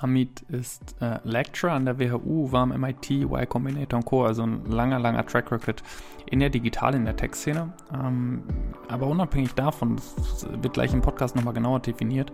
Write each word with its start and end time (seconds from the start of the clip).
Hamid 0.00 0.42
ist 0.48 0.96
äh, 1.00 1.18
Lecturer 1.24 1.72
an 1.72 1.84
der 1.84 1.98
WHU, 1.98 2.52
war 2.52 2.62
am 2.62 2.70
MIT, 2.70 3.10
Y 3.10 3.48
Combinator 3.48 3.98
und 3.98 4.04
Co., 4.04 4.24
also 4.24 4.42
ein 4.42 4.64
langer, 4.66 4.98
langer 4.98 5.26
Track 5.26 5.52
Record 5.52 5.82
in 6.26 6.40
der 6.40 6.50
Digital, 6.50 6.94
in 6.94 7.04
der 7.04 7.16
Tech-Szene. 7.16 7.72
Ähm, 7.92 8.42
aber 8.88 9.06
unabhängig 9.06 9.54
davon, 9.54 9.96
das 9.96 10.46
wird 10.50 10.74
gleich 10.74 10.92
im 10.92 11.02
Podcast 11.02 11.36
nochmal 11.36 11.54
genauer 11.54 11.80
definiert, 11.80 12.30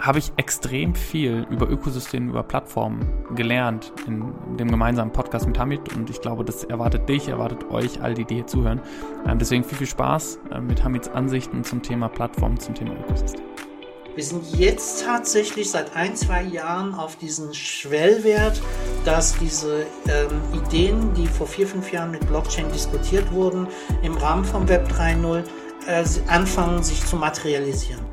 habe 0.00 0.18
ich 0.18 0.32
extrem 0.36 0.94
viel 0.94 1.46
über 1.50 1.70
Ökosysteme, 1.70 2.30
über 2.30 2.42
Plattformen 2.42 3.06
gelernt 3.34 3.92
in 4.06 4.32
dem 4.58 4.68
gemeinsamen 4.68 5.12
Podcast 5.12 5.46
mit 5.46 5.58
Hamid 5.58 5.96
und 5.96 6.10
ich 6.10 6.20
glaube, 6.20 6.44
das 6.44 6.64
erwartet 6.64 7.08
dich, 7.08 7.28
erwartet 7.28 7.70
euch, 7.70 8.02
all 8.02 8.14
die, 8.14 8.24
die 8.24 8.34
hier 8.34 8.46
zuhören. 8.46 8.80
Ähm, 9.26 9.38
deswegen 9.38 9.64
viel, 9.64 9.78
viel 9.78 9.86
Spaß 9.86 10.40
äh, 10.50 10.60
mit 10.60 10.84
Hamids 10.84 11.08
Ansichten 11.08 11.64
zum 11.64 11.82
Thema 11.82 12.08
Plattform, 12.08 12.58
zum 12.58 12.74
Thema 12.74 12.92
Ökosystem. 12.92 13.44
Wir 14.14 14.22
sind 14.22 14.44
jetzt 14.56 15.02
tatsächlich 15.02 15.72
seit 15.72 15.96
ein, 15.96 16.14
zwei 16.14 16.44
Jahren 16.44 16.94
auf 16.94 17.16
diesen 17.16 17.52
Schwellwert, 17.52 18.62
dass 19.04 19.36
diese 19.38 19.86
ähm, 20.08 20.40
Ideen, 20.52 21.12
die 21.14 21.26
vor 21.26 21.48
vier, 21.48 21.66
fünf 21.66 21.90
Jahren 21.90 22.12
mit 22.12 22.24
Blockchain 22.28 22.70
diskutiert 22.70 23.32
wurden, 23.32 23.66
im 24.04 24.16
Rahmen 24.16 24.44
von 24.44 24.68
Web 24.68 24.86
3.0 24.88 25.42
äh, 25.88 26.04
anfangen, 26.28 26.84
sich 26.84 27.04
zu 27.04 27.16
materialisieren. 27.16 28.04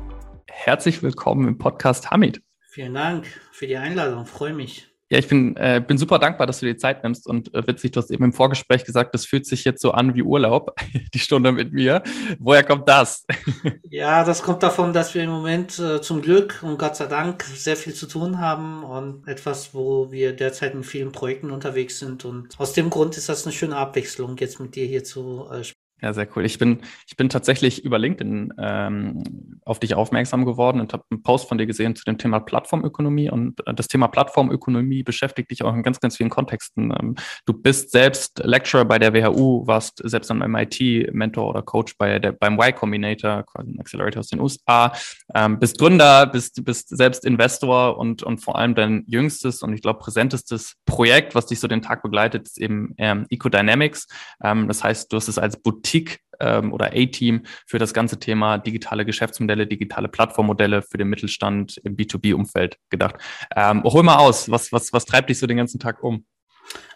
Herzlich 0.50 1.04
willkommen 1.04 1.46
im 1.46 1.58
Podcast 1.58 2.10
Hamid. 2.10 2.42
Vielen 2.68 2.94
Dank 2.94 3.26
für 3.52 3.68
die 3.68 3.76
Einladung, 3.76 4.26
freue 4.26 4.54
mich. 4.54 4.91
Ja, 5.12 5.18
ich 5.18 5.28
bin, 5.28 5.54
äh, 5.58 5.84
bin 5.86 5.98
super 5.98 6.18
dankbar, 6.18 6.46
dass 6.46 6.60
du 6.60 6.66
dir 6.66 6.78
Zeit 6.78 7.02
nimmst 7.02 7.26
und 7.26 7.52
äh, 7.52 7.66
witzig, 7.66 7.92
du 7.92 8.00
hast 8.00 8.10
eben 8.10 8.24
im 8.24 8.32
Vorgespräch 8.32 8.86
gesagt, 8.86 9.14
das 9.14 9.26
fühlt 9.26 9.44
sich 9.44 9.62
jetzt 9.62 9.82
so 9.82 9.90
an 9.90 10.14
wie 10.14 10.22
Urlaub, 10.22 10.74
die 11.12 11.18
Stunde 11.18 11.52
mit 11.52 11.74
mir. 11.74 12.02
Woher 12.38 12.64
kommt 12.64 12.88
das? 12.88 13.26
ja, 13.90 14.24
das 14.24 14.42
kommt 14.42 14.62
davon, 14.62 14.94
dass 14.94 15.14
wir 15.14 15.22
im 15.22 15.28
Moment 15.28 15.78
äh, 15.78 16.00
zum 16.00 16.22
Glück 16.22 16.60
und 16.62 16.78
Gott 16.78 16.96
sei 16.96 17.08
Dank 17.08 17.42
sehr 17.42 17.76
viel 17.76 17.92
zu 17.92 18.06
tun 18.06 18.40
haben 18.40 18.84
und 18.84 19.28
etwas, 19.28 19.74
wo 19.74 20.10
wir 20.10 20.32
derzeit 20.32 20.72
in 20.72 20.82
vielen 20.82 21.12
Projekten 21.12 21.50
unterwegs 21.50 21.98
sind 21.98 22.24
und 22.24 22.58
aus 22.58 22.72
dem 22.72 22.88
Grund 22.88 23.18
ist 23.18 23.28
das 23.28 23.44
eine 23.44 23.52
schöne 23.52 23.76
Abwechslung, 23.76 24.38
jetzt 24.38 24.60
mit 24.60 24.76
dir 24.76 24.86
hier 24.86 25.04
zu 25.04 25.46
äh, 25.50 25.62
sprechen. 25.62 25.81
Ja, 26.02 26.12
sehr 26.12 26.26
cool. 26.34 26.44
Ich 26.44 26.58
bin, 26.58 26.80
ich 27.06 27.16
bin 27.16 27.28
tatsächlich 27.28 27.84
über 27.84 27.96
LinkedIn 27.96 28.54
ähm, 28.58 29.60
auf 29.64 29.78
dich 29.78 29.94
aufmerksam 29.94 30.44
geworden 30.44 30.80
und 30.80 30.92
habe 30.92 31.04
einen 31.10 31.22
Post 31.22 31.48
von 31.48 31.58
dir 31.58 31.66
gesehen 31.66 31.94
zu 31.94 32.02
dem 32.04 32.18
Thema 32.18 32.40
Plattformökonomie. 32.40 33.30
Und 33.30 33.64
äh, 33.68 33.72
das 33.72 33.86
Thema 33.86 34.08
Plattformökonomie 34.08 35.04
beschäftigt 35.04 35.52
dich 35.52 35.62
auch 35.62 35.72
in 35.72 35.84
ganz, 35.84 36.00
ganz 36.00 36.16
vielen 36.16 36.28
Kontexten. 36.28 36.92
Ähm, 37.00 37.14
du 37.46 37.52
bist 37.52 37.92
selbst 37.92 38.42
Lecturer 38.42 38.84
bei 38.84 38.98
der 38.98 39.14
WHU, 39.14 39.64
warst 39.68 40.02
selbst 40.02 40.28
am 40.32 40.38
MIT 40.38 41.12
Mentor 41.12 41.48
oder 41.48 41.62
Coach 41.62 41.96
bei 41.96 42.18
der, 42.18 42.32
beim 42.32 42.54
Y 42.54 42.74
Combinator, 42.74 43.44
quasi 43.44 43.70
ein 43.70 43.78
Accelerator 43.78 44.18
aus 44.18 44.28
den 44.28 44.40
USA, 44.40 44.92
ähm, 45.36 45.60
bist 45.60 45.78
Gründer, 45.78 46.26
bist, 46.26 46.64
bist 46.64 46.88
selbst 46.88 47.24
Investor 47.24 47.96
und, 47.96 48.24
und 48.24 48.38
vor 48.38 48.58
allem 48.58 48.74
dein 48.74 49.04
jüngstes 49.06 49.62
und 49.62 49.72
ich 49.72 49.82
glaube 49.82 50.00
präsentestes 50.00 50.74
Projekt, 50.84 51.36
was 51.36 51.46
dich 51.46 51.60
so 51.60 51.68
den 51.68 51.80
Tag 51.80 52.02
begleitet, 52.02 52.48
ist 52.48 52.60
eben 52.60 52.92
ähm, 52.98 53.24
Ecodynamics. 53.30 54.08
Ähm, 54.42 54.66
das 54.66 54.82
heißt, 54.82 55.12
du 55.12 55.16
hast 55.16 55.28
es 55.28 55.38
als 55.38 55.56
Boutique 55.56 55.91
Boutique 55.92 56.20
ähm, 56.40 56.72
oder 56.72 56.92
A-Team 56.94 57.42
für 57.66 57.78
das 57.78 57.92
ganze 57.92 58.18
Thema 58.18 58.58
digitale 58.58 59.04
Geschäftsmodelle, 59.04 59.66
digitale 59.66 60.08
Plattformmodelle 60.08 60.82
für 60.82 60.98
den 60.98 61.08
Mittelstand 61.08 61.78
im 61.84 61.96
B2B-Umfeld 61.96 62.78
gedacht. 62.90 63.16
Ähm, 63.54 63.82
hol 63.84 64.02
mal 64.02 64.16
aus, 64.16 64.50
was, 64.50 64.72
was, 64.72 64.92
was 64.92 65.04
treibt 65.04 65.28
dich 65.30 65.38
so 65.38 65.46
den 65.46 65.58
ganzen 65.58 65.78
Tag 65.78 66.02
um? 66.02 66.24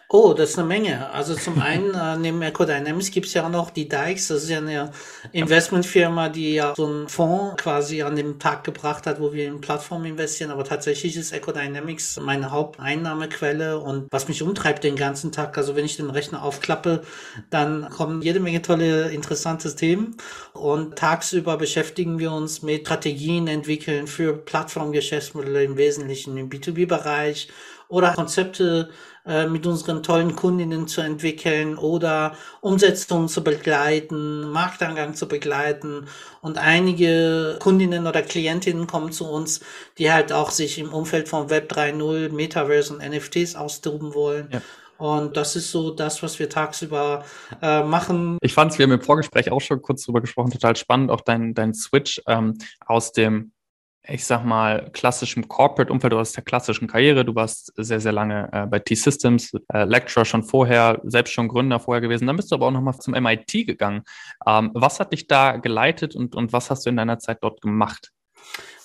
Oh, 0.09 0.33
das 0.33 0.51
ist 0.51 0.57
eine 0.57 0.69
Menge. 0.69 1.09
Also 1.11 1.35
zum 1.35 1.61
einen, 1.61 1.93
äh, 1.93 2.15
neben 2.17 2.41
EcoDynamics 2.41 3.11
gibt 3.11 3.25
es 3.25 3.33
ja 3.33 3.45
auch 3.45 3.49
noch 3.49 3.71
die 3.71 3.89
Dykes. 3.89 4.29
Das 4.29 4.43
ist 4.43 4.49
ja 4.49 4.59
eine 4.59 4.91
Investmentfirma, 5.33 6.29
die 6.29 6.53
ja 6.53 6.73
so 6.77 6.85
einen 6.85 7.09
Fonds 7.09 7.61
quasi 7.61 8.01
an 8.03 8.15
den 8.15 8.39
Tag 8.39 8.63
gebracht 8.63 9.05
hat, 9.05 9.19
wo 9.19 9.33
wir 9.33 9.45
in 9.47 9.59
Plattformen 9.59 10.05
investieren. 10.05 10.51
Aber 10.51 10.63
tatsächlich 10.63 11.17
ist 11.17 11.33
EcoDynamics 11.33 12.21
meine 12.21 12.51
Haupteinnahmequelle 12.51 13.79
und 13.79 14.07
was 14.09 14.29
mich 14.29 14.41
umtreibt 14.41 14.85
den 14.85 14.95
ganzen 14.95 15.33
Tag. 15.33 15.57
Also 15.57 15.75
wenn 15.75 15.83
ich 15.83 15.97
den 15.97 16.09
Rechner 16.09 16.41
aufklappe, 16.41 17.03
dann 17.49 17.89
kommen 17.89 18.21
jede 18.21 18.39
Menge 18.39 18.61
tolle, 18.61 19.09
interessante 19.09 19.75
Themen. 19.75 20.15
Und 20.53 20.97
tagsüber 20.97 21.57
beschäftigen 21.57 22.17
wir 22.17 22.31
uns 22.31 22.61
mit 22.61 22.83
Strategien 22.83 23.47
entwickeln 23.49 24.07
für 24.07 24.37
Plattformgeschäftsmodelle 24.37 25.65
im 25.65 25.75
Wesentlichen 25.75 26.37
im 26.37 26.49
B2B-Bereich 26.49 27.49
oder 27.89 28.13
Konzepte 28.13 28.89
äh, 29.27 29.45
mit 29.45 29.67
unseren 29.67 30.03
tollen 30.03 30.35
Kundinnen 30.35 30.87
zu 30.87 31.01
entwickeln 31.01 31.77
oder 31.77 32.33
Umsetzungen 32.61 33.27
zu 33.27 33.43
begleiten, 33.43 34.49
Marktangang 34.51 35.15
zu 35.15 35.27
begleiten. 35.27 36.07
Und 36.41 36.57
einige 36.57 37.57
Kundinnen 37.59 38.07
oder 38.07 38.21
Klientinnen 38.21 38.87
kommen 38.87 39.11
zu 39.11 39.29
uns, 39.29 39.59
die 39.97 40.11
halt 40.11 40.31
auch 40.31 40.51
sich 40.51 40.79
im 40.79 40.93
Umfeld 40.93 41.27
von 41.27 41.49
Web 41.49 41.71
3.0, 41.71 42.31
Metaverse 42.31 42.93
und 42.93 43.05
NFTs 43.05 43.55
austoben 43.55 44.13
wollen. 44.13 44.47
Ja. 44.51 44.61
Und 44.97 45.37
das 45.37 45.55
ist 45.55 45.71
so 45.71 45.91
das, 45.91 46.23
was 46.23 46.39
wir 46.39 46.49
tagsüber 46.49 47.23
äh, 47.61 47.83
machen. 47.83 48.37
Ich 48.41 48.53
fand 48.53 48.71
es, 48.71 48.79
wir 48.79 48.83
haben 48.83 48.93
im 48.93 49.01
Vorgespräch 49.01 49.51
auch 49.51 49.61
schon 49.61 49.81
kurz 49.81 50.05
drüber 50.05 50.21
gesprochen, 50.21 50.51
total 50.51 50.75
spannend, 50.75 51.11
auch 51.11 51.21
dein, 51.21 51.53
dein 51.53 51.73
Switch 51.73 52.21
ähm, 52.27 52.57
aus 52.85 53.11
dem 53.11 53.51
ich 54.09 54.25
sag 54.25 54.45
mal, 54.45 54.89
klassischem 54.93 55.47
Corporate-Umfeld 55.47 56.13
oder 56.13 56.21
aus 56.21 56.31
der 56.31 56.43
klassischen 56.43 56.87
Karriere. 56.87 57.25
Du 57.25 57.35
warst 57.35 57.73
sehr, 57.75 57.99
sehr 57.99 58.11
lange 58.11 58.49
äh, 58.51 58.65
bei 58.65 58.79
T-Systems, 58.79 59.53
äh, 59.73 59.83
Lecturer 59.83 60.25
schon 60.25 60.43
vorher, 60.43 61.01
selbst 61.03 61.33
schon 61.33 61.47
Gründer 61.47 61.79
vorher 61.79 62.01
gewesen. 62.01 62.27
Dann 62.27 62.37
bist 62.37 62.51
du 62.51 62.55
aber 62.55 62.67
auch 62.67 62.71
nochmal 62.71 62.97
zum 62.99 63.13
MIT 63.13 63.67
gegangen. 63.67 64.03
Ähm, 64.45 64.71
was 64.73 64.99
hat 64.99 65.13
dich 65.13 65.27
da 65.27 65.57
geleitet 65.57 66.15
und, 66.15 66.35
und 66.35 66.53
was 66.53 66.69
hast 66.69 66.85
du 66.85 66.89
in 66.89 66.97
deiner 66.97 67.19
Zeit 67.19 67.39
dort 67.41 67.61
gemacht? 67.61 68.11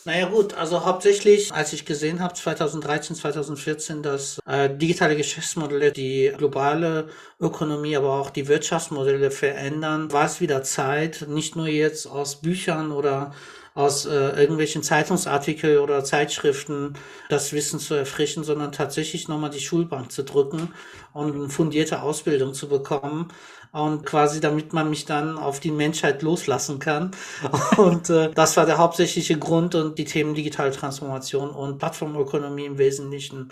Naja 0.04 0.26
gut, 0.26 0.54
also 0.54 0.84
hauptsächlich, 0.84 1.52
als 1.52 1.72
ich 1.72 1.84
gesehen 1.84 2.18
habe, 2.18 2.34
2013, 2.34 3.14
2014, 3.14 4.02
dass 4.02 4.40
äh, 4.46 4.68
digitale 4.68 5.14
Geschäftsmodelle 5.16 5.92
die 5.92 6.32
globale 6.36 7.08
Ökonomie, 7.38 7.96
aber 7.96 8.14
auch 8.14 8.30
die 8.30 8.48
Wirtschaftsmodelle 8.48 9.30
verändern, 9.30 10.10
war 10.10 10.24
es 10.24 10.40
wieder 10.40 10.64
Zeit, 10.64 11.26
nicht 11.28 11.54
nur 11.54 11.68
jetzt 11.68 12.06
aus 12.06 12.40
Büchern 12.40 12.90
oder 12.90 13.32
aus 13.74 14.04
äh, 14.04 14.10
irgendwelchen 14.10 14.82
Zeitungsartikel 14.82 15.78
oder 15.78 16.04
Zeitschriften 16.04 16.94
das 17.28 17.52
Wissen 17.52 17.78
zu 17.78 17.94
erfrischen, 17.94 18.44
sondern 18.44 18.72
tatsächlich 18.72 19.28
nochmal 19.28 19.50
die 19.50 19.60
Schulbank 19.60 20.12
zu 20.12 20.24
drücken 20.24 20.74
und 21.12 21.34
eine 21.34 21.48
fundierte 21.48 22.02
Ausbildung 22.02 22.54
zu 22.54 22.68
bekommen 22.68 23.28
und 23.72 24.04
quasi 24.04 24.40
damit 24.40 24.72
man 24.72 24.90
mich 24.90 25.06
dann 25.06 25.38
auf 25.38 25.58
die 25.58 25.70
Menschheit 25.70 26.22
loslassen 26.22 26.78
kann. 26.78 27.10
Und 27.78 28.10
äh, 28.10 28.30
das 28.30 28.56
war 28.56 28.66
der 28.66 28.78
hauptsächliche 28.78 29.38
Grund 29.38 29.74
und 29.74 29.98
die 29.98 30.04
Themen 30.04 30.34
digitale 30.34 30.72
Transformation 30.72 31.50
und 31.50 31.78
Plattformökonomie 31.78 32.66
im 32.66 32.78
Wesentlichen 32.78 33.50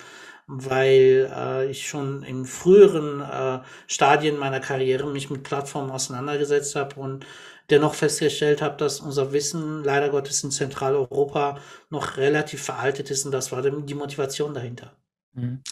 weil 0.53 1.31
äh, 1.33 1.71
ich 1.71 1.89
schon 1.89 2.25
in 2.25 2.45
früheren 2.45 3.21
äh, 3.21 3.61
Stadien 3.87 4.37
meiner 4.37 4.59
Karriere 4.59 5.07
mich 5.07 5.31
mit 5.31 5.45
Plattformen 5.45 5.93
auseinandergesetzt 5.93 6.75
habe 6.75 6.99
und 6.99 7.25
dennoch 7.71 7.95
festgestellt 7.95 8.61
habe, 8.61 8.77
dass 8.77 8.99
unser 8.99 9.33
Wissen 9.33 9.85
leider 9.85 10.09
Gottes 10.09 10.43
in 10.43 10.51
Zentraleuropa 10.51 11.61
noch 11.89 12.17
relativ 12.17 12.65
veraltet 12.65 13.11
ist 13.11 13.25
und 13.25 13.31
das 13.31 13.53
war 13.53 13.63
die 13.63 13.95
Motivation 13.95 14.53
dahinter. 14.53 14.97
Mhm. 15.35 15.63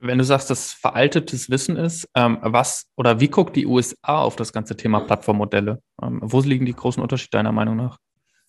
Wenn 0.00 0.18
du 0.18 0.24
sagst, 0.24 0.48
dass 0.48 0.72
veraltetes 0.72 1.50
Wissen 1.50 1.76
ist, 1.76 2.08
ähm, 2.14 2.38
was 2.42 2.86
oder 2.96 3.20
wie 3.20 3.28
guckt 3.28 3.54
die 3.54 3.66
USA 3.66 4.20
auf 4.20 4.36
das 4.36 4.52
ganze 4.52 4.76
Thema 4.76 5.00
Plattformmodelle? 5.00 5.82
Ähm, 6.02 6.20
wo 6.22 6.40
liegen 6.40 6.64
die 6.64 6.74
großen 6.74 7.02
Unterschiede 7.02 7.32
deiner 7.32 7.52
Meinung 7.52 7.76
nach? 7.76 7.98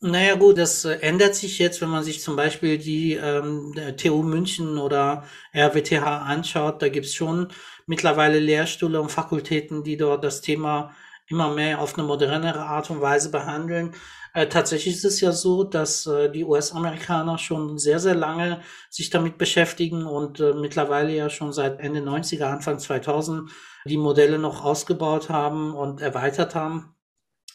Naja 0.03 0.33
gut, 0.35 0.57
das 0.57 0.83
äh, 0.83 0.93
ändert 1.01 1.35
sich 1.35 1.59
jetzt, 1.59 1.79
wenn 1.81 1.89
man 1.89 2.03
sich 2.03 2.21
zum 2.21 2.35
Beispiel 2.35 2.77
die 2.77 3.13
ähm, 3.13 3.75
TU 3.97 4.23
München 4.23 4.77
oder 4.79 5.25
RWTH 5.53 6.03
anschaut. 6.03 6.81
Da 6.81 6.89
gibt's 6.89 7.13
schon 7.13 7.49
mittlerweile 7.85 8.39
Lehrstühle 8.39 8.99
und 8.99 9.11
Fakultäten, 9.11 9.83
die 9.83 9.97
dort 9.97 10.23
das 10.23 10.41
Thema 10.41 10.95
immer 11.27 11.53
mehr 11.53 11.79
auf 11.79 11.97
eine 11.97 12.07
modernere 12.07 12.65
Art 12.65 12.89
und 12.89 13.01
Weise 13.01 13.29
behandeln. 13.29 13.93
Äh, 14.33 14.47
tatsächlich 14.47 14.95
ist 14.95 15.05
es 15.05 15.19
ja 15.19 15.31
so, 15.33 15.63
dass 15.63 16.05
äh, 16.07 16.29
die 16.29 16.45
US-Amerikaner 16.45 17.37
schon 17.37 17.77
sehr, 17.77 17.99
sehr 17.99 18.15
lange 18.15 18.61
sich 18.89 19.09
damit 19.09 19.37
beschäftigen 19.37 20.05
und 20.05 20.39
äh, 20.39 20.53
mittlerweile 20.53 21.13
ja 21.13 21.29
schon 21.29 21.51
seit 21.51 21.79
Ende 21.81 21.99
90er, 21.99 22.45
Anfang 22.45 22.79
2000 22.79 23.49
die 23.85 23.97
Modelle 23.97 24.39
noch 24.39 24.63
ausgebaut 24.63 25.29
haben 25.29 25.73
und 25.73 26.01
erweitert 26.01 26.55
haben. 26.55 26.95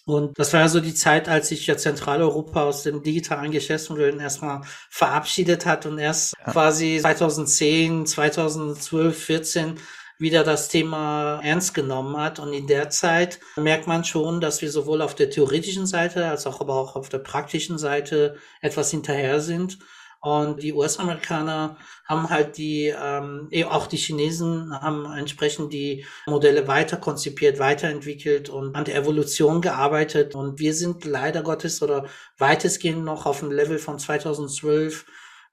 Und 0.05 0.38
das 0.38 0.52
war 0.52 0.61
ja 0.61 0.69
so 0.69 0.81
die 0.81 0.94
Zeit, 0.94 1.28
als 1.28 1.49
sich 1.49 1.67
ja 1.67 1.76
Zentraleuropa 1.76 2.62
aus 2.62 2.84
den 2.84 3.02
digitalen 3.02 3.50
Geschäftsmodellen 3.50 4.20
erstmal 4.20 4.61
verabschiedet 4.88 5.67
hat 5.67 5.84
und 5.84 5.99
erst 5.99 6.34
ja. 6.38 6.52
quasi 6.52 6.99
2010, 7.00 8.06
2012, 8.06 9.19
14 9.19 9.81
wieder 10.18 10.44
das 10.44 10.68
Thema 10.68 11.40
ernst 11.42 11.74
genommen 11.74 12.16
hat. 12.16 12.38
Und 12.38 12.52
in 12.52 12.66
der 12.66 12.90
Zeit 12.90 13.40
merkt 13.56 13.86
man 13.86 14.04
schon, 14.04 14.40
dass 14.40 14.62
wir 14.62 14.70
sowohl 14.70 15.02
auf 15.02 15.14
der 15.14 15.30
theoretischen 15.30 15.86
Seite 15.86 16.26
als 16.26 16.46
auch 16.46 16.60
aber 16.60 16.74
auch 16.74 16.96
auf 16.96 17.08
der 17.08 17.18
praktischen 17.18 17.78
Seite 17.78 18.36
etwas 18.60 18.90
hinterher 18.90 19.40
sind. 19.40 19.78
Und 20.20 20.62
die 20.62 20.72
US-Amerikaner 20.72 21.76
haben 22.04 22.30
halt 22.30 22.56
die, 22.56 22.86
ähm, 22.86 23.46
eh, 23.52 23.64
auch 23.64 23.86
die 23.86 23.96
Chinesen 23.96 24.72
haben 24.72 25.06
entsprechend 25.12 25.72
die 25.72 26.04
Modelle 26.26 26.66
weiter 26.66 26.96
konzipiert, 26.96 27.58
weiterentwickelt 27.60 28.48
und 28.48 28.74
an 28.74 28.84
der 28.84 28.96
Evolution 28.96 29.60
gearbeitet. 29.60 30.34
Und 30.34 30.58
wir 30.58 30.74
sind 30.74 31.04
leider 31.04 31.42
Gottes 31.42 31.80
oder 31.80 32.06
weitestgehend 32.38 33.04
noch 33.04 33.26
auf 33.26 33.40
dem 33.40 33.52
Level 33.52 33.78
von 33.78 33.98
2012 33.98 35.04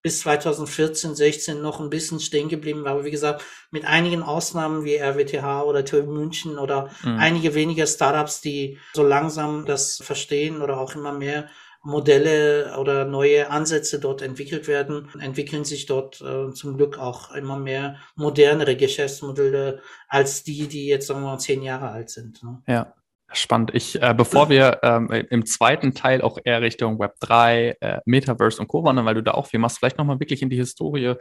bis 0.04 0.20
2014, 0.20 1.16
16 1.16 1.62
noch 1.62 1.80
ein 1.80 1.90
bisschen 1.90 2.20
stehen 2.20 2.50
geblieben. 2.50 2.86
Aber 2.86 3.06
wie 3.06 3.12
gesagt, 3.12 3.44
mit 3.72 3.86
einigen 3.86 4.22
Ausnahmen 4.22 4.84
wie 4.84 4.98
RWTH 4.98 5.64
oder 5.64 5.86
TU 5.86 6.04
München 6.04 6.60
oder 6.60 6.90
mhm. 7.04 7.18
einige 7.18 7.56
weniger 7.56 7.88
Startups, 7.88 8.42
die 8.42 8.78
so 8.94 9.02
langsam 9.02 9.66
das 9.66 9.98
verstehen 10.04 10.62
oder 10.62 10.80
auch 10.80 10.94
immer 10.94 11.14
mehr 11.14 11.50
Modelle 11.84 12.78
oder 12.78 13.06
neue 13.06 13.50
Ansätze 13.50 14.00
dort 14.00 14.22
entwickelt 14.22 14.68
werden, 14.68 15.10
entwickeln 15.20 15.66
sich 15.66 15.86
dort 15.86 16.22
äh, 16.22 16.52
zum 16.54 16.78
Glück 16.78 16.98
auch 16.98 17.32
immer 17.34 17.58
mehr 17.58 17.98
modernere 18.16 18.78
Geschäftsmodelle 18.78 19.82
als 20.08 20.44
die, 20.44 20.68
die 20.68 20.88
jetzt 20.88 21.08
sagen 21.08 21.22
wir 21.22 21.32
mal 21.32 21.40
zehn 21.40 21.62
Jahre 21.62 21.90
alt 21.90 22.10
sind. 22.10 22.42
Ne? 22.44 22.62
Ja. 22.68 22.94
Spannend. 23.34 23.72
Ich, 23.74 24.02
äh, 24.02 24.14
bevor 24.16 24.50
wir 24.50 24.80
ähm, 24.84 25.10
im 25.10 25.46
zweiten 25.46 25.94
Teil 25.94 26.22
auch 26.22 26.38
eher 26.44 26.62
Richtung 26.62 27.00
Web 27.00 27.16
3, 27.20 27.78
äh, 27.80 28.00
Metaverse 28.06 28.62
und 28.62 28.68
Co. 28.68 28.84
wandern, 28.84 29.06
weil 29.06 29.16
du 29.16 29.24
da 29.24 29.32
auch 29.32 29.48
viel 29.48 29.60
machst, 29.60 29.80
vielleicht 29.80 29.98
nochmal 29.98 30.20
wirklich 30.20 30.42
in 30.42 30.50
die 30.50 30.56
Historie 30.56 31.16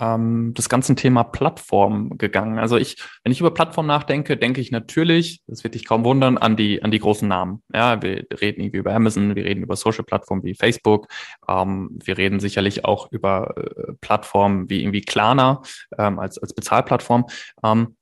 ähm, 0.00 0.54
des 0.54 0.68
ganzen 0.68 0.96
Thema 0.96 1.24
Plattform 1.24 2.16
gegangen. 2.18 2.58
Also 2.58 2.76
ich, 2.76 2.96
wenn 3.24 3.32
ich 3.32 3.40
über 3.40 3.52
Plattform 3.52 3.86
nachdenke, 3.86 4.36
denke 4.36 4.60
ich 4.60 4.70
natürlich, 4.70 5.42
das 5.46 5.64
wird 5.64 5.74
dich 5.74 5.84
kaum 5.84 6.04
wundern, 6.04 6.38
an 6.38 6.56
die, 6.56 6.82
an 6.82 6.90
die 6.90 6.98
großen 6.98 7.26
Namen. 7.26 7.62
Ja, 7.72 8.00
wir 8.02 8.26
reden 8.40 8.60
irgendwie 8.60 8.78
über 8.78 8.94
Amazon, 8.94 9.34
wir 9.34 9.44
reden 9.44 9.62
über 9.62 9.76
Social-Plattformen 9.76 10.44
wie 10.44 10.54
Facebook, 10.54 11.08
ähm, 11.48 11.98
wir 12.04 12.18
reden 12.18 12.40
sicherlich 12.40 12.84
auch 12.84 13.10
über 13.10 13.54
äh, 13.56 13.92
Plattformen 14.00 14.70
wie 14.70 14.82
irgendwie 14.82 15.02
Klarna 15.02 15.62
ähm, 15.98 16.18
als, 16.18 16.38
als 16.38 16.54
Bezahlplattform. 16.54 17.26
Ähm, 17.64 17.96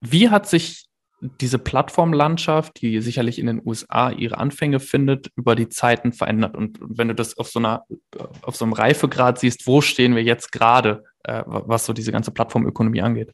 wie 0.00 0.30
hat 0.30 0.48
sich 0.48 0.87
diese 1.20 1.58
Plattformlandschaft, 1.58 2.80
die 2.80 3.00
sicherlich 3.00 3.38
in 3.38 3.46
den 3.46 3.62
USA 3.64 4.10
ihre 4.10 4.38
Anfänge 4.38 4.80
findet, 4.80 5.30
über 5.36 5.56
die 5.56 5.68
Zeiten 5.68 6.12
verändert. 6.12 6.56
Und 6.56 6.78
wenn 6.80 7.08
du 7.08 7.14
das 7.14 7.36
auf 7.38 7.48
so 7.48 7.58
einer, 7.58 7.84
auf 8.42 8.56
so 8.56 8.64
einem 8.64 8.72
Reifegrad 8.72 9.38
siehst, 9.38 9.66
wo 9.66 9.80
stehen 9.80 10.14
wir 10.14 10.22
jetzt 10.22 10.52
gerade, 10.52 11.04
äh, 11.24 11.42
was 11.46 11.86
so 11.86 11.92
diese 11.92 12.12
ganze 12.12 12.30
Plattformökonomie 12.30 13.02
angeht? 13.02 13.32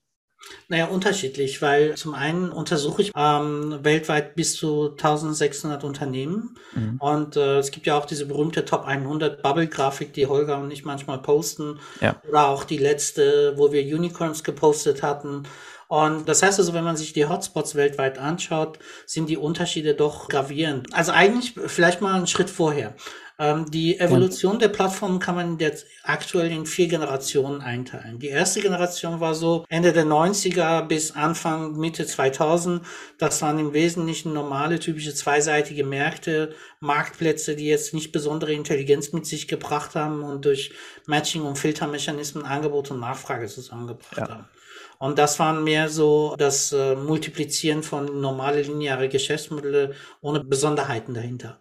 Naja, 0.68 0.86
unterschiedlich, 0.86 1.62
weil 1.62 1.94
zum 1.94 2.14
einen 2.14 2.50
untersuche 2.50 3.02
ich 3.02 3.12
ähm, 3.16 3.78
weltweit 3.82 4.34
bis 4.34 4.56
zu 4.56 4.90
1600 4.90 5.84
Unternehmen 5.84 6.56
mhm. 6.74 6.96
und 6.98 7.36
äh, 7.36 7.58
es 7.58 7.70
gibt 7.70 7.86
ja 7.86 7.96
auch 7.96 8.04
diese 8.04 8.26
berühmte 8.26 8.64
Top 8.64 8.84
100 8.84 9.42
Bubble-Grafik, 9.42 10.12
die 10.12 10.26
Holger 10.26 10.58
und 10.58 10.70
ich 10.70 10.84
manchmal 10.84 11.22
posten 11.22 11.80
ja. 12.00 12.20
oder 12.28 12.48
auch 12.48 12.64
die 12.64 12.76
letzte, 12.76 13.54
wo 13.56 13.72
wir 13.72 13.82
Unicorns 13.82 14.44
gepostet 14.44 15.02
hatten 15.02 15.44
und 15.88 16.28
das 16.28 16.42
heißt 16.42 16.58
also, 16.58 16.74
wenn 16.74 16.84
man 16.84 16.96
sich 16.96 17.12
die 17.12 17.26
Hotspots 17.26 17.74
weltweit 17.74 18.18
anschaut, 18.18 18.78
sind 19.06 19.28
die 19.28 19.36
Unterschiede 19.36 19.94
doch 19.94 20.28
gravierend. 20.28 20.92
Also 20.92 21.12
eigentlich 21.12 21.54
vielleicht 21.66 22.00
mal 22.00 22.14
einen 22.14 22.26
Schritt 22.26 22.50
vorher. 22.50 22.94
Ähm, 23.36 23.68
die 23.68 23.98
Evolution 23.98 24.60
der 24.60 24.68
Plattformen 24.68 25.18
kann 25.18 25.34
man 25.34 25.58
jetzt 25.58 25.86
aktuell 26.04 26.52
in 26.52 26.66
vier 26.66 26.86
Generationen 26.86 27.62
einteilen. 27.62 28.20
Die 28.20 28.28
erste 28.28 28.60
Generation 28.60 29.18
war 29.18 29.34
so 29.34 29.64
Ende 29.68 29.92
der 29.92 30.04
90er 30.04 30.82
bis 30.82 31.10
Anfang, 31.10 31.76
Mitte 31.76 32.06
2000. 32.06 32.86
Das 33.18 33.42
waren 33.42 33.58
im 33.58 33.72
Wesentlichen 33.72 34.32
normale, 34.32 34.78
typische 34.78 35.14
zweiseitige 35.14 35.82
Märkte, 35.82 36.54
Marktplätze, 36.78 37.56
die 37.56 37.66
jetzt 37.66 37.92
nicht 37.92 38.12
besondere 38.12 38.52
Intelligenz 38.52 39.12
mit 39.12 39.26
sich 39.26 39.48
gebracht 39.48 39.96
haben 39.96 40.22
und 40.22 40.44
durch 40.44 40.72
Matching 41.06 41.42
und 41.42 41.58
Filtermechanismen 41.58 42.44
Angebot 42.44 42.92
und 42.92 43.00
Nachfrage 43.00 43.48
zusammengebracht 43.48 44.16
ja. 44.16 44.28
haben. 44.28 44.48
Und 45.04 45.18
das 45.18 45.38
waren 45.38 45.64
mehr 45.64 45.90
so 45.90 46.34
das 46.38 46.72
äh, 46.72 46.96
Multiplizieren 46.96 47.82
von 47.82 48.22
normale 48.22 48.62
lineare 48.62 49.10
Geschäftsmodelle 49.10 49.92
ohne 50.22 50.42
Besonderheiten 50.42 51.12
dahinter. 51.12 51.60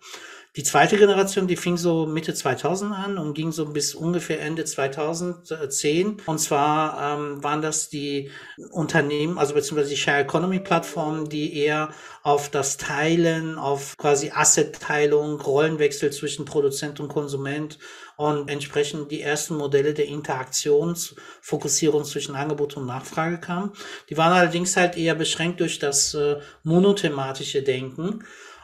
Die 0.56 0.62
zweite 0.62 0.98
Generation, 0.98 1.48
die 1.48 1.56
fing 1.56 1.78
so 1.78 2.06
Mitte 2.06 2.36
2000 2.36 2.94
an 2.94 3.18
und 3.18 3.34
ging 3.34 3.52
so 3.52 3.66
bis 3.66 3.96
ungefähr 3.96 4.40
Ende 4.40 4.66
2010. 4.66 6.22
Und 6.28 6.38
zwar 6.38 7.18
ähm, 7.18 7.44
waren 7.44 7.64
das 7.64 7.90
die 7.90 8.30
Unternehmen, 8.70 9.40
also 9.40 9.56
beziehungsweise 9.56 9.90
die 9.90 9.98
Share 9.98 10.22
Economy 10.22 10.60
Plattformen, 10.60 11.28
die 11.28 11.58
eher 11.58 11.90
auf 12.22 12.52
das 12.52 12.78
Teilen, 12.78 13.58
auf 13.58 13.98
quasi 13.98 14.30
Asset-Teilung, 14.30 15.42
Rollenwechsel 15.42 16.12
zwischen 16.12 16.46
Produzent 16.46 17.00
und 17.00 17.08
Konsument 17.08 17.80
und 18.16 18.48
entsprechend 18.48 19.10
die 19.12 19.22
ersten 19.22 19.56
Modelle 19.56 19.96
der 19.96 20.06
Interaktionsfokussierung 20.06 22.04
zwischen 22.04 22.36
Angebot 22.36 22.78
und 22.78 22.86
Nachfrage 22.86 23.40
kamen. 23.40 23.72
Die 24.08 24.18
waren 24.18 24.34
allerdings 24.34 24.78
halt 24.78 24.98
eher 24.98 25.16
beschränkt 25.16 25.62
durch 25.62 25.80
das 25.80 26.14
äh, 26.14 26.38
monothematische 26.62 27.64
Denken. 27.64 28.24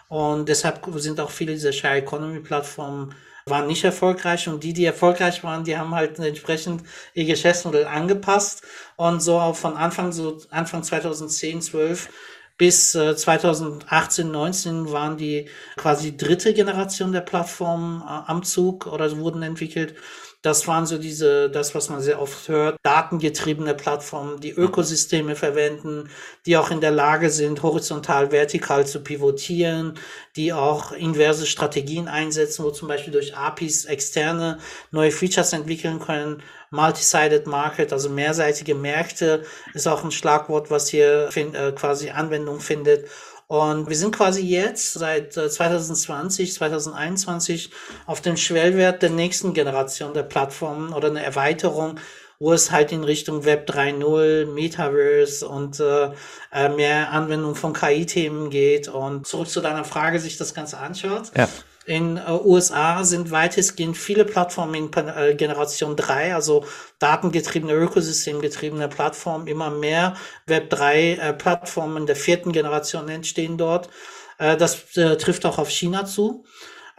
Und 0.09 0.49
deshalb 0.49 0.85
sind 0.95 1.19
auch 1.19 1.31
viele 1.31 1.53
dieser 1.53 1.71
Share 1.71 1.97
Economy 1.97 2.39
Plattformen 2.39 3.15
waren 3.45 3.67
nicht 3.67 3.83
erfolgreich 3.83 4.47
und 4.47 4.63
die, 4.63 4.73
die 4.73 4.85
erfolgreich 4.85 5.43
waren, 5.43 5.63
die 5.63 5.77
haben 5.77 5.95
halt 5.95 6.19
entsprechend 6.19 6.83
ihr 7.13 7.25
Geschäftsmodell 7.25 7.85
angepasst 7.85 8.63
und 8.95 9.21
so 9.21 9.39
auch 9.39 9.55
von 9.55 9.75
Anfang, 9.75 10.11
so 10.11 10.37
Anfang 10.51 10.83
2010, 10.83 11.61
12 11.61 12.09
bis 12.57 12.93
äh, 12.93 13.15
2018, 13.15 14.29
19 14.29 14.91
waren 14.91 15.17
die 15.17 15.47
quasi 15.77 16.15
dritte 16.17 16.53
Generation 16.53 17.11
der 17.13 17.21
Plattformen 17.21 18.01
äh, 18.01 18.05
am 18.05 18.43
Zug 18.43 18.85
oder 18.85 19.17
wurden 19.17 19.41
entwickelt. 19.41 19.95
Das 20.41 20.67
waren 20.69 20.85
so 20.85 20.97
diese, 20.97 21.49
das, 21.49 21.75
was 21.75 21.89
man 21.89 21.99
sehr 21.99 22.21
oft 22.21 22.47
hört, 22.47 22.77
datengetriebene 22.83 23.75
Plattformen, 23.75 24.39
die 24.39 24.51
Ökosysteme 24.51 25.35
verwenden, 25.35 26.09
die 26.45 26.55
auch 26.55 26.71
in 26.71 26.79
der 26.79 26.91
Lage 26.91 27.29
sind, 27.29 27.61
horizontal, 27.61 28.31
vertikal 28.31 28.87
zu 28.87 29.03
pivotieren, 29.03 29.95
die 30.37 30.53
auch 30.53 30.93
inverse 30.93 31.45
Strategien 31.45 32.07
einsetzen, 32.07 32.63
wo 32.63 32.71
zum 32.71 32.87
Beispiel 32.87 33.11
durch 33.11 33.35
APIs 33.35 33.83
externe 33.83 34.59
neue 34.91 35.11
Features 35.11 35.51
entwickeln 35.51 35.99
können. 35.99 36.41
Multi-sided 36.71 37.45
Market, 37.45 37.91
also 37.91 38.09
mehrseitige 38.09 38.75
Märkte, 38.75 39.43
ist 39.73 39.87
auch 39.87 40.05
ein 40.05 40.11
Schlagwort, 40.11 40.71
was 40.71 40.87
hier 40.87 41.29
äh, 41.35 41.71
quasi 41.73 42.11
Anwendung 42.11 42.61
findet. 42.61 43.09
Und 43.49 43.89
wir 43.89 43.95
sind 43.95 44.15
quasi 44.15 44.41
jetzt 44.41 44.93
seit 44.93 45.33
2020, 45.33 46.49
äh, 46.49 46.53
2021 46.53 47.71
auf 48.05 48.21
dem 48.21 48.37
Schwellwert 48.37 49.01
der 49.01 49.09
nächsten 49.09 49.55
Generation 49.55 50.13
der 50.13 50.21
Plattformen 50.21 50.93
oder 50.93 51.07
eine 51.07 51.23
Erweiterung, 51.23 51.99
wo 52.37 52.53
es 52.53 52.69
halt 52.69 52.91
in 52.91 53.03
Richtung 53.03 53.45
Web 53.45 53.67
3.0, 53.67 54.45
Metaverse 54.53 55.47
und 55.47 55.79
äh, 55.79 56.11
äh, 56.53 56.69
mehr 56.69 57.11
Anwendung 57.11 57.55
von 57.55 57.73
KI-Themen 57.73 58.51
geht. 58.51 58.87
Und 58.87 59.25
zurück 59.25 59.49
zu 59.49 59.61
deiner 59.61 59.83
Frage, 59.83 60.19
sich 60.19 60.37
das 60.37 60.53
Ganze 60.53 60.77
anschaut. 60.77 61.31
Ja. 61.35 61.49
In 61.85 62.17
äh, 62.17 62.31
USA 62.31 63.03
sind 63.03 63.31
weitestgehend 63.31 63.97
viele 63.97 64.25
Plattformen 64.25 64.75
in 64.75 64.93
äh, 64.93 65.35
Generation 65.35 65.95
3, 65.95 66.35
also 66.35 66.65
datengetriebene, 66.99 67.73
ökosystemgetriebene 67.73 68.87
Plattformen, 68.89 69.47
immer 69.47 69.69
mehr 69.69 70.15
Web3 70.47 70.91
äh, 71.17 72.05
der 72.05 72.15
vierten 72.15 72.51
Generation 72.51 73.09
entstehen 73.09 73.57
dort. 73.57 73.89
Äh, 74.37 74.57
das 74.57 74.95
äh, 74.97 75.17
trifft 75.17 75.45
auch 75.45 75.57
auf 75.57 75.69
China 75.69 76.05
zu. 76.05 76.45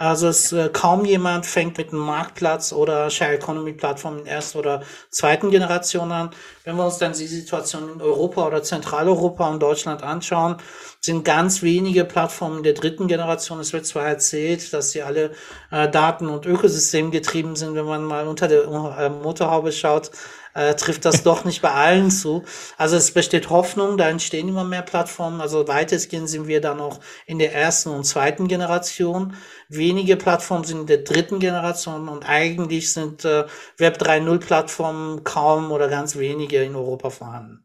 Also 0.01 0.29
es 0.29 0.51
äh, 0.53 0.71
kaum 0.73 1.05
jemand 1.05 1.45
fängt 1.45 1.77
mit 1.77 1.91
einem 1.93 2.01
Marktplatz 2.01 2.73
oder 2.73 3.11
Share 3.11 3.35
Economy 3.35 3.75
Plattform 3.75 4.21
in 4.21 4.25
erster 4.25 4.59
oder 4.61 4.83
zweiten 5.11 5.51
Generation 5.51 6.11
an. 6.11 6.31
Wenn 6.65 6.77
wir 6.77 6.87
uns 6.87 6.97
dann 6.97 7.13
die 7.13 7.27
Situation 7.27 7.93
in 7.93 8.01
Europa 8.01 8.47
oder 8.47 8.63
Zentraleuropa 8.63 9.51
und 9.51 9.61
Deutschland 9.61 10.03
anschauen, 10.03 10.57
sind 11.03 11.23
ganz 11.23 11.61
wenige 11.61 12.07
Plattformen 12.07 12.63
der 12.63 12.73
dritten 12.73 13.09
Generation. 13.09 13.61
Es 13.61 13.75
wird 13.75 13.85
zwar 13.85 14.07
erzählt, 14.07 14.73
dass 14.73 14.93
sie 14.93 15.03
alle 15.03 15.33
äh, 15.71 15.87
Daten- 15.91 16.31
und 16.31 16.47
Ökosystem 16.47 17.11
getrieben 17.11 17.55
sind, 17.55 17.75
wenn 17.75 17.85
man 17.85 18.03
mal 18.03 18.27
unter 18.27 18.49
der 18.49 18.63
äh, 18.63 19.11
Motorhaube 19.11 19.71
schaut, 19.71 20.13
äh, 20.55 20.75
trifft 20.75 21.05
das 21.05 21.23
doch 21.23 21.45
nicht 21.45 21.63
bei 21.63 21.71
allen 21.71 22.11
zu. 22.11 22.45
Also 22.77 22.97
es 22.97 23.13
besteht 23.13 23.51
Hoffnung, 23.51 23.97
da 23.97 24.09
entstehen 24.09 24.49
immer 24.49 24.65
mehr 24.65 24.83
Plattformen. 24.83 25.41
Also 25.41 25.69
weitestgehend 25.69 26.29
sind 26.29 26.47
wir 26.47 26.61
da 26.61 26.75
noch 26.75 27.01
in 27.27 27.39
der 27.39 27.55
ersten 27.55 27.91
und 27.91 28.05
zweiten 28.05 28.49
Generation. 28.49 29.35
Wenige 29.69 30.17
Plattformen 30.17 30.65
sind 30.65 30.81
in 30.81 30.87
der 30.87 30.99
dritten 30.99 31.39
Generation 31.39 32.09
und 32.09 32.29
eigentlich 32.29 32.93
sind 32.93 33.25
äh, 33.25 33.47
Web 33.79 33.99
3.0 34.01 34.39
Plattformen 34.39 35.25
kaum 35.25 35.71
oder 35.73 35.89
ganz 35.89 36.17
wenige 36.17 36.63
in 36.63 36.75
Europa 36.75 37.11
vorhanden. 37.11 37.65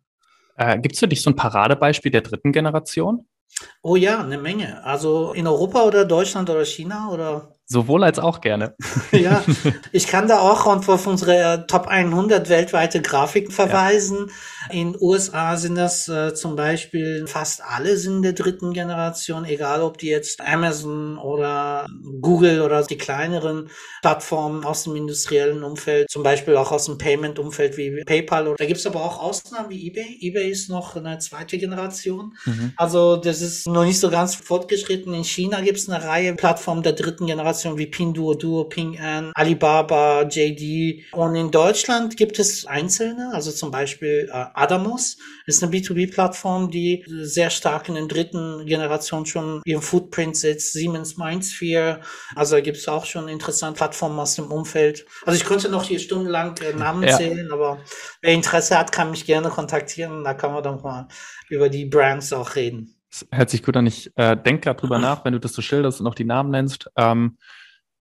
Äh, 0.57 0.79
Gibt 0.79 0.93
es 0.95 0.99
für 0.99 1.07
dich 1.07 1.21
so 1.21 1.31
ein 1.31 1.35
Paradebeispiel 1.35 2.11
der 2.11 2.21
dritten 2.21 2.51
Generation? 2.51 3.27
Oh 3.81 3.95
ja, 3.95 4.19
eine 4.19 4.37
Menge. 4.37 4.83
Also 4.83 5.33
in 5.33 5.47
Europa 5.47 5.83
oder 5.83 6.05
Deutschland 6.05 6.49
oder 6.49 6.65
China 6.65 7.09
oder? 7.11 7.55
Sowohl 7.67 8.03
als 8.03 8.19
auch 8.19 8.41
gerne. 8.41 8.75
ja, 9.11 9.43
ich 9.91 10.05
kann 10.05 10.27
da 10.27 10.39
auch 10.39 10.67
auf 10.67 11.07
unsere 11.07 11.65
Top 11.67 11.87
100 11.87 12.47
weltweite 12.47 13.01
Grafiken 13.01 13.51
verweisen. 13.51 14.29
Ja. 14.69 14.75
In 14.75 14.95
USA 14.99 15.57
sind 15.57 15.73
das 15.73 16.07
äh, 16.07 16.35
zum 16.35 16.55
Beispiel 16.55 17.25
fast 17.25 17.63
alle 17.63 17.97
sind 17.97 18.21
der 18.21 18.33
dritten 18.33 18.73
Generation, 18.73 19.45
egal 19.45 19.81
ob 19.81 19.97
die 19.97 20.07
jetzt 20.07 20.41
Amazon 20.41 21.17
oder 21.17 21.87
Google 22.21 22.61
oder 22.61 22.83
die 22.83 22.97
kleineren 22.97 23.69
Plattformen 24.03 24.63
aus 24.63 24.83
dem 24.83 24.95
industriellen 24.95 25.63
Umfeld, 25.63 26.11
zum 26.11 26.21
Beispiel 26.21 26.57
auch 26.57 26.71
aus 26.71 26.85
dem 26.85 26.99
Payment-Umfeld 26.99 27.77
wie 27.77 28.03
PayPal. 28.05 28.53
Da 28.59 28.65
gibt's 28.65 28.85
aber 28.85 29.03
auch 29.03 29.19
Ausnahmen 29.19 29.71
wie 29.71 29.87
eBay. 29.87 30.19
eBay 30.21 30.51
ist 30.51 30.69
noch 30.69 30.95
eine 30.95 31.17
zweite 31.17 31.57
Generation. 31.57 32.35
Mhm. 32.45 32.73
Also 32.77 33.15
das 33.15 33.41
ist 33.41 33.67
noch 33.67 33.85
nicht 33.85 33.99
so 33.99 34.11
ganz 34.11 34.35
fortgeschritten. 34.35 35.15
In 35.15 35.23
China 35.23 35.61
gibt's 35.61 35.89
eine 35.89 36.03
Reihe 36.03 36.35
Plattformen 36.35 36.83
der 36.83 36.93
dritten 36.93 37.25
Generation 37.25 37.54
Generation 37.55 37.77
wie 37.77 37.87
Pinduoduo, 37.87 38.65
Ping 38.65 38.99
An, 38.99 39.31
Alibaba, 39.33 40.23
JD. 40.23 41.05
Und 41.13 41.35
in 41.35 41.51
Deutschland 41.51 42.17
gibt 42.17 42.39
es 42.39 42.65
einzelne, 42.65 43.31
also 43.33 43.51
zum 43.51 43.71
Beispiel 43.71 44.29
äh, 44.31 44.45
Adamos 44.53 45.17
ist 45.45 45.63
eine 45.63 45.71
B2B-Plattform, 45.71 46.69
die 46.71 47.03
sehr 47.07 47.49
stark 47.49 47.87
in 47.87 47.95
der 47.95 48.05
dritten 48.07 48.65
Generation 48.65 49.25
schon 49.25 49.61
ihren 49.65 49.81
Footprint 49.81 50.35
setzt. 50.35 50.73
Siemens 50.73 51.17
Mindsphere, 51.17 52.01
also 52.35 52.55
da 52.55 52.61
gibt 52.61 52.77
es 52.77 52.87
auch 52.87 53.05
schon 53.05 53.27
interessante 53.27 53.77
Plattformen 53.77 54.19
aus 54.19 54.35
dem 54.35 54.51
Umfeld. 54.51 55.05
Also 55.25 55.39
ich 55.39 55.45
könnte 55.45 55.69
noch 55.69 55.83
hier 55.83 55.99
stundenlang 55.99 56.55
äh, 56.57 56.73
Namen 56.73 57.03
ja. 57.03 57.15
zählen, 57.15 57.51
aber 57.51 57.79
wer 58.21 58.33
Interesse 58.33 58.77
hat, 58.77 58.91
kann 58.91 59.11
mich 59.11 59.25
gerne 59.25 59.49
kontaktieren. 59.49 60.23
Da 60.23 60.33
kann 60.33 60.51
man 60.51 60.63
doch 60.63 60.83
mal 60.83 61.07
über 61.49 61.69
die 61.69 61.85
Brands 61.85 62.33
auch 62.33 62.55
reden. 62.55 62.94
Das 63.09 63.27
hört 63.31 63.49
sich 63.49 63.63
gut 63.63 63.77
an. 63.77 63.87
Ich 63.87 64.11
äh, 64.15 64.35
denke 64.35 64.61
gerade 64.61 64.79
drüber 64.79 64.99
nach, 64.99 65.23
wenn 65.25 65.33
du 65.33 65.39
das 65.39 65.53
so 65.53 65.61
schilderst 65.61 66.01
und 66.01 66.07
auch 66.07 66.15
die 66.15 66.25
Namen 66.25 66.51
nennst. 66.51 66.89
Ähm, 66.97 67.37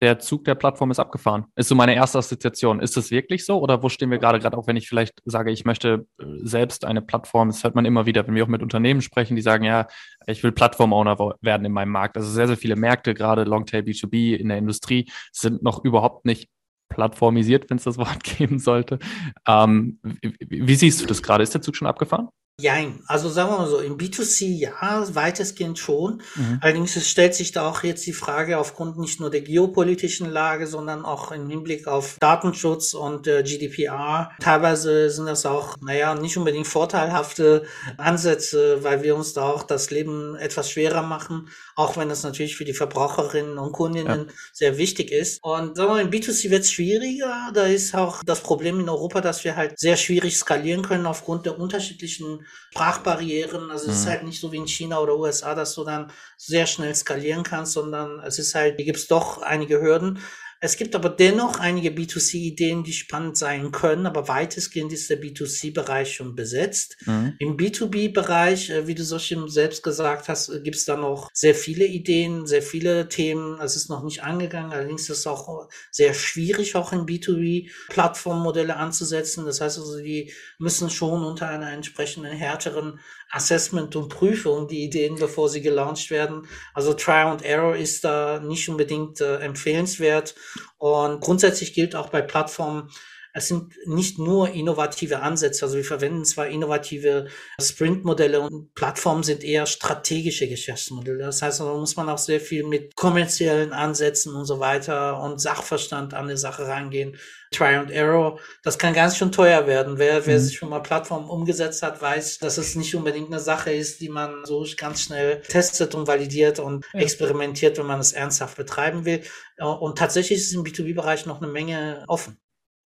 der 0.03 0.19
Zug 0.19 0.45
der 0.45 0.55
Plattform 0.55 0.91
ist 0.91 0.99
abgefahren. 0.99 1.47
Ist 1.57 1.69
so 1.69 1.75
meine 1.75 1.95
erste 1.95 2.19
Assoziation. 2.19 2.81
Ist 2.81 2.97
das 2.97 3.11
wirklich 3.11 3.47
so? 3.47 3.59
Oder 3.59 3.83
wo 3.83 3.89
stehen 3.89 4.11
wir 4.11 4.19
gerade, 4.19 4.39
gerade 4.39 4.59
auch 4.59 4.67
wenn 4.67 4.77
ich 4.77 4.87
vielleicht 4.89 5.23
sage, 5.25 5.51
ich 5.51 5.65
möchte 5.65 6.07
äh, 6.21 6.25
selbst 6.43 6.85
eine 6.85 7.01
Plattform, 7.01 7.49
das 7.49 7.65
hört 7.65 7.75
man 7.75 7.85
immer 7.85 8.05
wieder, 8.05 8.27
wenn 8.27 8.35
wir 8.35 8.45
auch 8.45 8.49
mit 8.49 8.63
Unternehmen 8.63 9.01
sprechen, 9.01 9.37
die 9.37 9.43
sagen, 9.43 9.65
ja, 9.65 9.87
ich 10.27 10.43
will 10.43 10.53
Plattform-Owner 10.53 11.17
werden 11.41 11.65
in 11.65 11.73
meinem 11.73 11.93
Markt. 11.93 12.17
Also 12.17 12.29
sehr, 12.29 12.49
sehr 12.49 12.57
viele 12.57 12.77
Märkte, 12.77 13.15
gerade 13.15 13.45
Longtail 13.45 13.81
B2B 13.83 14.37
in 14.37 14.49
der 14.49 14.59
Industrie, 14.59 15.11
sind 15.33 15.63
noch 15.63 15.85
überhaupt 15.85 16.27
nicht 16.27 16.51
plattformisiert, 16.91 17.71
wenn 17.71 17.79
es 17.79 17.85
das 17.85 17.97
Wort 17.99 18.23
geben 18.25 18.59
sollte. 18.59 18.99
Ähm, 19.47 20.01
wie, 20.03 20.67
wie 20.67 20.75
siehst 20.75 21.01
du 21.01 21.07
das 21.07 21.23
gerade? 21.23 21.43
Ist 21.43 21.55
der 21.55 21.63
Zug 21.63 21.77
schon 21.77 21.89
abgefahren? 21.89 22.29
Jein, 22.61 23.03
also 23.09 23.29
sagen 23.31 23.51
wir 23.51 23.59
mal 23.59 23.67
so, 23.67 23.81
im 23.81 23.99
B2C 23.99 24.47
ja, 24.47 25.05
weitestgehend 25.13 25.77
schon. 25.77 26.23
Mhm. 26.37 26.59
Allerdings 26.61 26.95
es 26.95 27.11
stellt 27.11 27.35
sich 27.35 27.51
da 27.51 27.69
auch 27.69 27.83
jetzt 27.83 28.07
die 28.07 28.13
Frage 28.13 28.59
aufgrund 28.59 28.97
nicht 28.97 29.19
nur 29.19 29.29
der 29.29 29.41
geopolitischen 29.41 30.31
Lage, 30.31 30.69
sondern 30.69 31.05
auch 31.05 31.33
im 31.33 31.51
Hinblick 31.51 31.89
auf 31.89 32.17
Datenschutz 32.21 32.95
und 32.95 33.27
äh, 33.27 33.43
GDPR. 33.43 34.31
Teilweise 34.39 35.11
sind 35.11 35.27
das 35.27 35.47
auch, 35.47 35.75
naja, 35.81 36.15
nicht 36.15 36.37
unbedingt 36.37 36.69
vorteilhafte 36.69 37.65
Ansätze, 37.97 38.85
weil 38.85 39.03
wir 39.03 39.17
uns 39.17 39.33
da 39.33 39.43
auch 39.43 39.65
das 39.65 39.91
Leben 39.91 40.37
etwas 40.37 40.71
schwerer 40.71 41.03
machen, 41.03 41.49
auch 41.75 41.97
wenn 41.97 42.09
das 42.09 42.23
natürlich 42.23 42.55
für 42.55 42.65
die 42.65 42.73
Verbraucherinnen 42.73 43.59
und 43.59 43.73
Kundinnen 43.73 44.27
ja. 44.29 44.35
sehr 44.53 44.79
wichtig 44.79 45.11
ist. 45.11 45.43
Und 45.43 45.77
sagen 45.77 45.89
wir 45.91 45.95
mal, 45.95 46.03
im 46.03 46.11
B2C 46.11 46.51
wird 46.51 46.63
es 46.63 46.71
schwieriger. 46.71 47.51
Da 47.53 47.65
ist 47.65 47.97
auch 47.97 48.23
das 48.25 48.45
Problem 48.45 48.79
in 48.79 48.89
Europa, 48.89 49.21
dass 49.21 49.43
wir 49.43 49.57
halt 49.57 49.77
sehr 49.77 49.97
schwierig 49.97 50.37
skalieren 50.39 50.83
können 50.83 51.07
aufgrund 51.07 51.47
der 51.47 51.59
unterschiedlichen 51.59 52.44
Sprachbarrieren. 52.71 53.71
Also 53.71 53.91
es 53.91 53.99
ist 53.99 54.05
mhm. 54.05 54.11
halt 54.11 54.23
nicht 54.25 54.41
so 54.41 54.53
wie 54.53 54.59
in 54.59 54.69
China 54.69 54.99
oder 55.01 55.17
USA, 55.17 55.55
dass 55.55 55.75
du 55.75 55.85
dann 55.85 56.11
sehr 56.37 56.67
schnell 56.67 56.95
skalieren 56.95 57.43
kannst, 57.43 57.73
sondern 57.73 58.21
es 58.21 58.39
ist 58.39 58.55
halt, 58.55 58.77
hier 58.77 58.85
gibt 58.85 58.99
es 58.99 59.07
doch 59.07 59.43
einige 59.43 59.81
Hürden. 59.81 60.21
Es 60.65 60.79
gibt 60.79 60.95
aber 60.95 61.11
dennoch 61.11 61.61
einige 61.61 61.91
B2C-Ideen, 61.91 62.85
die 62.85 62.95
spannend 62.95 63.37
sein 63.37 63.71
können, 63.71 64.07
aber 64.07 64.29
weitestgehend 64.29 64.95
ist 64.95 65.11
der 65.11 65.21
B2C-Bereich 65.21 66.15
schon 66.15 66.35
besetzt. 66.35 66.97
Mhm. 67.05 67.35
Im 67.39 67.59
B2B-Bereich, 67.59 68.71
äh, 68.71 68.87
wie 68.87 68.95
du 68.95 69.05
so 69.05 69.19
schon 69.19 69.51
selbst 69.51 69.83
gesagt 69.83 70.31
hast, 70.31 70.49
äh, 70.49 70.63
gibt 70.63 70.77
es 70.77 70.87
da 70.87 70.97
noch 70.97 71.29
sehr 71.35 71.55
viele 71.55 71.85
Ideen, 71.85 72.47
sehr 72.47 72.63
viele 72.63 73.11
Themen. 73.11 73.61
Es 73.61 73.77
ist 73.77 73.91
noch 73.91 74.03
nicht 74.05 74.23
angegangen. 74.23 74.73
Allerdings 74.73 75.03
ist 75.11 75.19
es 75.19 75.27
auch 75.27 75.69
sehr 75.91 76.15
schwierig, 76.15 76.77
auch 76.77 76.95
in 76.95 77.05
B2B 77.05 77.69
Plattformmodelle 77.91 78.77
anzusetzen. 78.77 79.45
Das 79.45 79.61
heißt 79.61 79.79
also, 79.79 79.99
die 79.99 80.33
müssen 80.59 80.89
schon 80.89 81.25
unter 81.25 81.47
einer 81.47 81.73
entsprechenden 81.73 82.33
härteren 82.33 83.01
Assessment 83.31 83.97
und 83.97 84.09
Prüfung, 84.09 84.69
die 84.69 84.85
Ideen, 84.85 85.17
bevor 85.17 85.49
sie 85.49 85.61
gelauncht 85.61 86.11
werden. 86.11 86.47
Also 86.73 86.95
Try 86.95 87.25
and 87.25 87.43
Error 87.43 87.77
ist 87.77 88.05
da 88.05 88.41
nicht 88.41 88.69
unbedingt 88.69 89.21
äh, 89.21 89.39
empfehlenswert. 89.39 90.35
Und 90.79 91.21
grundsätzlich 91.21 91.75
gilt 91.75 91.95
auch 91.95 92.09
bei 92.11 92.23
Plattformen, 92.23 92.91
es 93.37 93.49
sind 93.49 93.75
nicht 93.85 94.17
nur 94.21 94.51
innovative 94.51 95.21
Ansätze, 95.21 95.65
also 95.65 95.77
wir 95.77 95.85
verwenden 95.85 96.25
zwar 96.25 96.47
innovative 96.47 97.27
Sprint-Modelle 97.61 98.41
und 98.41 98.73
Plattformen 98.75 99.25
sind 99.25 99.43
eher 99.43 99.67
strategische 99.67 100.49
Geschäftsmodelle. 100.49 101.19
Das 101.19 101.43
heißt, 101.43 101.59
da 101.59 101.65
muss 101.75 101.97
man 101.97 102.09
auch 102.09 102.19
sehr 102.19 102.41
viel 102.41 102.63
mit 102.63 102.95
kommerziellen 102.95 103.73
Ansätzen 103.73 104.37
und 104.37 104.45
so 104.45 104.61
weiter 104.61 105.21
und 105.21 105.41
Sachverstand 105.41 106.15
an 106.15 106.29
die 106.29 106.37
Sache 106.37 106.69
rangehen. 106.69 107.19
Try 107.51 107.75
and 107.75 107.91
Error, 107.91 108.39
das 108.63 108.79
kann 108.79 108.95
ganz 108.95 109.17
schön 109.17 109.33
teuer 109.33 109.67
werden. 109.67 109.99
Wer, 109.99 110.27
wer 110.27 110.39
mhm. 110.39 110.43
sich 110.43 110.57
schon 110.57 110.69
mal 110.69 110.81
Plattformen 110.81 111.29
umgesetzt 111.29 111.83
hat, 111.83 112.01
weiß, 112.01 112.39
dass 112.39 112.57
es 112.57 112.77
nicht 112.77 112.95
unbedingt 112.95 113.29
eine 113.29 113.41
Sache 113.41 113.73
ist, 113.73 114.01
die 114.01 114.09
man 114.09 114.45
so 114.45 114.65
ganz 114.77 115.03
schnell 115.03 115.41
testet 115.41 115.97
und 115.97 116.07
validiert 116.07 116.61
und 116.61 116.85
ja. 116.93 117.01
experimentiert, 117.01 117.79
wenn 117.79 117.87
man 117.87 117.99
es 117.99 118.13
ernsthaft 118.13 118.57
betreiben 118.57 119.05
will. 119.05 119.23
Und 119.59 119.99
tatsächlich 119.99 120.39
ist 120.39 120.55
im 120.55 120.63
B2B-Bereich 120.63 121.27
noch 121.27 121.43
eine 121.43 121.51
Menge 121.51 122.05
offen. 122.07 122.39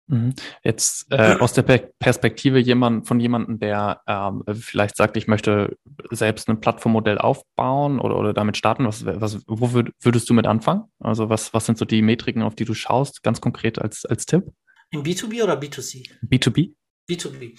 Mhm. 0.08 0.34
Jetzt 0.64 1.06
äh, 1.10 1.36
aus 1.38 1.52
der 1.52 1.62
Perspektive 1.62 2.58
jemand, 2.58 3.06
von 3.06 3.20
jemandem, 3.20 3.58
der 3.58 4.00
ähm, 4.06 4.42
vielleicht 4.54 4.96
sagt, 4.96 5.16
ich 5.16 5.28
möchte 5.28 5.76
selbst 6.10 6.48
ein 6.48 6.60
Plattformmodell 6.60 7.18
aufbauen 7.18 8.00
oder, 8.00 8.16
oder 8.16 8.32
damit 8.32 8.56
starten, 8.56 8.86
was, 8.86 9.04
was, 9.04 9.42
wo 9.46 9.72
würd, 9.72 9.92
würdest 10.00 10.28
du 10.28 10.34
mit 10.34 10.46
anfangen? 10.46 10.84
Also 10.98 11.28
was, 11.28 11.52
was 11.52 11.66
sind 11.66 11.78
so 11.78 11.84
die 11.84 12.02
Metriken, 12.02 12.42
auf 12.42 12.54
die 12.54 12.64
du 12.64 12.74
schaust, 12.74 13.22
ganz 13.22 13.40
konkret 13.40 13.78
als, 13.78 14.06
als 14.06 14.24
Tipp? 14.24 14.44
Im 14.90 15.02
B2B 15.02 15.42
oder 15.42 15.60
B2C? 15.60 16.08
B2B. 16.26 16.72
B2B. 17.08 17.58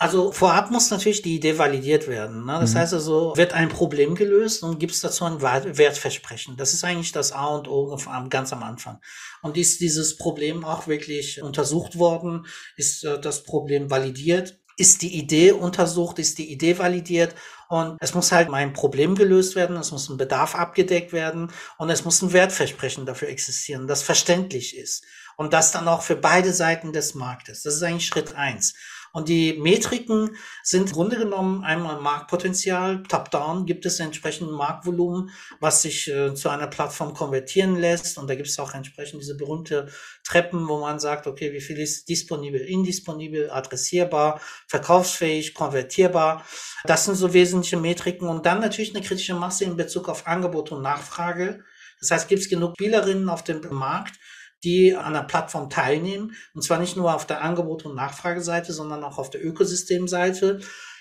Also 0.00 0.32
vorab 0.32 0.70
muss 0.70 0.90
natürlich 0.90 1.20
die 1.20 1.36
Idee 1.36 1.58
validiert 1.58 2.08
werden. 2.08 2.46
Ne? 2.46 2.56
Das 2.58 2.72
mhm. 2.72 2.78
heißt 2.78 2.94
also, 2.94 3.36
wird 3.36 3.52
ein 3.52 3.68
Problem 3.68 4.14
gelöst 4.14 4.62
und 4.62 4.80
gibt 4.80 4.94
es 4.94 5.02
dazu 5.02 5.26
ein 5.26 5.42
Wertversprechen. 5.42 6.56
Das 6.56 6.72
ist 6.72 6.84
eigentlich 6.84 7.12
das 7.12 7.32
A 7.32 7.48
und 7.48 7.68
O 7.68 7.94
ganz 8.30 8.50
am 8.54 8.62
Anfang. 8.62 8.98
Und 9.42 9.58
ist 9.58 9.82
dieses 9.82 10.16
Problem 10.16 10.64
auch 10.64 10.86
wirklich 10.86 11.42
untersucht 11.42 11.98
worden? 11.98 12.46
Ist 12.76 13.04
äh, 13.04 13.20
das 13.20 13.42
Problem 13.42 13.90
validiert? 13.90 14.58
Ist 14.78 15.02
die 15.02 15.18
Idee 15.18 15.52
untersucht? 15.52 16.18
Ist 16.18 16.38
die 16.38 16.50
Idee 16.50 16.78
validiert? 16.78 17.34
Und 17.68 17.98
es 18.00 18.14
muss 18.14 18.32
halt 18.32 18.48
mein 18.48 18.72
Problem 18.72 19.14
gelöst 19.14 19.54
werden, 19.54 19.76
es 19.76 19.92
muss 19.92 20.08
ein 20.08 20.16
Bedarf 20.16 20.54
abgedeckt 20.54 21.12
werden 21.12 21.52
und 21.76 21.90
es 21.90 22.06
muss 22.06 22.22
ein 22.22 22.32
Wertversprechen 22.32 23.04
dafür 23.04 23.28
existieren, 23.28 23.86
das 23.86 24.02
verständlich 24.02 24.78
ist. 24.78 25.04
Und 25.36 25.52
das 25.52 25.72
dann 25.72 25.88
auch 25.88 26.02
für 26.02 26.16
beide 26.16 26.54
Seiten 26.54 26.94
des 26.94 27.14
Marktes. 27.14 27.62
Das 27.62 27.74
ist 27.74 27.82
eigentlich 27.82 28.06
Schritt 28.06 28.34
eins. 28.34 28.74
Und 29.12 29.28
die 29.28 29.54
Metriken 29.54 30.36
sind 30.62 30.88
im 30.88 30.92
Grunde 30.92 31.16
genommen 31.16 31.64
einmal 31.64 32.00
Marktpotenzial. 32.00 33.02
Top-down 33.04 33.66
gibt 33.66 33.84
es 33.86 33.98
entsprechend 33.98 34.52
Marktvolumen, 34.52 35.30
was 35.58 35.82
sich 35.82 36.08
äh, 36.08 36.34
zu 36.34 36.48
einer 36.48 36.68
Plattform 36.68 37.14
konvertieren 37.14 37.76
lässt. 37.76 38.18
Und 38.18 38.28
da 38.30 38.34
gibt 38.34 38.48
es 38.48 38.58
auch 38.58 38.74
entsprechend 38.74 39.20
diese 39.20 39.36
berühmte 39.36 39.88
Treppen, 40.24 40.68
wo 40.68 40.80
man 40.80 41.00
sagt, 41.00 41.26
okay, 41.26 41.52
wie 41.52 41.60
viel 41.60 41.78
ist 41.78 42.08
disponibel, 42.08 42.60
indisponibel, 42.60 43.50
adressierbar, 43.50 44.40
verkaufsfähig, 44.68 45.54
konvertierbar. 45.54 46.44
Das 46.84 47.04
sind 47.04 47.16
so 47.16 47.32
wesentliche 47.32 47.76
Metriken. 47.76 48.28
Und 48.28 48.46
dann 48.46 48.60
natürlich 48.60 48.94
eine 48.94 49.04
kritische 49.04 49.34
Masse 49.34 49.64
in 49.64 49.76
Bezug 49.76 50.08
auf 50.08 50.26
Angebot 50.26 50.70
und 50.72 50.82
Nachfrage. 50.82 51.64
Das 52.00 52.10
heißt, 52.10 52.28
gibt 52.28 52.42
es 52.42 52.48
genug 52.48 52.74
Spielerinnen 52.76 53.28
auf 53.28 53.44
dem 53.44 53.60
Markt, 53.70 54.18
die 54.64 54.94
an 54.94 55.14
der 55.14 55.22
Plattform 55.22 55.70
teilnehmen. 55.70 56.34
Und 56.54 56.62
zwar 56.62 56.78
nicht 56.78 56.96
nur 56.96 57.14
auf 57.14 57.26
der 57.26 57.42
Angebot- 57.42 57.84
und 57.84 57.94
Nachfrageseite, 57.94 58.72
sondern 58.72 59.04
auch 59.04 59.18
auf 59.18 59.30
der 59.30 59.44
Ökosystemseite. 59.44 60.60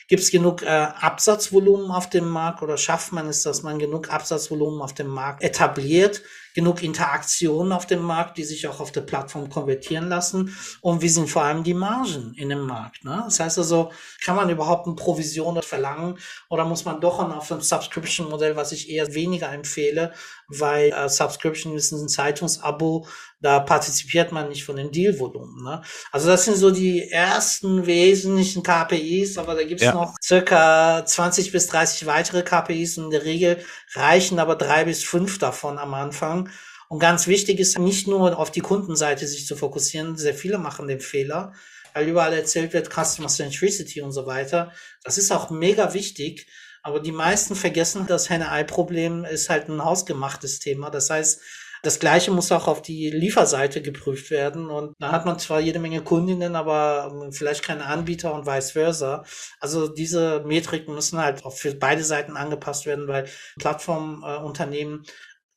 Gibt 0.09 0.23
es 0.23 0.31
genug 0.31 0.63
äh, 0.63 0.65
Absatzvolumen 0.65 1.91
auf 1.91 2.09
dem 2.09 2.27
Markt 2.27 2.63
oder 2.63 2.77
schafft 2.77 3.11
man 3.11 3.27
es, 3.27 3.43
dass 3.43 3.61
man 3.61 3.77
genug 3.77 4.11
Absatzvolumen 4.11 4.81
auf 4.81 4.95
dem 4.95 5.05
Markt 5.05 5.43
etabliert, 5.43 6.23
genug 6.55 6.81
Interaktionen 6.81 7.71
auf 7.71 7.85
dem 7.85 8.01
Markt, 8.01 8.39
die 8.39 8.43
sich 8.43 8.67
auch 8.67 8.79
auf 8.79 8.91
der 8.91 9.01
Plattform 9.01 9.51
konvertieren 9.51 10.09
lassen? 10.09 10.57
Und 10.81 11.03
wie 11.03 11.09
sind 11.09 11.29
vor 11.29 11.43
allem 11.43 11.63
die 11.63 11.75
Margen 11.75 12.33
in 12.37 12.49
dem 12.49 12.65
Markt? 12.65 13.05
Ne? 13.05 13.21
Das 13.23 13.39
heißt 13.39 13.59
also, 13.59 13.91
kann 14.25 14.35
man 14.35 14.49
überhaupt 14.49 14.87
eine 14.87 14.95
Provision 14.95 15.61
verlangen 15.61 16.17
oder 16.49 16.65
muss 16.65 16.85
man 16.85 16.99
doch 16.99 17.19
auf 17.19 17.51
ein 17.51 17.61
Subscription-Modell, 17.61 18.55
was 18.55 18.71
ich 18.71 18.89
eher 18.89 19.13
weniger 19.13 19.51
empfehle, 19.51 20.13
weil 20.47 20.91
äh, 20.91 21.07
Subscription 21.07 21.75
ist 21.75 21.91
ein 21.91 22.09
Zeitungsabo, 22.09 23.05
da 23.41 23.59
partizipiert 23.59 24.31
man 24.31 24.49
nicht 24.49 24.65
von 24.65 24.75
den 24.75 24.91
Dealvolumen. 24.91 25.63
Ne? 25.63 25.81
Also 26.11 26.27
das 26.27 26.45
sind 26.45 26.57
so 26.57 26.71
die 26.71 27.09
ersten 27.09 27.85
wesentlichen 27.85 28.63
KPIs, 28.63 29.37
aber 29.37 29.55
da 29.55 29.63
gibt 29.63 29.79
es 29.79 29.87
ja. 29.87 29.93
noch 29.93 30.15
circa 30.21 31.05
20 31.05 31.51
bis 31.51 31.67
30 31.67 32.05
weitere 32.05 32.43
KPIs 32.43 32.97
und 32.97 33.05
in 33.05 33.11
der 33.11 33.23
Regel 33.23 33.63
reichen 33.93 34.39
aber 34.39 34.55
drei 34.55 34.83
bis 34.85 35.03
fünf 35.03 35.39
davon 35.39 35.77
am 35.77 35.93
Anfang. 35.93 36.49
Und 36.89 36.99
ganz 36.99 37.27
wichtig 37.27 37.59
ist 37.59 37.77
nicht 37.77 38.07
nur 38.07 38.37
auf 38.37 38.51
die 38.51 38.61
Kundenseite 38.61 39.27
sich 39.27 39.45
zu 39.45 39.55
fokussieren. 39.55 40.17
Sehr 40.17 40.33
viele 40.33 40.57
machen 40.57 40.87
den 40.87 40.99
Fehler, 40.99 41.53
weil 41.93 42.07
überall 42.07 42.33
erzählt 42.33 42.73
wird 42.73 42.89
Customer 42.91 43.27
Centricity 43.29 44.01
und 44.01 44.11
so 44.11 44.25
weiter. 44.25 44.73
Das 45.03 45.17
ist 45.17 45.31
auch 45.31 45.49
mega 45.49 45.93
wichtig. 45.93 46.47
Aber 46.81 46.99
die 46.99 47.11
meisten 47.11 47.55
vergessen, 47.55 48.07
das 48.07 48.29
Henne-Ei-Problem 48.29 49.25
ist 49.25 49.49
halt 49.49 49.69
ein 49.69 49.83
hausgemachtes 49.83 50.59
Thema. 50.59 50.89
Das 50.89 51.09
heißt, 51.09 51.41
das 51.83 51.99
Gleiche 51.99 52.31
muss 52.31 52.51
auch 52.51 52.67
auf 52.67 52.81
die 52.81 53.09
Lieferseite 53.09 53.81
geprüft 53.81 54.31
werden. 54.31 54.69
Und 54.69 54.95
da 54.99 55.11
hat 55.11 55.25
man 55.25 55.39
zwar 55.39 55.59
jede 55.59 55.79
Menge 55.79 56.01
Kundinnen, 56.01 56.55
aber 56.55 57.11
ähm, 57.11 57.31
vielleicht 57.31 57.63
keine 57.63 57.85
Anbieter 57.85 58.33
und 58.33 58.45
vice 58.45 58.71
versa. 58.71 59.23
Also 59.59 59.87
diese 59.87 60.43
Metriken 60.45 60.93
müssen 60.93 61.19
halt 61.19 61.45
auch 61.45 61.53
für 61.53 61.73
beide 61.75 62.03
Seiten 62.03 62.37
angepasst 62.37 62.85
werden, 62.85 63.07
weil 63.07 63.27
Plattformunternehmen 63.59 65.03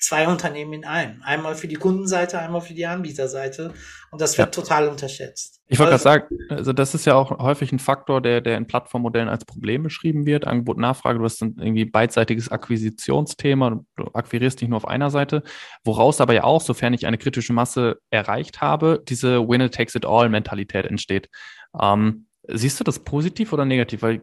zwei 0.03 0.27
Unternehmen 0.27 0.73
in 0.73 0.85
einem. 0.85 1.23
Einmal 1.23 1.55
für 1.55 1.69
die 1.69 1.77
Kundenseite, 1.77 2.39
einmal 2.39 2.61
für 2.61 2.75
die 2.75 2.87
Anbieterseite. 2.87 3.73
Und 4.11 4.21
das 4.21 4.37
wird 4.37 4.55
ja. 4.55 4.63
total 4.63 4.89
unterschätzt. 4.89 5.61
Ich 5.69 5.79
wollte 5.79 5.93
also, 5.93 6.05
gerade 6.05 6.27
sagen, 6.29 6.39
also 6.51 6.73
das 6.73 6.95
ist 6.95 7.07
ja 7.07 7.15
auch 7.15 7.39
häufig 7.39 7.73
ein 7.73 7.79
Faktor, 7.79 8.21
der, 8.21 8.41
der 8.41 8.57
in 8.57 8.67
Plattformmodellen 8.67 9.29
als 9.29 9.45
Problem 9.45 9.85
beschrieben 9.85 10.27
wird. 10.27 10.47
Angebot, 10.47 10.77
Nachfrage, 10.77 11.19
du 11.19 11.25
hast 11.25 11.41
ein 11.43 11.57
irgendwie 11.59 11.85
beidseitiges 11.85 12.51
Akquisitionsthema, 12.51 13.81
du 13.97 14.05
akquirierst 14.13 14.61
nicht 14.61 14.71
nur 14.71 14.77
auf 14.77 14.89
einer 14.89 15.11
Seite, 15.11 15.45
woraus 15.85 16.21
aber 16.21 16.35
ja 16.35 16.45
auch, 16.45 16.61
sofern 16.61 16.93
ich 16.95 17.07
eine 17.07 17.19
kritische 17.19 17.53
Masse 17.53 17.99
erreicht 18.11 18.61
habe, 18.61 19.03
diese 19.09 19.49
Winner-Takes-it-all-Mentalität 19.49 20.85
entsteht. 20.85 21.31
Ähm, 21.81 22.27
siehst 22.49 22.81
du 22.81 22.85
das 22.85 22.99
positiv 22.99 23.53
oder 23.53 23.65
negativ? 23.65 24.03
Weil 24.03 24.23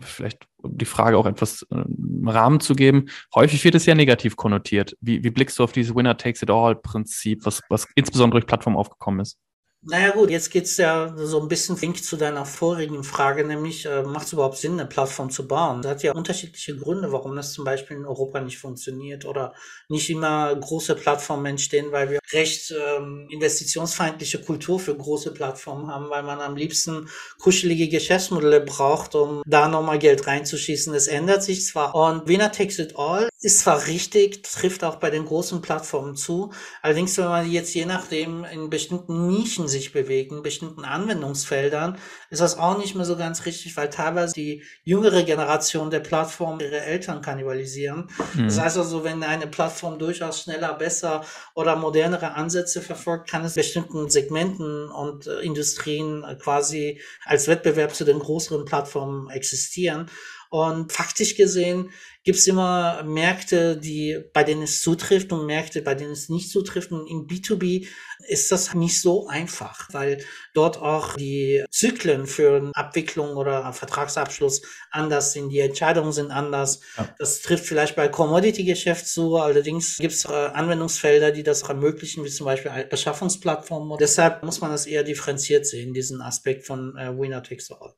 vielleicht 0.00 0.46
um 0.62 0.76
die 0.76 0.84
Frage 0.84 1.16
auch 1.16 1.26
etwas 1.26 1.62
äh, 1.70 1.84
Rahmen 2.26 2.60
zu 2.60 2.74
geben, 2.74 3.06
häufig 3.34 3.64
wird 3.64 3.74
es 3.74 3.86
ja 3.86 3.94
negativ 3.94 4.36
konnotiert. 4.36 4.96
Wie, 5.00 5.22
wie 5.22 5.30
blickst 5.30 5.58
du 5.58 5.64
auf 5.64 5.72
dieses 5.72 5.94
Winner-Takes-it-all-Prinzip, 5.94 7.44
was, 7.44 7.62
was 7.68 7.86
insbesondere 7.94 8.40
durch 8.40 8.46
Plattform 8.46 8.76
aufgekommen 8.76 9.20
ist? 9.20 9.38
Naja 9.82 10.10
gut, 10.10 10.28
jetzt 10.30 10.50
geht's 10.50 10.76
ja 10.76 11.14
so 11.16 11.40
ein 11.40 11.46
bisschen 11.46 11.76
link 11.76 12.02
zu 12.02 12.16
deiner 12.16 12.44
vorigen 12.44 13.04
Frage, 13.04 13.44
nämlich 13.44 13.86
äh, 13.86 14.02
macht 14.02 14.26
es 14.26 14.32
überhaupt 14.32 14.56
Sinn, 14.58 14.72
eine 14.72 14.86
Plattform 14.86 15.30
zu 15.30 15.46
bauen? 15.46 15.82
Das 15.82 15.92
hat 15.92 16.02
ja 16.02 16.12
unterschiedliche 16.14 16.76
Gründe, 16.76 17.12
warum 17.12 17.36
das 17.36 17.52
zum 17.52 17.64
Beispiel 17.64 17.96
in 17.96 18.04
Europa 18.04 18.40
nicht 18.40 18.58
funktioniert 18.58 19.24
oder 19.24 19.54
nicht 19.88 20.10
immer 20.10 20.54
große 20.56 20.96
Plattformen 20.96 21.46
entstehen, 21.46 21.92
weil 21.92 22.10
wir 22.10 22.18
recht 22.32 22.72
ähm, 22.72 23.28
investitionsfeindliche 23.30 24.40
Kultur 24.42 24.80
für 24.80 24.96
große 24.96 25.32
Plattformen 25.32 25.86
haben, 25.86 26.10
weil 26.10 26.24
man 26.24 26.40
am 26.40 26.56
liebsten 26.56 27.08
kuschelige 27.38 27.88
Geschäftsmodelle 27.88 28.62
braucht, 28.62 29.14
um 29.14 29.42
da 29.46 29.68
nochmal 29.68 30.00
Geld 30.00 30.26
reinzuschießen. 30.26 30.92
Es 30.92 31.06
ändert 31.06 31.44
sich 31.44 31.64
zwar 31.64 31.94
und 31.94 32.26
Winner 32.26 32.50
takes 32.50 32.80
it 32.80 32.96
all 32.96 33.28
ist 33.40 33.60
zwar 33.60 33.86
richtig, 33.86 34.42
trifft 34.42 34.82
auch 34.82 34.96
bei 34.96 35.10
den 35.10 35.24
großen 35.24 35.62
Plattformen 35.62 36.16
zu, 36.16 36.52
allerdings 36.82 37.16
wenn 37.18 37.26
man 37.26 37.48
jetzt 37.48 37.72
je 37.72 37.86
nachdem 37.86 38.44
in 38.44 38.68
bestimmten 38.68 39.28
Nischen 39.28 39.67
sich 39.68 39.92
bewegen, 39.92 40.42
bestimmten 40.42 40.84
Anwendungsfeldern, 40.84 41.98
ist 42.30 42.40
das 42.40 42.58
auch 42.58 42.78
nicht 42.78 42.94
mehr 42.94 43.04
so 43.04 43.16
ganz 43.16 43.46
richtig, 43.46 43.76
weil 43.76 43.90
teilweise 43.90 44.34
die 44.34 44.62
jüngere 44.82 45.22
Generation 45.22 45.90
der 45.90 46.00
Plattform 46.00 46.60
ihre 46.60 46.80
Eltern 46.80 47.22
kannibalisieren. 47.22 48.08
Mhm. 48.34 48.44
Das 48.44 48.58
heißt 48.58 48.78
also, 48.78 49.04
wenn 49.04 49.22
eine 49.22 49.46
Plattform 49.46 49.98
durchaus 49.98 50.42
schneller, 50.42 50.74
besser 50.74 51.24
oder 51.54 51.76
modernere 51.76 52.34
Ansätze 52.34 52.80
verfolgt, 52.82 53.30
kann 53.30 53.44
es 53.44 53.54
bestimmten 53.54 54.10
Segmenten 54.10 54.90
und 54.90 55.26
äh, 55.26 55.40
Industrien 55.40 56.24
äh, 56.24 56.36
quasi 56.36 57.00
als 57.24 57.48
Wettbewerb 57.48 57.94
zu 57.94 58.04
den 58.04 58.18
größeren 58.18 58.64
Plattformen 58.64 59.30
existieren. 59.30 60.10
Und 60.50 60.92
faktisch 60.92 61.36
gesehen 61.36 61.90
gibt 62.24 62.38
es 62.38 62.46
immer 62.46 63.02
Märkte, 63.04 63.76
die, 63.76 64.18
bei 64.32 64.44
denen 64.44 64.62
es 64.62 64.82
zutrifft 64.82 65.32
und 65.32 65.46
Märkte, 65.46 65.82
bei 65.82 65.94
denen 65.94 66.12
es 66.12 66.28
nicht 66.28 66.50
zutrifft. 66.50 66.92
Und 66.92 67.06
im 67.06 67.26
B2B 67.26 67.86
ist 68.26 68.52
das 68.52 68.74
nicht 68.74 69.00
so 69.00 69.28
einfach, 69.28 69.88
weil 69.92 70.22
dort 70.52 70.78
auch 70.78 71.14
die 71.14 71.64
Zyklen 71.70 72.26
für 72.26 72.56
eine 72.56 72.70
Abwicklung 72.74 73.36
oder 73.36 73.72
Vertragsabschluss 73.72 74.62
anders 74.90 75.32
sind, 75.32 75.50
die 75.50 75.60
Entscheidungen 75.60 76.12
sind 76.12 76.30
anders. 76.30 76.80
Ja. 76.96 77.08
Das 77.18 77.40
trifft 77.40 77.64
vielleicht 77.64 77.96
bei 77.96 78.08
Commodity-Geschäft 78.08 79.06
zu, 79.06 79.36
allerdings 79.36 79.98
gibt 79.98 80.12
es 80.12 80.24
äh, 80.24 80.28
Anwendungsfelder, 80.32 81.30
die 81.30 81.42
das 81.42 81.62
ermöglichen, 81.62 82.24
wie 82.24 82.30
zum 82.30 82.46
Beispiel 82.46 82.70
Beschaffungsplattformen. 82.90 83.96
Deshalb 83.98 84.42
muss 84.42 84.60
man 84.60 84.70
das 84.70 84.86
eher 84.86 85.04
differenziert 85.04 85.66
sehen, 85.66 85.94
diesen 85.94 86.20
Aspekt 86.20 86.66
von 86.66 86.96
äh, 86.96 87.16
Winner 87.16 87.42
Takes 87.42 87.70
All. 87.70 87.94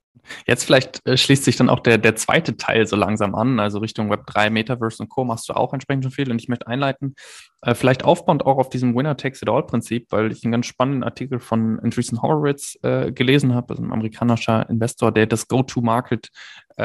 Jetzt 0.47 0.65
vielleicht 0.65 1.01
äh, 1.07 1.17
schließt 1.17 1.45
sich 1.45 1.57
dann 1.57 1.69
auch 1.69 1.81
der, 1.81 1.99
der 1.99 2.17
zweite 2.17 2.57
Teil 2.57 2.87
so 2.87 2.97
langsam 2.97 3.35
an, 3.35 3.59
also 3.59 3.79
Richtung 3.79 4.10
Web3, 4.11 4.51
Metaverse 4.51 5.03
und 5.03 5.09
Co. 5.09 5.25
machst 5.25 5.49
du 5.49 5.55
auch 5.55 5.73
entsprechend 5.73 6.05
schon 6.05 6.13
viel 6.13 6.31
und 6.31 6.41
ich 6.41 6.49
möchte 6.49 6.67
einleiten, 6.67 7.15
äh, 7.63 7.75
vielleicht 7.75 8.05
aufbauend 8.05 8.45
auch 8.47 8.59
auf 8.59 8.69
diesem 8.69 8.95
Winner 8.95 9.17
Takes 9.17 9.43
It 9.43 9.49
All 9.49 9.65
Prinzip, 9.65 10.07
weil 10.11 10.33
ich 10.33 10.45
einen 10.45 10.53
ganz 10.53 10.67
spannenden 10.67 11.05
Artikel 11.05 11.41
von 11.41 11.79
Andreessen 11.81 12.23
Horowitz 12.23 12.79
äh, 12.83 13.13
gelesen 13.13 13.55
habe, 13.55 13.71
also 13.71 13.83
ein 13.83 13.93
amerikanischer 13.93 14.69
Investor, 14.69 15.13
der 15.13 15.27
das 15.27 15.49
Go-to-Market 15.49 16.31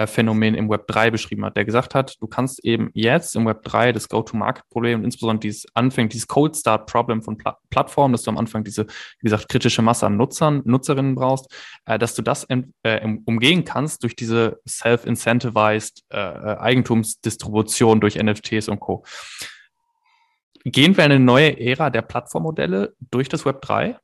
Phänomen 0.07 0.55
im 0.55 0.69
Web 0.69 0.87
3 0.87 1.11
beschrieben 1.11 1.45
hat, 1.45 1.55
der 1.55 1.65
gesagt 1.65 1.95
hat, 1.95 2.15
du 2.19 2.27
kannst 2.27 2.63
eben 2.65 2.89
jetzt 2.93 3.35
im 3.35 3.45
Web 3.45 3.63
3 3.63 3.91
das 3.91 4.09
Go-to-Market-Problem 4.09 5.03
insbesondere 5.03 5.41
dieses 5.41 5.65
Anfängt, 5.73 6.13
dieses 6.13 6.27
Cold 6.27 6.55
Start-Problem 6.55 7.21
von 7.21 7.37
Pla 7.37 7.57
Plattformen, 7.69 8.13
dass 8.13 8.23
du 8.23 8.31
am 8.31 8.37
Anfang 8.37 8.63
diese, 8.63 8.85
wie 8.85 9.23
gesagt, 9.23 9.49
kritische 9.49 9.81
Masse 9.81 10.05
an 10.05 10.17
Nutzern, 10.17 10.61
Nutzerinnen 10.65 11.15
brauchst, 11.15 11.53
äh, 11.85 11.99
dass 11.99 12.15
du 12.15 12.21
das 12.21 12.43
in, 12.43 12.73
äh, 12.83 13.05
umgehen 13.25 13.65
kannst 13.65 14.03
durch 14.03 14.15
diese 14.15 14.59
self-incentivized 14.67 16.03
äh, 16.09 16.17
äh, 16.17 16.57
Eigentumsdistribution 16.57 18.01
durch 18.01 18.15
NFTs 18.15 18.69
und 18.69 18.79
Co. 18.79 19.03
Gehen 20.63 20.97
wir 20.97 21.03
eine 21.03 21.19
neue 21.19 21.59
Ära 21.59 21.89
der 21.89 22.01
Plattformmodelle 22.01 22.95
durch 23.11 23.29
das 23.29 23.45
Web 23.45 23.61
3? 23.61 23.97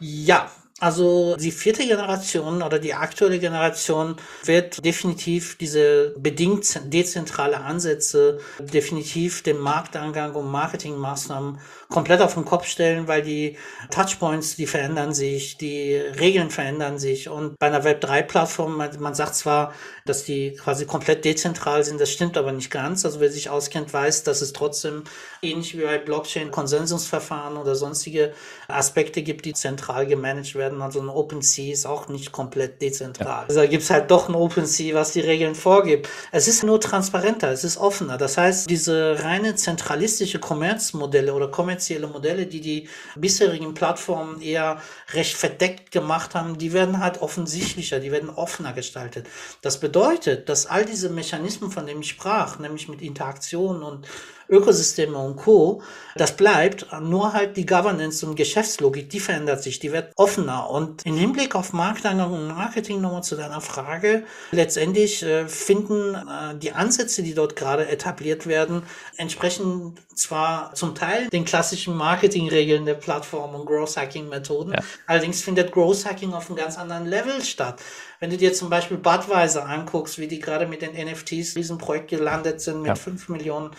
Ja, 0.00 0.50
also 0.80 1.36
die 1.36 1.50
vierte 1.50 1.84
Generation 1.84 2.62
oder 2.62 2.78
die 2.78 2.94
aktuelle 2.94 3.40
Generation 3.40 4.16
wird 4.44 4.84
definitiv 4.84 5.58
diese 5.58 6.14
bedingt 6.16 6.80
dezentrale 6.84 7.60
Ansätze, 7.60 8.38
definitiv 8.60 9.42
den 9.42 9.58
Marktangang 9.58 10.34
und 10.34 10.50
Marketingmaßnahmen 10.50 11.58
komplett 11.88 12.20
auf 12.20 12.34
den 12.34 12.44
Kopf 12.44 12.66
stellen, 12.66 13.08
weil 13.08 13.22
die 13.22 13.56
Touchpoints, 13.90 14.56
die 14.56 14.66
verändern 14.66 15.14
sich, 15.14 15.56
die 15.56 15.96
Regeln 15.96 16.50
verändern 16.50 16.98
sich. 16.98 17.28
Und 17.28 17.58
bei 17.58 17.66
einer 17.66 17.82
Web3-Plattform, 17.84 18.76
man, 18.76 19.00
man 19.00 19.14
sagt 19.14 19.34
zwar, 19.34 19.72
dass 20.04 20.24
die 20.24 20.54
quasi 20.54 20.84
komplett 20.86 21.24
dezentral 21.24 21.84
sind, 21.84 22.00
das 22.00 22.10
stimmt 22.10 22.36
aber 22.36 22.52
nicht 22.52 22.70
ganz. 22.70 23.04
Also 23.04 23.20
wer 23.20 23.30
sich 23.30 23.50
auskennt, 23.50 23.92
weiß, 23.92 24.22
dass 24.22 24.42
es 24.42 24.52
trotzdem 24.52 25.04
ähnlich 25.42 25.76
wie 25.76 25.82
bei 25.82 25.98
Blockchain 25.98 26.50
Konsensusverfahren 26.50 27.56
oder 27.56 27.74
sonstige 27.74 28.32
Aspekte 28.68 29.22
gibt, 29.22 29.46
die 29.46 29.54
zentral 29.54 30.06
gemanagt 30.06 30.54
werden. 30.54 30.67
Also 30.80 31.00
ein 31.00 31.08
OpenSea 31.08 31.72
ist 31.72 31.86
auch 31.86 32.08
nicht 32.08 32.32
komplett 32.32 32.80
dezentral. 32.82 33.26
Ja. 33.26 33.44
Also 33.48 33.60
da 33.60 33.66
gibt's 33.66 33.90
halt 33.90 34.10
doch 34.10 34.28
ein 34.28 34.34
OpenSea, 34.34 34.94
was 34.94 35.12
die 35.12 35.20
Regeln 35.20 35.54
vorgibt. 35.54 36.08
Es 36.32 36.48
ist 36.48 36.62
nur 36.62 36.80
transparenter, 36.80 37.50
es 37.50 37.64
ist 37.64 37.78
offener. 37.78 38.18
Das 38.18 38.36
heißt, 38.36 38.68
diese 38.68 39.22
reine 39.22 39.54
zentralistische 39.54 40.38
Kommerzmodelle 40.38 41.34
oder 41.34 41.48
kommerzielle 41.48 42.06
Modelle, 42.06 42.46
die 42.46 42.60
die 42.60 42.88
bisherigen 43.16 43.74
Plattformen 43.74 44.40
eher 44.40 44.80
recht 45.12 45.36
verdeckt 45.36 45.90
gemacht 45.90 46.34
haben, 46.34 46.58
die 46.58 46.72
werden 46.72 47.00
halt 47.00 47.22
offensichtlicher, 47.22 48.00
die 48.00 48.12
werden 48.12 48.30
offener 48.30 48.72
gestaltet. 48.72 49.26
Das 49.62 49.80
bedeutet, 49.80 50.48
dass 50.48 50.66
all 50.66 50.84
diese 50.84 51.08
Mechanismen, 51.08 51.70
von 51.70 51.86
denen 51.86 52.00
ich 52.00 52.10
sprach, 52.10 52.58
nämlich 52.58 52.88
mit 52.88 53.02
Interaktion 53.02 53.82
und 53.82 54.06
Ökosysteme 54.48 55.18
und 55.18 55.36
Co. 55.36 55.82
Das 56.16 56.36
bleibt 56.36 56.86
nur 57.00 57.32
halt 57.32 57.56
die 57.56 57.66
Governance 57.66 58.26
und 58.26 58.34
Geschäftslogik, 58.34 59.08
die 59.10 59.20
verändert 59.20 59.62
sich, 59.62 59.78
die 59.78 59.92
wird 59.92 60.12
offener. 60.16 60.68
Und 60.70 61.06
im 61.06 61.16
Hinblick 61.16 61.54
auf 61.54 61.72
Markteingang 61.72 62.32
und 62.32 62.48
Marketing 62.48 63.00
nochmal 63.00 63.22
zu 63.22 63.36
deiner 63.36 63.60
Frage, 63.60 64.24
letztendlich 64.50 65.22
äh, 65.22 65.46
finden 65.46 66.14
äh, 66.14 66.56
die 66.58 66.72
Ansätze, 66.72 67.22
die 67.22 67.34
dort 67.34 67.56
gerade 67.56 67.88
etabliert 67.88 68.46
werden, 68.46 68.82
entsprechen 69.16 69.96
zwar 70.14 70.74
zum 70.74 70.94
Teil 70.96 71.28
den 71.28 71.44
klassischen 71.44 71.96
Marketingregeln 71.96 72.84
der 72.84 72.94
Plattform 72.94 73.54
und 73.54 73.66
Growth 73.66 73.96
Hacking 73.96 74.28
Methoden, 74.28 74.72
ja. 74.72 74.80
allerdings 75.06 75.42
findet 75.42 75.70
Growth 75.70 76.04
Hacking 76.04 76.32
auf 76.32 76.48
einem 76.48 76.56
ganz 76.56 76.76
anderen 76.76 77.06
Level 77.06 77.42
statt. 77.44 77.80
Wenn 78.20 78.30
du 78.30 78.36
dir 78.36 78.52
zum 78.52 78.68
Beispiel 78.68 78.96
Budweiser 78.96 79.64
anguckst, 79.66 80.18
wie 80.18 80.26
die 80.26 80.40
gerade 80.40 80.66
mit 80.66 80.82
den 80.82 80.92
NFTs 80.92 81.54
diesem 81.54 81.78
Projekt 81.78 82.10
gelandet 82.10 82.60
sind, 82.60 82.78
mit 82.78 82.88
ja. 82.88 82.94
5 82.96 83.28
Millionen 83.28 83.70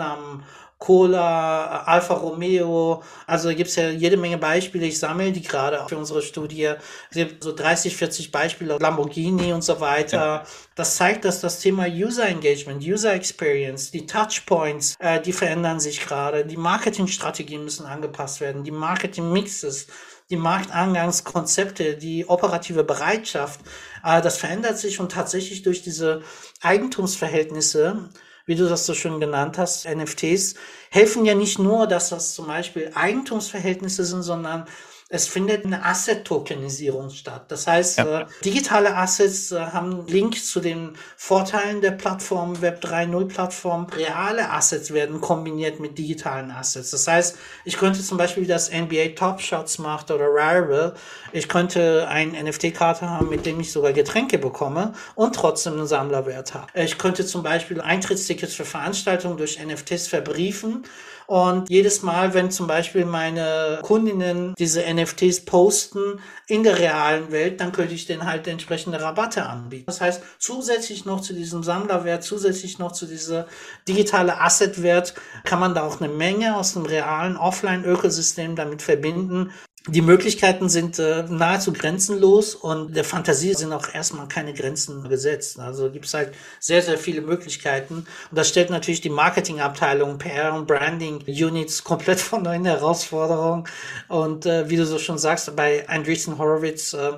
Einnahmen, 0.00 0.44
Cola, 0.78 1.82
Alfa 1.84 2.14
Romeo, 2.14 3.02
also 3.26 3.50
gibt 3.50 3.68
es 3.68 3.76
ja 3.76 3.90
jede 3.90 4.16
Menge 4.16 4.38
Beispiele. 4.38 4.86
Ich 4.86 4.98
sammle 4.98 5.30
die 5.30 5.42
gerade 5.42 5.84
für 5.86 5.98
unsere 5.98 6.22
Studie. 6.22 6.72
Es 7.10 7.16
gibt 7.16 7.44
so 7.44 7.54
30, 7.54 7.94
40 7.94 8.32
Beispiele, 8.32 8.78
Lamborghini 8.78 9.52
und 9.52 9.62
so 9.62 9.78
weiter. 9.80 10.16
Ja. 10.16 10.44
Das 10.76 10.96
zeigt, 10.96 11.26
dass 11.26 11.42
das 11.42 11.60
Thema 11.60 11.86
User 11.86 12.26
Engagement, 12.26 12.82
User 12.82 13.12
Experience, 13.12 13.90
die 13.90 14.06
Touchpoints, 14.06 14.96
äh, 15.00 15.20
die 15.20 15.34
verändern 15.34 15.80
sich 15.80 16.00
gerade. 16.00 16.46
Die 16.46 16.56
Marketingstrategien 16.56 17.62
müssen 17.62 17.84
angepasst 17.84 18.40
werden, 18.40 18.64
die 18.64 18.70
Marketing-Mixes 18.70 19.86
die 20.30 20.36
Marktangangskonzepte, 20.36 21.96
die 21.96 22.28
operative 22.28 22.84
Bereitschaft, 22.84 23.60
äh, 24.04 24.22
das 24.22 24.38
verändert 24.38 24.78
sich 24.78 25.00
und 25.00 25.10
tatsächlich 25.10 25.62
durch 25.62 25.82
diese 25.82 26.22
Eigentumsverhältnisse, 26.62 28.10
wie 28.50 28.56
du 28.56 28.68
das 28.68 28.84
so 28.84 28.94
schön 28.94 29.20
genannt 29.20 29.58
hast, 29.58 29.88
NFTs, 29.88 30.56
helfen 30.90 31.24
ja 31.24 31.36
nicht 31.36 31.60
nur, 31.60 31.86
dass 31.86 32.08
das 32.08 32.34
zum 32.34 32.48
Beispiel 32.48 32.90
Eigentumsverhältnisse 32.96 34.04
sind, 34.04 34.24
sondern 34.24 34.66
es 35.12 35.26
findet 35.26 35.66
eine 35.66 35.84
Asset-Tokenisierung 35.84 37.10
statt. 37.10 37.46
Das 37.48 37.66
heißt, 37.66 37.98
ja. 37.98 38.20
äh, 38.20 38.26
digitale 38.44 38.96
Assets 38.96 39.50
äh, 39.50 39.58
haben 39.58 40.06
Links 40.06 40.52
zu 40.52 40.60
den 40.60 40.92
Vorteilen 41.16 41.80
der 41.80 41.90
Plattform, 41.90 42.62
Web 42.62 42.82
3.0 42.84 43.26
Plattform. 43.26 43.86
Reale 43.86 44.48
Assets 44.50 44.92
werden 44.92 45.20
kombiniert 45.20 45.80
mit 45.80 45.98
digitalen 45.98 46.52
Assets. 46.52 46.92
Das 46.92 47.08
heißt, 47.08 47.36
ich 47.64 47.76
könnte 47.76 48.00
zum 48.00 48.18
Beispiel, 48.18 48.44
wie 48.44 48.48
das 48.48 48.70
NBA 48.70 49.16
Top 49.16 49.40
Shots 49.40 49.78
macht 49.78 50.12
oder 50.12 50.26
Rarible, 50.28 50.94
ich 51.32 51.48
könnte 51.48 52.06
ein 52.08 52.30
NFT-Karte 52.30 53.10
haben, 53.10 53.28
mit 53.28 53.44
dem 53.46 53.58
ich 53.58 53.72
sogar 53.72 53.92
Getränke 53.92 54.38
bekomme 54.38 54.92
und 55.16 55.34
trotzdem 55.34 55.72
einen 55.72 55.88
Sammlerwert 55.88 56.54
habe. 56.54 56.66
Ich 56.74 56.98
könnte 56.98 57.26
zum 57.26 57.42
Beispiel 57.42 57.80
Eintrittstickets 57.80 58.54
für 58.54 58.64
Veranstaltungen 58.64 59.36
durch 59.36 59.58
NFTs 59.58 60.06
verbriefen 60.06 60.84
und 61.30 61.70
jedes 61.70 62.02
Mal, 62.02 62.34
wenn 62.34 62.50
zum 62.50 62.66
Beispiel 62.66 63.04
meine 63.04 63.78
Kundinnen 63.82 64.52
diese 64.58 64.82
NFTs 64.82 64.99
posten 65.44 66.20
in 66.46 66.62
der 66.62 66.78
realen 66.78 67.30
Welt, 67.32 67.60
dann 67.60 67.72
könnte 67.72 67.94
ich 67.94 68.06
denen 68.06 68.24
halt 68.24 68.46
entsprechende 68.46 69.00
Rabatte 69.00 69.46
anbieten. 69.46 69.86
Das 69.86 70.00
heißt, 70.00 70.22
zusätzlich 70.38 71.04
noch 71.04 71.20
zu 71.20 71.32
diesem 71.32 71.62
Sammlerwert, 71.62 72.24
zusätzlich 72.24 72.78
noch 72.78 72.92
zu 72.92 73.06
dieser 73.06 73.46
digitale 73.86 74.40
Assetwert, 74.40 75.14
kann 75.44 75.60
man 75.60 75.74
da 75.74 75.82
auch 75.82 76.00
eine 76.00 76.12
Menge 76.12 76.56
aus 76.56 76.74
dem 76.74 76.86
realen 76.86 77.36
Offline-Ökosystem 77.36 78.56
damit 78.56 78.82
verbinden, 78.82 79.52
die 79.88 80.02
Möglichkeiten 80.02 80.68
sind 80.68 80.98
äh, 80.98 81.22
nahezu 81.22 81.72
grenzenlos 81.72 82.54
und 82.54 82.94
der 82.94 83.04
Fantasie 83.04 83.54
sind 83.54 83.72
auch 83.72 83.92
erstmal 83.92 84.28
keine 84.28 84.52
Grenzen 84.52 85.08
gesetzt. 85.08 85.58
Also 85.58 85.90
gibt 85.90 86.04
es 86.04 86.12
halt 86.12 86.34
sehr, 86.58 86.82
sehr 86.82 86.98
viele 86.98 87.22
Möglichkeiten. 87.22 87.94
Und 87.94 88.38
das 88.38 88.50
stellt 88.50 88.68
natürlich 88.68 89.00
die 89.00 89.08
Marketingabteilung, 89.08 90.18
PR 90.18 90.52
und 90.54 90.66
Branding 90.66 91.24
Units 91.26 91.82
komplett 91.82 92.20
vor 92.20 92.40
neuen 92.40 92.66
Herausforderungen. 92.66 93.64
Und 94.08 94.44
äh, 94.44 94.68
wie 94.68 94.76
du 94.76 94.84
so 94.84 94.98
schon 94.98 95.18
sagst, 95.18 95.56
bei 95.56 95.88
Andreessen 95.88 96.36
Horowitz 96.36 96.92
äh, 96.92 97.12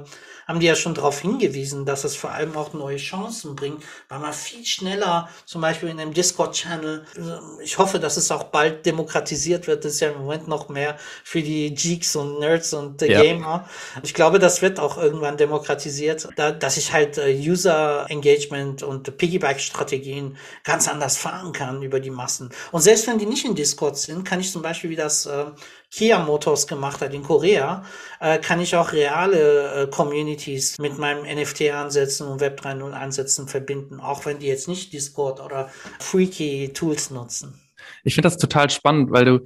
haben 0.47 0.61
die 0.61 0.67
ja 0.67 0.75
schon 0.75 0.95
darauf 0.95 1.21
hingewiesen, 1.21 1.85
dass 1.85 2.05
es 2.05 2.17
vor 2.17 2.31
allem 2.31 2.57
auch 2.57 2.73
neue 2.73 2.97
Chancen 2.97 3.57
bringt, 3.57 3.83
weil 4.09 4.19
man 4.19 4.33
viel 4.33 4.65
schneller, 4.65 5.29
zum 5.45 5.61
Beispiel 5.61 5.89
in 5.89 6.01
einem 6.01 6.15
Discord-Channel, 6.15 7.05
äh, 7.17 7.65
ich 7.65 7.79
hoffe, 7.79 7.99
dass 7.99 8.17
es 8.17 8.31
auch 8.31 8.45
bald 8.45 8.87
demokratisiert 8.87 9.67
wird, 9.67 9.85
das 9.85 9.95
ist 9.95 10.01
ja 10.01 10.11
im 10.11 10.19
Moment 10.19 10.49
noch 10.49 10.69
mehr 10.69 10.97
für 11.25 11.43
die 11.43 11.75
Geeks 11.75 12.17
und 12.17 12.41
Nerds 12.41 12.73
und 12.73 13.01
ja. 13.03 13.23
Gamer. 13.23 13.69
Ich 14.03 14.15
glaube, 14.15 14.39
das 14.39 14.63
wird 14.63 14.81
auch 14.81 14.99
irgendwann 14.99 15.37
demokratisiert, 15.37 16.29
da, 16.37 16.53
dass 16.53 16.77
ich 16.77 16.93
halt 16.93 17.19
äh, 17.19 17.33
User-Engagement 17.33 18.83
und 18.83 19.17
Piggyback-Strategien 19.17 20.37
ganz 20.65 20.89
anders 20.89 21.17
fahren 21.17 21.53
kann 21.53 21.83
über 21.83 22.01
die 22.01 22.11
Massen. 22.11 22.51
Und 22.71 22.81
selbst 22.83 23.07
wenn 23.07 23.19
die 23.19 23.27
nicht 23.27 23.45
in 23.45 23.55
Discord 23.55 23.97
sind, 23.97 24.25
kann 24.25 24.41
ich 24.41 24.51
zum 24.51 24.63
Beispiel, 24.63 24.91
wie 24.91 24.97
das 24.97 25.27
äh, 25.27 25.47
Kia 25.93 26.25
Motors 26.25 26.67
gemacht 26.67 27.03
hat 27.03 27.13
in 27.13 27.23
Korea, 27.23 27.85
äh, 28.19 28.39
kann 28.39 28.61
ich 28.61 28.75
auch 28.77 28.93
reale 28.93 29.83
äh, 29.83 29.87
Communities 29.89 30.79
mit 30.79 30.99
meinem 30.99 31.25
NFT-Ansätzen 31.25 32.27
und 32.27 32.41
Web 32.41 32.61
3.0 32.61 32.93
Ansätzen 32.93 33.47
verbinden, 33.47 34.01
auch 34.01 34.25
wenn 34.25 34.39
die 34.39 34.47
jetzt 34.47 34.69
nicht 34.69 34.93
Discord 34.93 35.41
oder 35.41 35.71
Freaky 36.01 36.73
Tools 36.73 37.11
nutzen. 37.11 37.61
Ich 38.05 38.15
finde 38.15 38.29
das 38.29 38.39
total 38.39 38.71
spannend, 38.71 39.11
weil 39.11 39.25
du, 39.25 39.41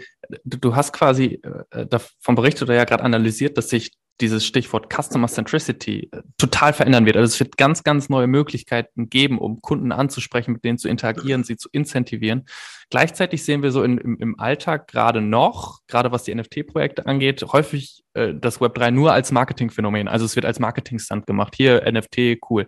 du, 0.44 0.58
du 0.58 0.76
hast 0.76 0.92
quasi 0.92 1.40
äh, 1.70 1.86
davon 1.86 2.36
berichtet 2.36 2.62
oder 2.62 2.74
ja 2.74 2.84
gerade 2.84 3.02
analysiert, 3.02 3.58
dass 3.58 3.68
sich 3.68 3.92
dieses 4.20 4.46
Stichwort 4.46 4.92
Customer 4.92 5.28
Centricity 5.28 6.08
äh, 6.12 6.22
total 6.38 6.72
verändern 6.72 7.06
wird. 7.06 7.16
Also 7.16 7.26
es 7.26 7.40
wird 7.40 7.56
ganz, 7.56 7.84
ganz 7.84 8.08
neue 8.08 8.26
Möglichkeiten 8.26 9.08
geben, 9.10 9.38
um 9.38 9.60
Kunden 9.60 9.92
anzusprechen, 9.92 10.52
mit 10.52 10.64
denen 10.64 10.78
zu 10.78 10.88
interagieren, 10.88 11.44
sie 11.44 11.56
zu 11.56 11.68
incentivieren. 11.72 12.46
Gleichzeitig 12.90 13.44
sehen 13.44 13.62
wir 13.62 13.72
so 13.72 13.82
in, 13.82 13.98
im, 13.98 14.16
im 14.18 14.40
Alltag 14.40 14.88
gerade 14.88 15.20
noch, 15.20 15.80
gerade 15.86 16.12
was 16.12 16.24
die 16.24 16.34
NFT-Projekte 16.34 17.06
angeht, 17.06 17.44
häufig 17.52 18.02
äh, 18.14 18.34
das 18.34 18.60
Web3 18.60 18.90
nur 18.90 19.12
als 19.12 19.32
Marketingphänomen. 19.32 20.08
Also 20.08 20.24
es 20.24 20.36
wird 20.36 20.46
als 20.46 20.60
Marketingstand 20.60 21.26
gemacht. 21.26 21.54
Hier 21.56 21.84
NFT, 21.90 22.38
cool. 22.48 22.66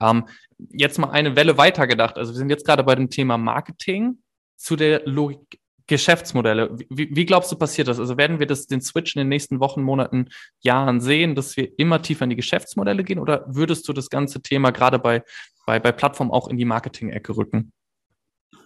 Ähm, 0.00 0.26
jetzt 0.70 0.98
mal 0.98 1.10
eine 1.10 1.36
Welle 1.36 1.58
weitergedacht. 1.58 2.16
Also 2.16 2.32
wir 2.32 2.38
sind 2.38 2.50
jetzt 2.50 2.64
gerade 2.64 2.84
bei 2.84 2.94
dem 2.94 3.10
Thema 3.10 3.38
Marketing 3.38 4.18
zu 4.56 4.76
der 4.76 5.02
Logik 5.04 5.60
Geschäftsmodelle. 5.86 6.76
Wie, 6.90 7.08
wie, 7.14 7.26
glaubst 7.26 7.52
du, 7.52 7.56
passiert 7.56 7.88
das? 7.88 8.00
Also 8.00 8.16
werden 8.16 8.38
wir 8.38 8.46
das, 8.46 8.66
den 8.66 8.80
Switch 8.80 9.14
in 9.14 9.20
den 9.20 9.28
nächsten 9.28 9.60
Wochen, 9.60 9.82
Monaten, 9.82 10.28
Jahren 10.60 11.00
sehen, 11.00 11.34
dass 11.34 11.56
wir 11.56 11.78
immer 11.78 12.02
tiefer 12.02 12.24
in 12.24 12.30
die 12.30 12.36
Geschäftsmodelle 12.36 13.04
gehen? 13.04 13.18
Oder 13.18 13.44
würdest 13.46 13.88
du 13.88 13.92
das 13.92 14.10
ganze 14.10 14.42
Thema 14.42 14.72
gerade 14.72 14.98
bei, 14.98 15.22
bei, 15.66 15.78
bei 15.78 15.92
Plattformen 15.92 16.32
auch 16.32 16.48
in 16.48 16.56
die 16.56 16.64
Marketing-Ecke 16.64 17.36
rücken? 17.36 17.72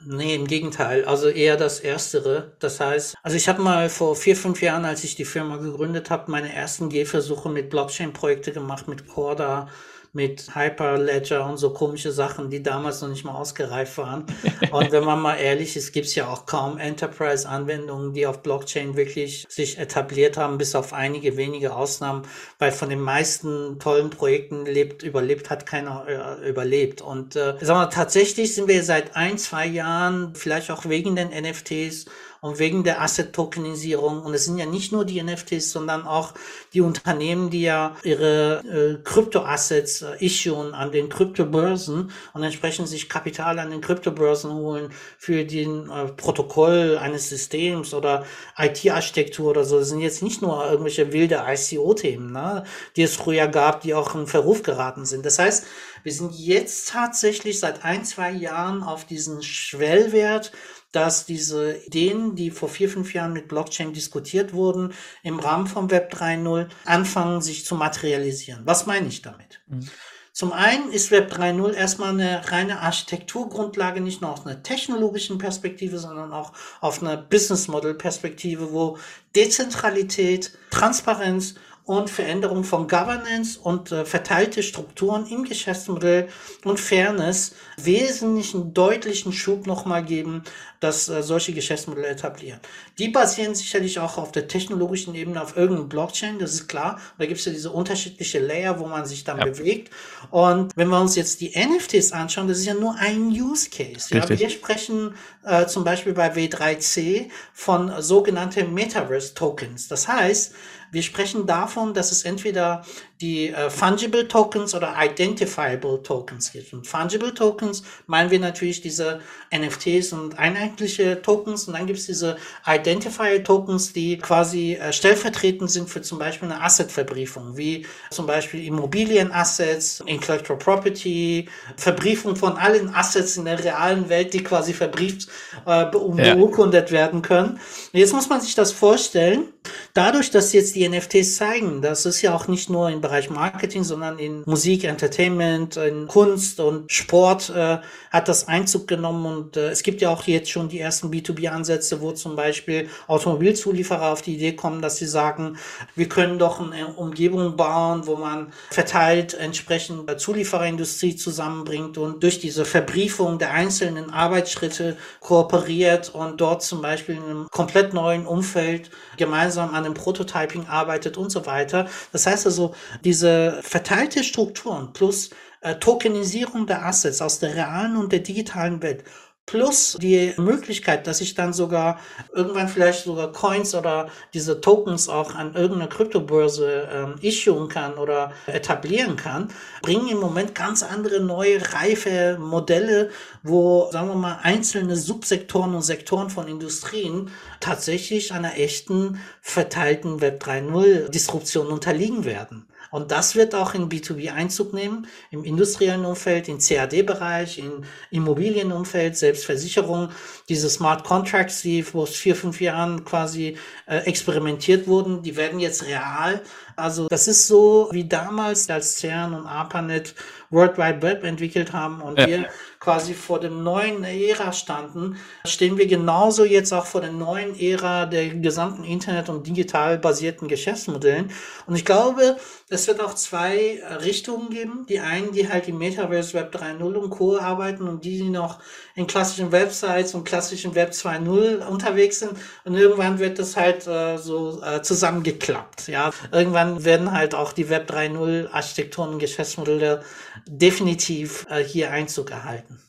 Nee, 0.07 0.35
im 0.35 0.47
Gegenteil. 0.47 1.05
Also 1.05 1.29
eher 1.29 1.59
das 1.59 1.81
Erstere. 1.81 2.57
Das 2.59 2.81
heißt, 2.81 3.17
also 3.23 3.37
ich 3.37 3.49
habe 3.49 3.61
mal 3.61 3.91
vor 3.91 4.17
vier, 4.17 4.35
fünf 4.35 4.63
Jahren, 4.63 4.87
als 4.87 5.05
ich 5.05 5.15
die 5.15 5.27
Firma 5.27 5.59
gegründet 5.59 6.09
habe, 6.09 6.31
meine 6.31 6.53
ersten 6.53 6.89
Gehversuche 6.89 7.51
mit 7.51 7.69
Blockchain-Projekte 7.69 8.53
gemacht, 8.53 8.89
mit 8.89 9.09
Corda, 9.09 9.69
mit 10.13 10.55
Hyperledger 10.55 11.47
und 11.47 11.57
so 11.57 11.73
komische 11.73 12.11
Sachen, 12.11 12.51
die 12.51 12.63
damals 12.63 13.01
noch 13.01 13.09
nicht 13.09 13.25
mal 13.25 13.35
ausgereift 13.35 13.97
waren. 13.99 14.25
und 14.73 14.91
wenn 14.91 15.05
man 15.05 15.21
mal 15.21 15.37
ehrlich 15.37 15.77
ist, 15.77 15.93
gibt 15.93 16.07
es 16.07 16.15
ja 16.15 16.29
auch 16.29 16.47
kaum 16.47 16.79
Enterprise-Anwendungen, 16.79 18.13
die 18.13 18.27
auf 18.27 18.43
Blockchain 18.43 18.97
wirklich 18.97 19.47
sich 19.49 19.79
etabliert 19.79 20.37
haben, 20.37 20.59
bis 20.59 20.75
auf 20.75 20.93
einige 20.93 21.37
wenige 21.37 21.75
Ausnahmen, 21.75 22.23
weil 22.59 22.73
von 22.73 22.91
den 22.91 23.01
meisten 23.01 23.79
tollen 23.79 24.11
Projekten 24.11 24.67
lebt, 24.67 25.03
überlebt 25.03 25.49
hat 25.49 25.67
keiner 25.67 26.07
äh, 26.09 26.49
überlebt. 26.49 27.03
Und 27.03 27.37
äh, 27.37 27.55
sagen 27.61 27.81
wir, 27.81 27.91
tatsächlich 27.91 28.55
sind 28.55 28.67
wir 28.67 28.83
seit 28.83 29.15
ein, 29.17 29.39
zwei 29.39 29.67
Jahren, 29.67 30.35
vielleicht 30.35 30.71
auch 30.71 30.87
wegen 30.87 31.15
den 31.15 31.29
NFTs, 31.29 32.07
und 32.41 32.59
wegen 32.59 32.85
der 32.85 33.03
Asset-Tokenisierung. 33.03 34.23
Und 34.23 34.35
es 34.35 34.47
sind 34.47 34.59
ja 34.59 34.67
nicht 34.67 34.93
nur 34.93 35.05
die 35.05 35.23
NFTs, 35.23 35.71
sondern 35.73 36.07
auch 36.07 36.33
die 36.73 36.81
Unternehmen, 36.81 37.51
die 37.51 37.63
ja 37.63 37.97
ihre 38.03 38.63
äh, 38.65 39.03
Krypto-Assets 39.03 40.03
äh, 40.03 40.25
issuen 40.25 40.73
an 40.75 40.91
den 40.91 41.09
Kryptobörsen 41.09 42.11
und 42.33 42.43
entsprechend 42.43 42.89
sich 42.89 43.09
Kapital 43.09 43.59
an 43.59 43.71
den 43.71 43.81
Kryptobörsen 43.81 44.53
holen 44.53 44.91
für 45.19 45.45
den 45.45 45.91
äh, 45.91 46.07
Protokoll 46.07 46.99
eines 46.99 47.29
Systems 47.29 47.93
oder 47.93 48.25
IT-Architektur 48.57 49.51
oder 49.51 49.65
so. 49.65 49.79
Das 49.79 49.89
sind 49.89 50.01
jetzt 50.01 50.23
nicht 50.23 50.41
nur 50.41 50.65
irgendwelche 50.71 51.13
wilde 51.13 51.45
ICO-Themen, 51.47 52.33
ne, 52.33 52.65
die 52.97 53.03
es 53.03 53.17
früher 53.17 53.49
gab, 53.49 53.83
die 53.83 53.95
auch 53.95 54.15
in 54.15 54.27
Verruf 54.27 54.63
geraten 54.63 55.05
sind. 55.05 55.27
Das 55.27 55.39
heißt, 55.39 55.67
wir 56.03 56.13
sind 56.13 56.35
jetzt 56.35 56.89
tatsächlich 56.89 57.61
seit 57.61 57.85
ein, 57.85 58.05
zwei 58.05 58.31
Jahren 58.31 58.83
auf 58.83 59.05
diesen 59.05 59.43
Schwellwert, 59.43 60.53
dass 60.93 61.27
diese 61.27 61.77
Ideen, 61.87 62.35
die 62.35 62.51
vor 62.51 62.69
vier, 62.69 62.89
fünf 62.89 63.15
Jahren 63.15 63.33
mit 63.33 63.49
Blockchain 63.49 63.93
diskutiert 63.93 64.53
wurden, 64.53 64.93
im 65.23 65.39
Rahmen 65.39 65.67
vom 65.67 65.91
Web 65.91 66.13
3.0 66.13 66.69
anfangen, 66.85 67.41
sich 67.41 67.65
zu 67.65 67.75
materialisieren. 67.75 68.63
Was 68.65 68.87
meine 68.87 69.09
ich 69.09 69.23
damit? 69.23 69.61
Mhm. 69.69 69.89
Zum 70.33 70.53
einen 70.53 70.93
ist 70.93 71.11
Web 71.11 71.33
3.0 71.33 71.73
erstmal 71.73 72.11
eine 72.11 72.51
reine 72.51 72.81
Architekturgrundlage, 72.81 74.01
nicht 74.01 74.23
nur 74.23 74.33
aus 74.33 74.47
einer 74.47 74.63
technologischen 74.63 75.39
Perspektive, 75.39 75.99
sondern 75.99 76.33
auch 76.33 76.53
auf 76.81 77.03
einer 77.03 77.17
Business 77.17 77.67
Model 77.67 77.95
Perspektive, 77.95 78.73
wo 78.73 78.97
Dezentralität, 79.35 80.53
Transparenz 80.71 81.57
und 81.85 82.09
Veränderung 82.09 82.63
von 82.63 82.87
Governance 82.87 83.59
und 83.59 83.91
äh, 83.91 84.05
verteilte 84.05 84.63
Strukturen 84.63 85.27
im 85.27 85.43
Geschäftsmodell 85.43 86.29
und 86.65 86.79
Fairness 86.79 87.57
wesentlichen 87.77 88.73
deutlichen 88.73 89.33
Schub 89.33 89.67
nochmal 89.67 90.05
geben, 90.05 90.45
dass 90.81 91.09
äh, 91.09 91.23
solche 91.23 91.53
Geschäftsmodelle 91.53 92.09
etablieren. 92.09 92.59
Die 92.99 93.09
basieren 93.09 93.55
sicherlich 93.55 93.99
auch 93.99 94.19
auf 94.19 94.33
der 94.33 94.49
technologischen 94.49 95.15
Ebene 95.15 95.41
auf 95.41 95.57
irgendeinem 95.57 95.89
Blockchain, 95.89 96.39
das 96.39 96.55
ist 96.55 96.69
klar. 96.69 96.99
Da 97.19 97.27
gibt 97.27 97.39
es 97.39 97.47
ja 97.47 97.53
diese 97.53 97.71
unterschiedliche 97.71 98.41
Layer, 98.41 98.81
wo 98.81 98.87
man 98.87 99.05
sich 99.05 99.25
dann 99.25 99.39
ja. 99.39 99.45
bewegt. 99.45 99.91
Und 100.31 100.73
wenn 100.77 100.89
wir 100.89 101.01
uns 101.01 101.17
jetzt 101.17 101.41
die 101.41 101.53
NFTs 101.57 102.13
anschauen, 102.13 102.49
das 102.49 102.59
ist 102.59 102.67
ja 102.67 102.75
nur 102.75 102.97
ein 102.97 103.29
Use 103.29 103.69
Case. 103.71 104.15
Ja? 104.15 104.29
Wir 104.29 104.51
sprechen 104.51 105.15
äh, 105.45 105.67
zum 105.67 105.85
Beispiel 105.85 106.15
bei 106.15 106.33
W3C 106.33 107.29
von 107.53 107.93
sogenannten 108.01 108.73
Metaverse 108.73 109.35
Tokens. 109.35 109.89
Das 109.89 110.09
heißt, 110.09 110.55
wir 110.93 111.03
sprechen 111.03 111.47
davon, 111.47 111.95
dass 111.95 112.11
es 112.11 112.25
entweder 112.25 112.85
die 113.21 113.51
äh, 113.51 113.69
Fungible 113.69 114.29
Tokens 114.29 114.75
oder 114.75 114.95
Identifiable 114.99 116.03
Tokens 116.03 116.53
gibt. 116.53 116.73
Und 116.73 116.87
Fungible 116.87 117.35
Tokens 117.35 117.83
meinen 118.07 118.31
wir 118.31 118.39
natürlich 118.39 118.81
diese 118.81 119.21
NFTs 119.55 120.15
und 120.15 120.39
einheitliche 120.39 121.21
Tokens. 121.21 121.69
Und 121.69 121.75
dann 121.75 121.87
gibt 121.87 121.99
es 121.99 122.07
diese 122.07 122.37
Identifiable 122.67 123.43
Tokens, 123.43 123.93
die 123.93 124.17
quasi 124.17 124.75
äh, 124.75 124.93
stellvertretend 124.93 125.71
sind 125.71 125.91
für 125.91 126.01
zum 126.01 126.19
Beispiel 126.19 126.51
eine 126.51 126.63
Assetverbriefung, 126.63 127.57
wie 127.57 127.87
zum 128.11 128.27
Beispiel 128.27 128.65
Immobilienassets, 128.65 130.03
Intellectual 130.07 130.59
Property, 130.59 131.47
Verbriefung 131.77 132.37
von 132.37 132.57
allen 132.57 132.95
Assets 132.95 133.37
in 133.37 133.45
der 133.45 133.63
realen 133.63 134.09
Welt, 134.09 134.33
die 134.33 134.43
quasi 134.43 134.73
verbrieft 134.73 135.29
äh, 135.67 135.87
beurkundet 135.91 136.91
ja. 136.91 136.97
werden 136.97 137.21
können. 137.21 137.61
jetzt 137.93 138.15
muss 138.15 138.29
man 138.31 138.41
sich 138.41 138.55
das 138.55 138.73
vorstellen. 138.73 139.49
Dadurch, 139.93 140.31
dass 140.31 140.53
jetzt 140.53 140.75
die 140.75 140.89
NFTs 140.89 141.37
zeigen, 141.37 141.83
das 141.83 142.07
ist 142.07 142.23
ja 142.23 142.35
auch 142.35 142.49
nicht 142.49 142.71
nur 142.71 142.89
im 142.89 143.01
Bereich 143.11 143.29
Marketing, 143.29 143.83
sondern 143.83 144.21
in 144.21 144.45
Musik, 144.47 144.85
Entertainment, 144.85 145.77
in 145.77 146.07
Kunst 146.07 146.61
und 146.61 146.93
Sport 146.93 147.51
äh, 147.51 147.79
hat 148.13 148.29
das 148.29 148.47
Einzug 148.47 148.87
genommen. 148.87 149.27
Und 149.27 149.57
äh, 149.57 149.71
es 149.71 149.83
gibt 149.83 150.01
ja 150.01 150.11
auch 150.11 150.23
jetzt 150.29 150.49
schon 150.49 150.69
die 150.69 150.79
ersten 150.79 151.11
B2B-Ansätze, 151.11 152.01
wo 152.01 152.13
zum 152.13 152.37
Beispiel 152.37 152.89
Automobilzulieferer 153.09 154.13
auf 154.13 154.23
die 154.23 154.37
Idee 154.37 154.53
kommen, 154.53 154.81
dass 154.81 154.99
sie 154.99 155.07
sagen, 155.07 155.59
wir 155.97 156.09
können 156.09 156.39
doch 156.39 156.61
eine 156.61 156.87
Umgebung 156.87 157.57
bauen, 157.57 158.07
wo 158.07 158.15
man 158.15 158.53
verteilt 158.71 159.35
entsprechend 159.35 160.09
Zuliefererindustrie 160.21 161.17
zusammenbringt 161.17 161.99
und 161.99 162.23
durch 162.23 162.39
diese 162.39 162.65
Verbriefung 162.65 163.41
der 163.41 163.51
einzelnen 163.51 164.11
Arbeitsschritte 164.11 164.97
kooperiert 165.19 166.15
und 166.15 166.41
dort 166.41 166.63
zum 166.63 166.81
Beispiel 166.81 167.17
in 167.17 167.25
einem 167.25 167.49
komplett 167.51 167.93
neuen 167.93 168.25
Umfeld 168.25 168.89
gemeinsam 169.17 169.75
an 169.75 169.83
dem 169.83 169.95
Prototyping 169.95 170.69
arbeitet 170.69 171.17
und 171.17 171.31
so 171.31 171.45
weiter. 171.47 171.89
Das 172.13 172.27
heißt 172.27 172.47
also, 172.47 172.73
diese 173.05 173.61
verteilte 173.63 174.25
Strukturen 174.25 174.93
plus 174.93 175.31
äh, 175.61 175.77
Tokenisierung 175.77 176.67
der 176.67 176.85
Assets 176.85 177.23
aus 177.23 177.39
der 177.39 177.55
realen 177.55 177.97
und 177.97 178.13
der 178.13 178.21
digitalen 178.21 178.83
Welt 178.83 179.05
plus 179.51 179.97
die 180.01 180.33
Möglichkeit, 180.37 181.09
dass 181.09 181.21
ich 181.21 181.35
dann 181.35 181.53
sogar 181.53 181.99
irgendwann 182.33 182.69
vielleicht 182.69 183.03
sogar 183.03 183.33
Coins 183.33 183.75
oder 183.75 184.09
diese 184.33 184.61
Tokens 184.61 185.09
auch 185.09 185.35
an 185.35 185.55
irgendeiner 185.55 185.89
Kryptobörse 185.89 186.89
ähm, 186.93 187.15
issuen 187.21 187.69
kann 187.69 187.95
oder 187.95 188.33
etablieren 188.47 189.17
kann, 189.17 189.49
bringen 189.83 190.07
im 190.07 190.19
Moment 190.19 190.55
ganz 190.55 190.85
andere 190.85 191.19
neue 191.19 191.61
reife 191.73 192.39
Modelle, 192.39 193.11
wo, 193.43 193.89
sagen 193.91 194.09
wir 194.09 194.15
mal, 194.15 194.39
einzelne 194.43 194.95
Subsektoren 194.95 195.75
und 195.75 195.83
Sektoren 195.83 196.31
von 196.31 196.47
Industrien 196.47 197.31
tatsächlich 197.59 198.33
einer 198.33 198.57
echten 198.57 199.21
verteilten 199.41 200.21
Web 200.21 200.45
3.0 200.45 201.09
Disruption 201.09 201.67
unterliegen 201.69 202.25
werden. 202.25 202.70
Und 202.91 203.11
das 203.11 203.37
wird 203.37 203.55
auch 203.55 203.75
in 203.75 203.89
B2B 203.89 204.33
Einzug 204.33 204.73
nehmen, 204.73 205.07
im 205.31 205.45
industriellen 205.45 206.05
Umfeld, 206.05 206.49
im 206.49 206.59
CAD-Bereich, 206.59 207.59
im 207.59 207.85
Immobilienumfeld, 208.11 209.17
Selbstversicherung, 209.17 210.11
diese 210.49 210.69
Smart 210.69 211.05
Contracts, 211.05 211.63
die 211.63 211.83
vor 211.83 212.07
vier, 212.07 212.35
fünf 212.35 212.61
Jahren 212.61 213.05
quasi 213.05 213.57
äh, 213.87 213.99
experimentiert 213.99 214.87
wurden, 214.87 215.23
die 215.23 215.37
werden 215.37 215.61
jetzt 215.61 215.87
real. 215.87 216.43
Also 216.77 217.09
das 217.09 217.29
ist 217.29 217.47
so 217.47 217.89
wie 217.93 218.05
damals, 218.05 218.69
als 218.71 218.99
CERN 218.99 219.35
und 219.35 219.47
ARPANET 219.47 220.15
World 220.51 220.79
Wide 220.79 221.03
Web 221.03 221.25
entwickelt 221.25 221.73
haben 221.73 222.01
und 222.01 222.19
ja. 222.19 222.27
wir 222.27 222.49
quasi 222.81 223.15
vor 223.15 223.39
dem 223.39 223.63
neuen 223.63 224.05
Ära 224.05 224.53
standen, 224.53 225.17
stehen 225.45 225.77
wir 225.77 225.87
genauso 225.87 226.45
jetzt 226.45 226.73
auch 226.73 226.87
vor 226.87 227.03
der 227.03 227.13
neuen 227.13 227.59
Ära 227.59 228.07
der 228.07 228.31
gesamten 228.31 228.85
Internet- 228.85 229.29
und 229.29 229.47
digital 229.47 229.99
basierten 229.99 230.49
Geschäftsmodellen. 230.49 231.31
Und 231.67 231.77
ich 231.77 231.85
glaube, 231.85 232.37
es 232.73 232.87
wird 232.87 233.01
auch 233.01 233.15
zwei 233.15 233.83
Richtungen 234.03 234.49
geben. 234.49 234.87
Die 234.89 235.01
einen, 235.01 235.33
die 235.33 235.49
halt 235.49 235.67
im 235.67 235.79
Metaverse 235.79 236.35
Web 236.35 236.55
3.0 236.55 236.95
und 236.95 237.11
Co. 237.11 237.37
arbeiten 237.37 237.89
und 237.89 238.05
die, 238.05 238.19
die 238.19 238.31
noch 238.31 238.61
in 238.95 239.09
klassischen 239.09 239.51
Websites 239.51 240.15
und 240.15 240.25
klassischen 240.25 240.77
Web 240.77 240.93
2.0 240.93 241.67
unterwegs 241.67 242.21
sind. 242.21 242.33
Und 242.65 242.77
irgendwann 242.77 243.19
wird 243.19 243.41
das 243.41 243.57
halt 243.57 243.89
äh, 243.89 244.17
so 244.19 244.63
äh, 244.63 244.83
zusammengeklappt. 244.83 245.89
Ja, 245.89 246.13
irgendwann 246.31 246.85
werden 246.85 247.11
halt 247.11 247.35
auch 247.35 247.53
die 247.53 247.69
Web 247.69 247.91
3.0 247.91 248.51
Architekturen 248.53 249.11
und 249.11 249.19
Geschäftsmodelle 249.19 250.05
definitiv 250.47 251.47
äh, 251.51 251.65
hier 251.65 251.91
Einzug 251.91 252.31
erhalten. 252.31 252.81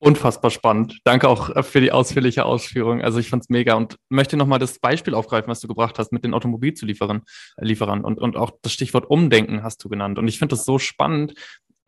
Unfassbar 0.00 0.52
spannend. 0.52 1.00
Danke 1.02 1.28
auch 1.28 1.50
äh, 1.50 1.62
für 1.64 1.80
die 1.80 1.90
ausführliche 1.90 2.44
Ausführung. 2.44 3.02
Also 3.02 3.18
ich 3.18 3.28
fand 3.28 3.42
es 3.42 3.48
mega 3.48 3.74
und 3.74 3.96
möchte 4.08 4.36
nochmal 4.36 4.60
das 4.60 4.78
Beispiel 4.78 5.14
aufgreifen, 5.14 5.48
was 5.48 5.60
du 5.60 5.66
gebracht 5.66 5.98
hast 5.98 6.12
mit 6.12 6.22
den 6.22 6.34
Automobilzulieferern 6.34 7.22
äh, 7.56 7.64
Lieferern 7.64 8.04
und, 8.04 8.18
und 8.18 8.36
auch 8.36 8.52
das 8.62 8.72
Stichwort 8.72 9.10
Umdenken 9.10 9.64
hast 9.64 9.82
du 9.84 9.88
genannt. 9.88 10.18
Und 10.18 10.28
ich 10.28 10.38
finde 10.38 10.54
es 10.54 10.64
so 10.64 10.78
spannend 10.78 11.34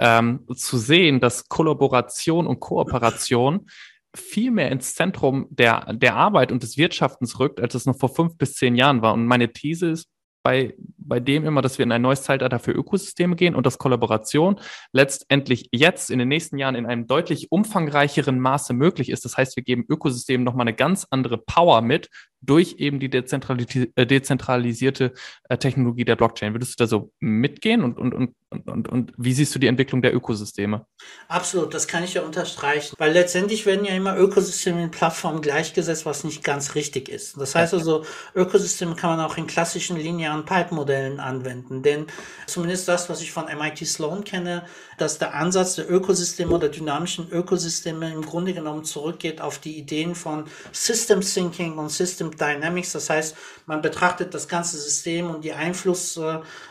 ähm, 0.01 0.45
zu 0.57 0.77
sehen, 0.77 1.21
dass 1.21 1.49
Kollaboration 1.49 2.49
und 2.49 2.59
Kooperation 2.59 3.69
viel 4.17 4.51
mehr 4.51 4.73
ins 4.73 4.97
Zentrum 4.97 5.47
der, 5.51 5.93
der 5.93 6.17
Arbeit 6.17 6.51
und 6.51 6.65
des 6.65 6.77
Wirtschaftens 6.77 7.39
rückt, 7.39 7.61
als 7.61 7.77
es 7.77 7.87
noch 7.87 7.97
vor 7.97 8.13
fünf 8.13 8.37
bis 8.37 8.55
zehn 8.55 8.75
Jahren 8.75 9.03
war. 9.03 9.15
Und 9.15 9.27
meine 9.27 9.53
These 9.53 9.91
ist, 9.91 10.09
bei, 10.43 10.75
bei 10.97 11.21
dem 11.21 11.45
immer, 11.45 11.63
dass 11.63 11.79
wir 11.79 11.85
in 11.85 11.93
ein 11.93 12.03
neues 12.03 12.23
Zeitalter 12.23 12.59
für 12.59 12.73
Ökosysteme 12.73 13.37
gehen 13.37 13.55
und 13.55 13.67
dass 13.67 13.79
Kollaboration 13.79 14.61
letztendlich 14.93 15.69
jetzt 15.73 16.11
in 16.11 16.19
den 16.19 16.29
nächsten 16.29 16.59
Jahren 16.59 16.75
in 16.75 16.87
einem 16.87 17.07
deutlich 17.07 17.53
umfangreicheren 17.53 18.39
Maße 18.39 18.73
möglich 18.73 19.11
ist. 19.11 19.25
Das 19.25 19.37
heißt, 19.37 19.57
wir 19.57 19.63
geben 19.63 19.85
Ökosystemen 19.89 20.45
nochmal 20.45 20.65
eine 20.65 20.75
ganz 20.75 21.07
andere 21.11 21.39
Power 21.39 21.83
mit 21.83 22.09
durch 22.43 22.77
eben 22.79 23.01
die 23.01 23.11
äh, 23.13 24.07
dezentralisierte 24.07 25.13
äh, 25.49 25.59
Technologie 25.59 26.05
der 26.05 26.17
Blockchain. 26.17 26.55
Würdest 26.55 26.79
du 26.79 26.85
da 26.85 26.89
so 26.89 27.13
mitgehen 27.21 27.83
und, 27.83 27.99
und, 27.99 28.15
und, 28.15 28.35
und, 28.67 28.89
und 28.89 29.13
wie 29.17 29.33
siehst 29.33 29.55
du 29.55 29.59
die 29.59 29.67
Entwicklung 29.67 30.01
der 30.03 30.15
Ökosysteme? 30.15 30.87
Absolut, 31.29 31.75
das 31.75 31.87
kann 31.87 32.03
ich 32.03 32.15
ja 32.15 32.23
unterstreichen, 32.23 32.97
weil 32.99 33.13
letztendlich 33.13 33.67
werden 33.67 33.85
ja 33.85 33.95
immer 33.95 34.17
Ökosysteme 34.17 34.83
in 34.83 34.91
Plattformen 34.91 35.43
gleichgesetzt, 35.43 36.07
was 36.07 36.25
nicht 36.25 36.43
ganz 36.43 36.75
richtig 36.75 37.09
ist. 37.09 37.39
Das 37.39 37.55
heißt 37.55 37.75
also, 37.75 38.05
Ökosysteme 38.35 38.97
kann 38.97 39.17
man 39.17 39.27
auch 39.27 39.37
in 39.37 39.47
klassischen 39.47 39.97
linearen 39.97 40.45
Pipe-Modellen 40.45 41.21
anwenden, 41.21 41.83
denn 41.83 42.07
zumindest 42.47 42.89
das, 42.89 43.09
was 43.09 43.21
ich 43.21 43.33
von 43.33 43.45
MIT 43.45 43.87
Sloan 43.87 44.25
kenne, 44.25 44.65
dass 44.99 45.19
der 45.19 45.35
Ansatz 45.35 45.77
der 45.77 45.91
Ökosysteme 45.91 46.55
oder 46.55 46.69
dynamischen 46.69 47.31
Ökosysteme 47.31 48.13
im 48.13 48.23
Grunde 48.23 48.53
genommen 48.53 48.85
zurückgeht 48.85 49.41
auf 49.41 49.59
die 49.59 49.79
Ideen 49.79 50.15
von 50.15 50.45
System 50.73 51.21
Thinking 51.21 51.79
und 51.79 51.91
System 51.91 52.30
Dynamics. 52.37 52.93
Das 52.93 53.11
heißt, 53.11 53.37
man 53.67 53.83
betrachtet 53.83 54.35
das 54.35 54.49
ganze 54.49 54.79
System 54.79 55.31
und 55.31 55.45
die 55.45 55.53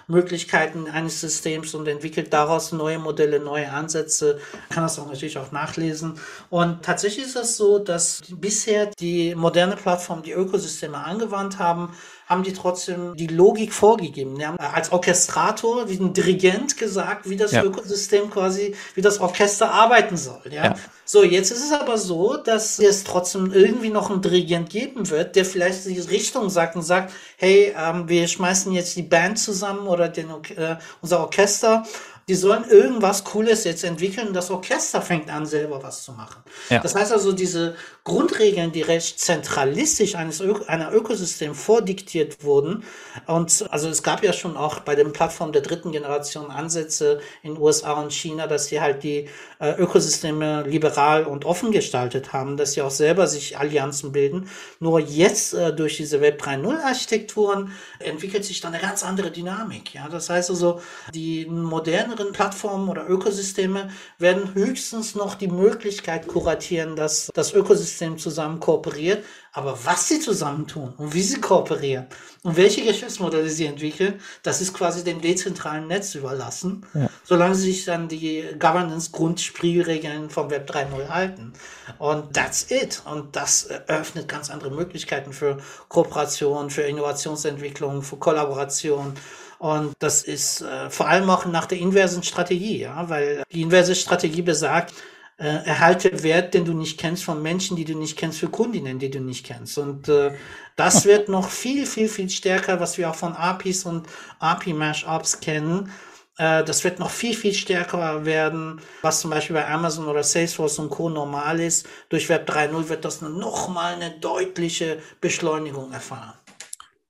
Einflussmöglichkeiten 0.09 0.89
eines 0.89 1.21
Systems 1.21 1.73
und 1.75 1.87
entwickelt 1.87 2.33
daraus 2.33 2.71
neue 2.71 2.99
Modelle, 2.99 3.39
neue 3.39 3.71
Ansätze. 3.71 4.39
Kann 4.69 4.83
das 4.83 4.97
auch 4.99 5.07
natürlich 5.07 5.37
auch 5.37 5.51
nachlesen. 5.51 6.19
Und 6.49 6.83
tatsächlich 6.83 7.25
ist 7.27 7.35
es 7.35 7.57
so, 7.57 7.79
dass 7.79 8.21
bisher 8.29 8.87
die 8.99 9.35
moderne 9.35 9.75
Plattform 9.75 10.23
die 10.23 10.31
Ökosysteme 10.31 10.97
angewandt 10.97 11.59
haben, 11.59 11.93
haben 12.29 12.43
die 12.43 12.53
trotzdem 12.53 13.15
die 13.15 13.25
Logik 13.25 13.73
vorgegeben. 13.73 14.37
Die 14.37 14.45
haben 14.45 14.59
als 14.59 14.91
Orchestrator, 14.91 15.89
wie 15.89 15.97
ein 15.97 16.13
Dirigent 16.13 16.77
gesagt, 16.77 17.27
wie 17.27 17.35
das 17.35 17.51
ja. 17.53 17.63
Ökosystem 17.63 18.29
quasi, 18.29 18.75
wie 18.93 19.01
das 19.01 19.19
Orchester 19.19 19.71
arbeiten 19.71 20.15
soll. 20.15 20.41
Ja? 20.51 20.65
ja? 20.65 20.75
So, 21.05 21.23
jetzt 21.23 21.49
ist 21.49 21.63
es 21.63 21.71
aber 21.71 21.97
so, 21.97 22.37
dass 22.37 22.77
es 22.77 23.03
trotzdem 23.03 23.51
irgendwie 23.51 23.89
noch 23.89 24.11
einen 24.11 24.21
Dirigent 24.21 24.69
geben 24.69 25.09
wird, 25.09 25.35
der 25.35 25.43
vielleicht 25.43 25.87
die 25.87 25.99
Richtung 25.99 26.51
sagt 26.51 26.75
und 26.75 26.83
sagt, 26.83 27.11
hey, 27.37 27.73
ähm, 27.75 28.07
wir 28.07 28.27
schmeißen 28.27 28.71
jetzt 28.73 28.95
die 28.95 29.01
Band 29.01 29.39
zusammen 29.39 29.87
oder 29.87 29.98
den, 30.07 30.29
äh, 30.55 30.77
unser 31.01 31.19
Orchester 31.19 31.85
die 32.29 32.35
sollen 32.35 32.63
irgendwas 32.69 33.23
Cooles 33.23 33.63
jetzt 33.63 33.83
entwickeln. 33.83 34.33
Das 34.33 34.51
Orchester 34.51 35.01
fängt 35.01 35.31
an, 35.31 35.47
selber 35.47 35.81
was 35.81 36.03
zu 36.03 36.11
machen. 36.11 36.43
Ja. 36.69 36.79
Das 36.79 36.93
heißt 36.93 37.11
also, 37.11 37.31
diese 37.31 37.75
Grundregeln, 38.03 38.71
die 38.71 38.83
recht 38.83 39.19
zentralistisch 39.19 40.13
eines 40.13 40.39
Ö 40.39 40.53
einer 40.67 40.93
Ökosystem 40.93 41.55
vordiktiert 41.55 42.43
wurden. 42.43 42.83
Und 43.25 43.65
also 43.71 43.89
es 43.89 44.03
gab 44.03 44.23
ja 44.23 44.31
schon 44.31 44.57
auch 44.57 44.81
bei 44.81 44.93
den 44.93 45.11
Plattformen 45.11 45.53
der 45.53 45.63
dritten 45.63 45.91
Generation 45.91 46.51
Ansätze 46.51 47.19
in 47.41 47.57
USA 47.57 47.93
und 47.93 48.13
China, 48.13 48.45
dass 48.45 48.67
sie 48.67 48.79
halt 48.79 49.01
die 49.01 49.27
äh, 49.59 49.71
Ökosysteme 49.71 50.61
liberal 50.67 51.25
und 51.25 51.45
offen 51.45 51.71
gestaltet 51.71 52.31
haben, 52.31 52.57
dass 52.57 52.73
sie 52.73 52.83
auch 52.83 52.91
selber 52.91 53.25
sich 53.25 53.57
Allianzen 53.57 54.11
bilden. 54.11 54.47
Nur 54.79 54.99
jetzt 54.99 55.55
äh, 55.55 55.73
durch 55.73 55.97
diese 55.97 56.21
Web 56.21 56.43
3.0 56.43 56.79
Architekturen 56.83 57.71
entwickelt 57.97 58.45
sich 58.45 58.61
dann 58.61 58.73
eine 58.75 58.83
ganz 58.83 59.03
andere 59.03 59.31
Dynamik. 59.31 59.95
Ja, 59.95 60.09
das 60.09 60.29
heißt 60.29 60.51
also, 60.51 60.79
die 61.11 61.47
modernen 61.47 62.18
anderen 62.19 62.33
Plattformen 62.33 62.89
oder 62.89 63.07
Ökosysteme 63.07 63.89
werden 64.17 64.53
höchstens 64.53 65.15
noch 65.15 65.35
die 65.35 65.47
Möglichkeit 65.47 66.27
kuratieren, 66.27 66.97
dass 66.97 67.31
das 67.33 67.53
Ökosystem 67.53 68.17
zusammen 68.17 68.59
kooperiert. 68.59 69.23
Aber 69.53 69.79
was 69.83 70.09
sie 70.09 70.19
zusammentun 70.19 70.93
und 70.97 71.13
wie 71.13 71.23
sie 71.23 71.39
kooperieren 71.39 72.07
und 72.43 72.57
welche 72.57 72.83
Geschäftsmodelle 72.83 73.49
sie 73.49 73.65
entwickeln, 73.65 74.19
das 74.43 74.61
ist 74.61 74.73
quasi 74.73 75.03
dem 75.03 75.21
dezentralen 75.21 75.87
Netz 75.87 76.13
überlassen, 76.13 76.85
ja. 76.93 77.09
solange 77.23 77.55
sie 77.55 77.71
sich 77.71 77.85
dann 77.85 78.09
die 78.09 78.43
Governance-Grundspielregeln 78.59 80.29
vom 80.29 80.51
Web 80.51 80.69
3.0 80.69 81.07
halten. 81.07 81.53
Und 81.97 82.33
that's 82.33 82.69
it. 82.69 83.01
Und 83.05 83.35
das 83.35 83.65
eröffnet 83.65 84.27
ganz 84.27 84.49
andere 84.49 84.71
Möglichkeiten 84.71 85.31
für 85.33 85.57
Kooperation, 85.87 86.69
für 86.69 86.83
Innovationsentwicklung, 86.83 88.01
für 88.03 88.17
Kollaboration. 88.17 89.13
Und 89.59 89.93
das 89.99 90.23
ist 90.23 90.61
äh, 90.61 90.89
vor 90.89 91.07
allem 91.09 91.29
auch 91.29 91.45
nach 91.45 91.65
der 91.65 91.79
inversen 91.79 92.23
Strategie, 92.23 92.79
ja, 92.79 93.09
weil 93.09 93.43
die 93.51 93.61
inverse 93.61 93.93
Strategie 93.93 94.41
besagt, 94.41 94.93
äh, 95.37 95.65
erhalte 95.65 96.23
Wert, 96.23 96.53
den 96.53 96.65
du 96.65 96.73
nicht 96.73 96.99
kennst, 96.99 97.25
von 97.25 97.41
Menschen, 97.41 97.75
die 97.75 97.85
du 97.85 97.97
nicht 97.97 98.17
kennst, 98.17 98.39
für 98.39 98.49
Kundinnen, 98.49 98.99
die 98.99 99.09
du 99.09 99.19
nicht 99.19 99.45
kennst. 99.45 99.77
Und 99.77 100.07
äh, 100.07 100.31
das 100.77 101.05
wird 101.11 101.27
noch 101.27 101.49
viel, 101.49 101.85
viel, 101.85 102.07
viel 102.07 102.29
stärker, 102.29 102.79
was 102.79 102.97
wir 102.97 103.09
auch 103.09 103.15
von 103.15 103.33
APIs 103.33 103.85
und 103.85 104.07
API-Mashups 104.39 105.41
kennen. 105.41 105.91
Äh, 106.37 106.63
das 106.63 106.85
wird 106.85 106.99
noch 106.99 107.09
viel, 107.09 107.35
viel 107.35 107.53
stärker 107.53 108.25
werden, 108.25 108.81
was 109.01 109.19
zum 109.19 109.29
Beispiel 109.29 109.55
bei 109.55 109.67
Amazon 109.67 110.07
oder 110.07 110.23
Salesforce 110.23 110.79
und 110.79 110.89
Co. 110.89 111.09
normal 111.09 111.59
ist. 111.59 111.85
Durch 112.07 112.29
Web 112.29 112.49
3.0 112.49 112.87
wird 112.87 113.03
das 113.03 113.21
noch 113.21 113.67
mal 113.67 113.93
eine 113.95 114.11
deutliche 114.11 115.01
Beschleunigung 115.19 115.91
erfahren. 115.91 116.38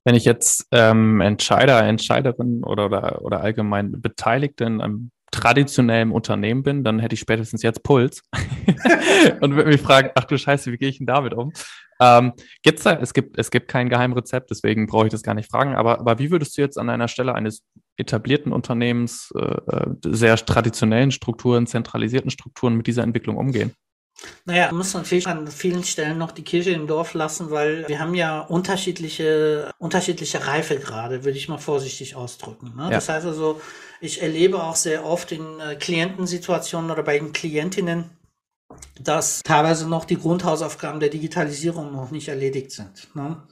Wenn 0.04 0.14
ich 0.14 0.24
jetzt 0.24 0.66
ähm, 0.72 1.20
Entscheider, 1.20 1.82
Entscheiderin 1.82 2.64
oder, 2.64 2.86
oder, 2.86 3.22
oder 3.22 3.40
allgemein 3.40 4.00
Beteiligte 4.00 4.64
in 4.64 4.80
einem 4.80 5.10
traditionellen 5.30 6.10
Unternehmen 6.10 6.62
bin, 6.62 6.84
dann 6.84 6.98
hätte 6.98 7.14
ich 7.14 7.20
spätestens 7.20 7.62
jetzt 7.62 7.82
Puls 7.82 8.22
und 9.40 9.54
würde 9.54 9.70
mich 9.70 9.80
fragen, 9.80 10.10
ach 10.14 10.24
du 10.24 10.36
Scheiße, 10.36 10.72
wie 10.72 10.76
gehe 10.78 10.88
ich 10.88 10.98
denn 10.98 11.06
damit 11.06 11.34
um? 11.34 11.52
Ähm, 12.00 12.32
gibt's 12.62 12.82
da, 12.82 12.94
es 12.94 13.12
gibt, 13.12 13.38
es 13.38 13.50
gibt 13.50 13.68
kein 13.68 13.90
Geheimrezept, 13.90 14.50
deswegen 14.50 14.86
brauche 14.86 15.06
ich 15.06 15.12
das 15.12 15.22
gar 15.22 15.34
nicht 15.34 15.50
fragen, 15.50 15.74
aber, 15.74 16.00
aber 16.00 16.18
wie 16.18 16.30
würdest 16.30 16.56
du 16.56 16.62
jetzt 16.62 16.78
an 16.78 16.88
einer 16.88 17.08
Stelle 17.08 17.34
eines 17.34 17.62
etablierten 17.96 18.52
Unternehmens, 18.52 19.32
äh, 19.36 19.40
äh 19.42 19.94
sehr 20.06 20.36
traditionellen 20.36 21.10
Strukturen, 21.10 21.66
zentralisierten 21.66 22.30
Strukturen 22.30 22.74
mit 22.74 22.86
dieser 22.86 23.02
Entwicklung 23.02 23.36
umgehen? 23.36 23.74
Naja, 24.44 24.66
man 24.66 24.78
muss 24.78 24.94
natürlich 24.94 25.26
an 25.26 25.48
vielen 25.48 25.84
Stellen 25.84 26.18
noch 26.18 26.32
die 26.32 26.42
Kirche 26.42 26.70
im 26.70 26.86
Dorf 26.86 27.14
lassen, 27.14 27.50
weil 27.50 27.88
wir 27.88 28.00
haben 28.00 28.14
ja 28.14 28.40
unterschiedliche, 28.40 29.72
unterschiedliche 29.78 30.46
Reifegrade, 30.46 31.24
würde 31.24 31.38
ich 31.38 31.48
mal 31.48 31.58
vorsichtig 31.58 32.16
ausdrücken. 32.16 32.74
Ne? 32.76 32.84
Ja. 32.84 32.90
Das 32.90 33.08
heißt 33.08 33.26
also, 33.26 33.60
ich 34.00 34.22
erlebe 34.22 34.62
auch 34.62 34.76
sehr 34.76 35.04
oft 35.04 35.32
in 35.32 35.60
äh, 35.60 35.76
Klientensituationen 35.76 36.90
oder 36.90 37.02
bei 37.02 37.18
den 37.18 37.32
Klientinnen, 37.32 38.10
dass 39.00 39.42
teilweise 39.42 39.88
noch 39.88 40.04
die 40.04 40.18
Grundhausaufgaben 40.18 41.00
der 41.00 41.08
Digitalisierung 41.08 41.92
noch 41.92 42.10
nicht 42.10 42.28
erledigt 42.28 42.72
sind. 42.72 43.14
Ne? 43.14 43.42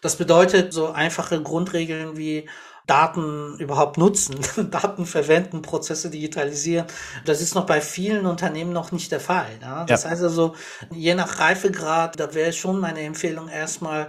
Das 0.00 0.16
bedeutet 0.16 0.72
so 0.72 0.88
einfache 0.88 1.42
Grundregeln 1.42 2.16
wie 2.16 2.48
Daten 2.90 3.54
überhaupt 3.58 3.98
nutzen, 3.98 4.40
Daten 4.72 5.06
verwenden, 5.06 5.62
Prozesse 5.62 6.10
digitalisieren. 6.10 6.86
Das 7.24 7.40
ist 7.40 7.54
noch 7.54 7.64
bei 7.64 7.80
vielen 7.80 8.26
Unternehmen 8.26 8.72
noch 8.72 8.90
nicht 8.90 9.12
der 9.12 9.20
Fall. 9.20 9.46
Ja? 9.62 9.84
Das 9.84 10.02
ja. 10.02 10.10
heißt 10.10 10.24
also, 10.24 10.56
je 10.90 11.14
nach 11.14 11.38
Reifegrad, 11.38 12.18
da 12.18 12.34
wäre 12.34 12.52
schon 12.52 12.80
meine 12.80 13.02
Empfehlung 13.02 13.48
erstmal, 13.48 14.08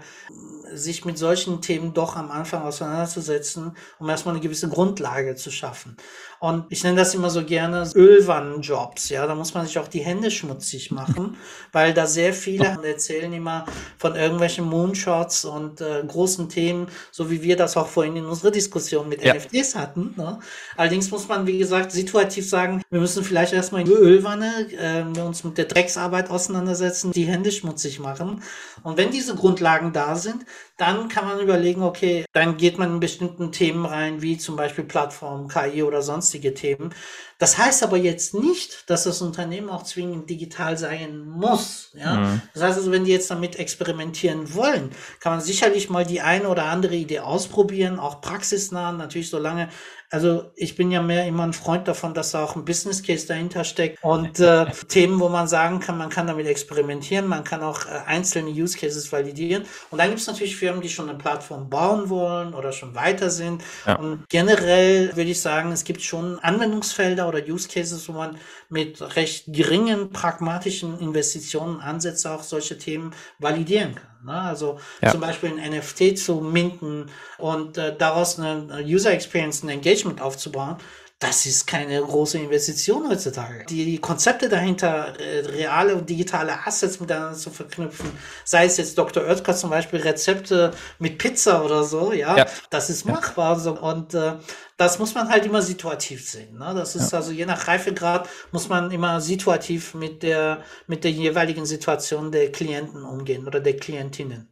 sich 0.73 1.05
mit 1.05 1.17
solchen 1.17 1.61
Themen 1.61 1.93
doch 1.93 2.15
am 2.15 2.31
Anfang 2.31 2.63
auseinanderzusetzen, 2.63 3.75
um 3.99 4.09
erstmal 4.09 4.33
eine 4.33 4.41
gewisse 4.41 4.69
Grundlage 4.69 5.35
zu 5.35 5.51
schaffen. 5.51 5.97
Und 6.41 6.65
ich 6.69 6.83
nenne 6.83 6.97
das 6.97 7.13
immer 7.13 7.29
so 7.29 7.45
gerne 7.45 7.87
Ölwannenjobs. 7.93 9.09
Ja, 9.09 9.27
da 9.27 9.35
muss 9.35 9.53
man 9.53 9.67
sich 9.67 9.77
auch 9.77 9.87
die 9.87 9.99
Hände 9.99 10.31
schmutzig 10.31 10.89
machen, 10.89 11.37
weil 11.71 11.93
da 11.93 12.07
sehr 12.07 12.33
viele 12.33 12.79
erzählen 12.83 13.31
immer 13.31 13.65
von 13.99 14.15
irgendwelchen 14.15 14.65
Moonshots 14.65 15.45
und 15.45 15.81
äh, 15.81 16.03
großen 16.03 16.49
Themen, 16.49 16.87
so 17.11 17.29
wie 17.29 17.43
wir 17.43 17.57
das 17.57 17.77
auch 17.77 17.85
vorhin 17.85 18.15
in 18.15 18.25
unserer 18.25 18.49
Diskussion 18.49 19.07
mit 19.07 19.23
ja. 19.23 19.35
NFTs 19.35 19.75
hatten. 19.75 20.15
Ne? 20.17 20.39
Allerdings 20.77 21.11
muss 21.11 21.27
man, 21.27 21.45
wie 21.45 21.59
gesagt, 21.59 21.91
situativ 21.91 22.49
sagen, 22.49 22.81
wir 22.89 22.99
müssen 22.99 23.23
vielleicht 23.23 23.53
erstmal 23.53 23.81
in 23.81 23.87
die 23.87 23.93
Ölwanne 23.93 24.67
äh, 24.71 25.19
uns 25.21 25.43
mit 25.43 25.59
der 25.59 25.65
Drecksarbeit 25.65 26.31
auseinandersetzen, 26.31 27.11
die 27.11 27.25
Hände 27.25 27.51
schmutzig 27.51 27.99
machen. 27.99 28.41
Und 28.81 28.97
wenn 28.97 29.11
diese 29.11 29.35
Grundlagen 29.35 29.93
da 29.93 30.15
sind, 30.15 30.43
dann 30.77 31.07
kann 31.07 31.25
man 31.25 31.39
überlegen, 31.39 31.83
okay, 31.83 32.25
dann 32.33 32.57
geht 32.57 32.79
man 32.79 32.93
in 32.93 32.99
bestimmten 32.99 33.51
Themen 33.51 33.85
rein, 33.85 34.23
wie 34.23 34.39
zum 34.39 34.55
Beispiel 34.55 34.83
Plattform, 34.83 35.47
KI 35.47 35.83
oder 35.83 36.01
sonstige 36.31 36.53
Themen. 36.53 36.93
Das 37.37 37.57
heißt 37.57 37.83
aber 37.83 37.97
jetzt 37.97 38.33
nicht, 38.33 38.89
dass 38.89 39.03
das 39.03 39.21
Unternehmen 39.21 39.69
auch 39.69 39.83
zwingend 39.83 40.29
digital 40.29 40.77
sein 40.77 41.27
muss. 41.27 41.91
Ja? 41.93 42.15
Mhm. 42.15 42.41
Das 42.53 42.63
heißt 42.63 42.77
also, 42.77 42.91
wenn 42.91 43.05
die 43.05 43.11
jetzt 43.11 43.29
damit 43.31 43.57
experimentieren 43.57 44.53
wollen, 44.53 44.91
kann 45.19 45.33
man 45.33 45.41
sicherlich 45.41 45.89
mal 45.89 46.05
die 46.05 46.21
eine 46.21 46.47
oder 46.47 46.65
andere 46.65 46.95
Idee 46.95 47.19
ausprobieren, 47.19 47.99
auch 47.99 48.21
praxisnah, 48.21 48.91
natürlich 48.91 49.29
solange 49.29 49.69
also 50.11 50.51
ich 50.57 50.75
bin 50.75 50.91
ja 50.91 51.01
mehr 51.01 51.25
immer 51.25 51.43
ein 51.43 51.53
Freund 51.53 51.87
davon, 51.87 52.13
dass 52.13 52.31
da 52.31 52.43
auch 52.43 52.57
ein 52.57 52.65
Business 52.65 53.01
Case 53.01 53.25
dahinter 53.25 53.63
steckt 53.63 54.03
und 54.03 54.41
äh, 54.41 54.65
Themen, 54.89 55.21
wo 55.21 55.29
man 55.29 55.47
sagen 55.47 55.79
kann, 55.79 55.97
man 55.97 56.09
kann 56.09 56.27
damit 56.27 56.47
experimentieren, 56.47 57.27
man 57.27 57.45
kann 57.45 57.63
auch 57.63 57.85
äh, 57.85 58.01
einzelne 58.05 58.49
Use 58.49 58.77
Cases 58.77 59.09
validieren. 59.09 59.63
Und 59.89 59.99
dann 59.99 60.09
gibt 60.09 60.19
es 60.19 60.27
natürlich 60.27 60.57
Firmen, 60.57 60.81
die 60.81 60.89
schon 60.89 61.09
eine 61.09 61.17
Plattform 61.17 61.69
bauen 61.69 62.09
wollen 62.09 62.53
oder 62.53 62.73
schon 62.73 62.93
weiter 62.93 63.29
sind. 63.29 63.63
Ja. 63.87 63.95
Und 63.95 64.27
generell 64.27 65.15
würde 65.15 65.31
ich 65.31 65.39
sagen, 65.39 65.71
es 65.71 65.85
gibt 65.85 66.01
schon 66.01 66.39
Anwendungsfelder 66.39 67.27
oder 67.29 67.39
Use 67.39 67.69
Cases, 67.69 68.07
wo 68.09 68.13
man 68.13 68.37
mit 68.67 69.15
recht 69.15 69.45
geringen 69.47 70.11
pragmatischen 70.11 70.99
Investitionen 70.99 71.79
Ansätze 71.79 72.31
auch 72.31 72.43
solche 72.43 72.77
Themen 72.77 73.15
validieren 73.39 73.95
kann. 73.95 74.10
Ne? 74.23 74.33
Also 74.33 74.79
ja. 75.01 75.11
zum 75.11 75.21
Beispiel 75.21 75.51
ein 75.51 75.77
NFT 75.77 76.17
zu 76.17 76.35
minten 76.35 77.07
und 77.37 77.77
äh, 77.77 77.95
daraus 77.95 78.39
eine 78.39 78.83
User 78.83 79.11
Experience, 79.11 79.63
ein 79.63 79.69
Engagement 79.69 80.21
aufzubauen, 80.21 80.77
das 81.21 81.45
ist 81.45 81.67
keine 81.67 82.01
große 82.01 82.39
Investition 82.39 83.07
heutzutage. 83.07 83.63
Die, 83.69 83.99
Konzepte 83.99 84.49
dahinter, 84.49 85.13
äh, 85.19 85.45
reale 85.45 85.95
und 85.95 86.09
digitale 86.09 86.65
Assets 86.65 86.99
miteinander 86.99 87.37
zu 87.37 87.51
verknüpfen, 87.51 88.11
sei 88.43 88.65
es 88.65 88.77
jetzt 88.77 88.97
Dr. 88.97 89.23
Oetker 89.23 89.55
zum 89.55 89.69
Beispiel 89.69 89.99
Rezepte 89.99 90.71
mit 90.97 91.19
Pizza 91.19 91.63
oder 91.63 91.83
so, 91.83 92.11
ja, 92.11 92.37
ja. 92.37 92.45
das 92.71 92.89
ist 92.89 93.05
machbar. 93.05 93.59
So. 93.59 93.79
Und 93.79 94.15
äh, 94.15 94.33
das 94.77 94.97
muss 94.97 95.13
man 95.13 95.29
halt 95.29 95.45
immer 95.45 95.61
situativ 95.61 96.27
sehen. 96.27 96.57
Ne? 96.57 96.73
Das 96.75 96.95
ist 96.95 97.11
ja. 97.11 97.19
also 97.19 97.31
je 97.31 97.45
nach 97.45 97.67
Reifegrad 97.67 98.27
muss 98.51 98.67
man 98.67 98.89
immer 98.89 99.21
situativ 99.21 99.93
mit 99.93 100.23
der, 100.23 100.63
mit 100.87 101.03
der 101.03 101.11
jeweiligen 101.11 101.67
Situation 101.67 102.31
der 102.31 102.51
Klienten 102.51 103.03
umgehen 103.03 103.45
oder 103.45 103.59
der 103.59 103.77
Klientinnen. 103.77 104.50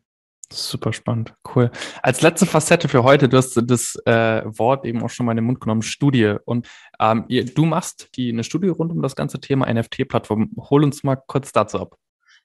Super 0.51 0.93
spannend, 0.93 1.35
cool. 1.53 1.69
Als 2.01 2.21
letzte 2.21 2.47
Facette 2.47 2.87
für 2.87 3.03
heute, 3.03 3.29
du 3.29 3.37
hast 3.37 3.53
das 3.63 3.95
äh, 4.05 4.41
Wort 4.45 4.83
eben 4.85 5.03
auch 5.03 5.09
schon 5.09 5.27
mal 5.27 5.33
in 5.33 5.37
den 5.37 5.45
Mund 5.45 5.61
genommen, 5.61 5.83
Studie. 5.83 6.37
Und 6.45 6.67
ähm, 6.99 7.25
ihr, 7.27 7.45
du 7.45 7.65
machst 7.65 8.09
die, 8.15 8.29
eine 8.31 8.43
Studie 8.43 8.69
rund 8.69 8.91
um 8.91 9.01
das 9.03 9.15
ganze 9.15 9.39
Thema 9.39 9.71
NFT-Plattform. 9.71 10.51
Hol 10.69 10.83
uns 10.83 11.03
mal 11.03 11.17
kurz 11.27 11.51
dazu 11.51 11.79
ab. 11.79 11.97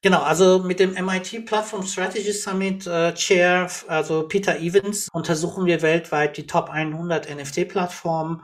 Genau, 0.03 0.21
also 0.21 0.59
mit 0.59 0.81
dem 0.81 0.93
MIT 0.93 1.47
Platform 1.47 1.83
Strategy 1.83 2.33
Summit 2.33 2.87
äh, 2.87 3.14
Chair, 3.14 3.71
also 3.88 4.29
Peter 4.29 4.59
Evans, 4.59 5.09
untersuchen 5.11 5.64
wir 5.64 5.81
weltweit 5.81 6.37
die 6.37 6.47
Top 6.47 6.69
100 6.69 7.35
NFT-Plattformen 7.35 8.43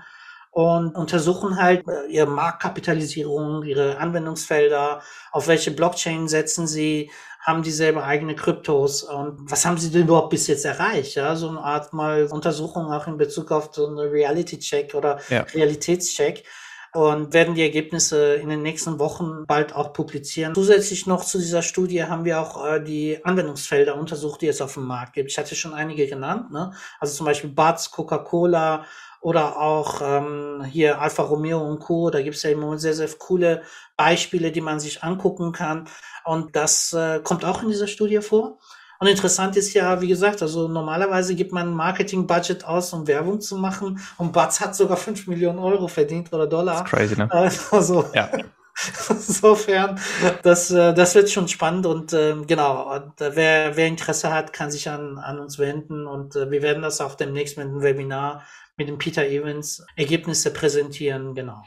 und 0.53 0.97
untersuchen 0.97 1.57
halt 1.57 1.87
äh, 1.87 2.07
ihre 2.11 2.27
Marktkapitalisierung, 2.27 3.63
ihre 3.65 3.99
Anwendungsfelder, 3.99 5.03
auf 5.33 5.49
welche 5.49 5.71
Blockchain 5.71 6.29
setzen 6.29 6.67
sie, 6.67 7.11
haben 7.41 7.63
die 7.63 7.71
selber 7.71 8.05
eigene 8.05 8.37
Kryptos 8.37 9.03
und 9.03 9.51
was 9.51 9.65
haben 9.65 9.79
sie 9.79 9.91
denn 9.91 10.03
überhaupt 10.03 10.31
bis 10.31 10.47
jetzt 10.47 10.65
erreicht? 10.65 11.15
Ja, 11.15 11.35
so 11.37 11.49
eine 11.49 11.61
Art 11.61 11.93
mal 11.93 12.27
Untersuchung 12.27 12.93
auch 12.93 13.07
in 13.07 13.17
Bezug 13.17 13.51
auf 13.51 13.71
so 13.73 13.87
eine 13.87 14.13
Reality-Check 14.13 14.95
oder 14.95 15.21
ja. 15.31 15.43
Realitätscheck 15.55 16.45
und 16.93 17.33
werden 17.33 17.55
die 17.55 17.63
Ergebnisse 17.63 18.35
in 18.35 18.49
den 18.49 18.63
nächsten 18.63 18.99
Wochen 18.99 19.47
bald 19.47 19.75
auch 19.75 19.93
publizieren. 19.93 20.55
Zusätzlich 20.55 21.07
noch 21.07 21.25
zu 21.25 21.39
dieser 21.39 21.63
Studie 21.63 22.05
haben 22.05 22.25
wir 22.25 22.41
auch 22.41 22.67
äh, 22.67 22.83
die 22.83 23.25
Anwendungsfelder 23.25 23.95
untersucht, 23.95 24.43
die 24.43 24.49
es 24.49 24.61
auf 24.61 24.75
dem 24.75 24.85
Markt 24.85 25.13
gibt. 25.13 25.31
Ich 25.31 25.39
hatte 25.39 25.55
schon 25.55 25.73
einige 25.73 26.07
genannt, 26.09 26.51
ne? 26.51 26.73
also 26.99 27.15
zum 27.15 27.27
Beispiel 27.27 27.51
Buds, 27.51 27.91
Coca-Cola 27.91 28.85
oder 29.21 29.61
auch 29.61 30.01
ähm, 30.03 30.65
hier 30.65 31.01
Alfa 31.01 31.23
Romeo 31.23 31.61
und 31.61 31.81
Co. 31.81 32.11
Da 32.11 32.23
gibt 32.23 32.37
es 32.37 32.43
ja 32.43 32.51
immer 32.51 32.79
sehr, 32.79 32.95
sehr 32.95 33.09
coole 33.19 33.63
Beispiele, 33.97 34.51
die 34.51 34.61
man 34.61 34.81
sich 34.81 35.03
angucken 35.03 35.53
kann. 35.53 35.89
Und 36.25 36.57
das 36.57 36.93
äh, 36.93 37.21
kommt 37.23 37.45
auch 37.45 37.63
in 37.63 37.69
dieser 37.69 37.87
Studie 37.87 38.21
vor. 38.21 38.59
Und 38.99 39.07
interessant 39.07 39.57
ist 39.57 39.73
ja, 39.73 40.01
wie 40.03 40.09
gesagt, 40.09 40.43
also 40.43 40.69
normalerweise 40.69 41.35
gibt 41.35 41.53
man 41.53 41.69
ein 41.69 41.75
Marketing-Budget 41.75 42.67
aus, 42.67 42.93
um 42.93 43.07
Werbung 43.07 43.41
zu 43.41 43.57
machen. 43.57 43.99
Und 44.19 44.33
Batz 44.33 44.61
hat 44.61 44.77
sogar 44.77 44.99
5 44.99 45.27
Millionen 45.27 45.59
Euro 45.59 45.89
verdient 45.89 46.31
oder 46.33 46.47
Dollar. 46.47 46.83
Das 46.83 46.83
ist 46.83 46.91
crazy, 46.91 47.17
ne? 47.17 47.29
Also, 47.71 48.05
ja. 48.15 48.31
Insofern, 49.11 50.01
das, 50.43 50.71
äh, 50.71 50.95
das 50.95 51.15
wird 51.15 51.31
schon 51.31 51.49
spannend 51.49 51.87
und 51.87 52.13
äh, 52.13 52.35
genau, 52.47 52.95
und, 52.95 53.21
äh, 53.21 53.37
wer, 53.37 53.77
wer 53.77 53.87
Interesse 53.87 54.33
hat, 54.33 54.53
kann 54.53 54.71
sich 54.71 54.89
an, 54.89 55.19
an 55.19 55.39
uns 55.39 55.59
wenden 55.59 56.07
und 56.07 56.37
äh, 56.37 56.51
wir 56.51 56.63
werden 56.63 56.83
das 56.83 57.01
auch 57.01 57.15
demnächst 57.15 57.57
mit 57.57 57.67
einem 57.67 57.83
Webinar 57.83 58.45
mit 58.77 58.89
dem 58.89 58.99
Peter 58.99 59.27
Evans 59.27 59.85
Ergebnisse 59.97 60.53
präsentieren, 60.53 61.35
genau. 61.35 61.63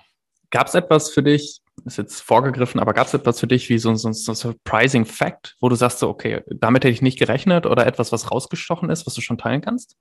Gab 0.49 0.67
es 0.67 0.73
etwas 0.73 1.09
für 1.09 1.21
dich, 1.21 1.61
ist 1.85 1.97
jetzt 1.97 2.21
vorgegriffen, 2.21 2.79
aber 2.79 2.93
gab 2.93 3.07
es 3.07 3.13
etwas 3.13 3.39
für 3.39 3.47
dich 3.47 3.69
wie 3.69 3.77
so, 3.77 3.93
so, 3.95 4.11
so 4.11 4.31
ein 4.31 4.35
surprising 4.35 5.05
Fact, 5.05 5.55
wo 5.59 5.69
du 5.69 5.75
sagst 5.75 5.99
so, 5.99 6.09
okay, 6.09 6.41
damit 6.47 6.83
hätte 6.83 6.93
ich 6.93 7.01
nicht 7.01 7.19
gerechnet 7.19 7.65
oder 7.65 7.85
etwas, 7.85 8.11
was 8.11 8.31
rausgestochen 8.31 8.89
ist, 8.89 9.05
was 9.05 9.13
du 9.13 9.21
schon 9.21 9.37
teilen 9.37 9.61
kannst? 9.61 9.95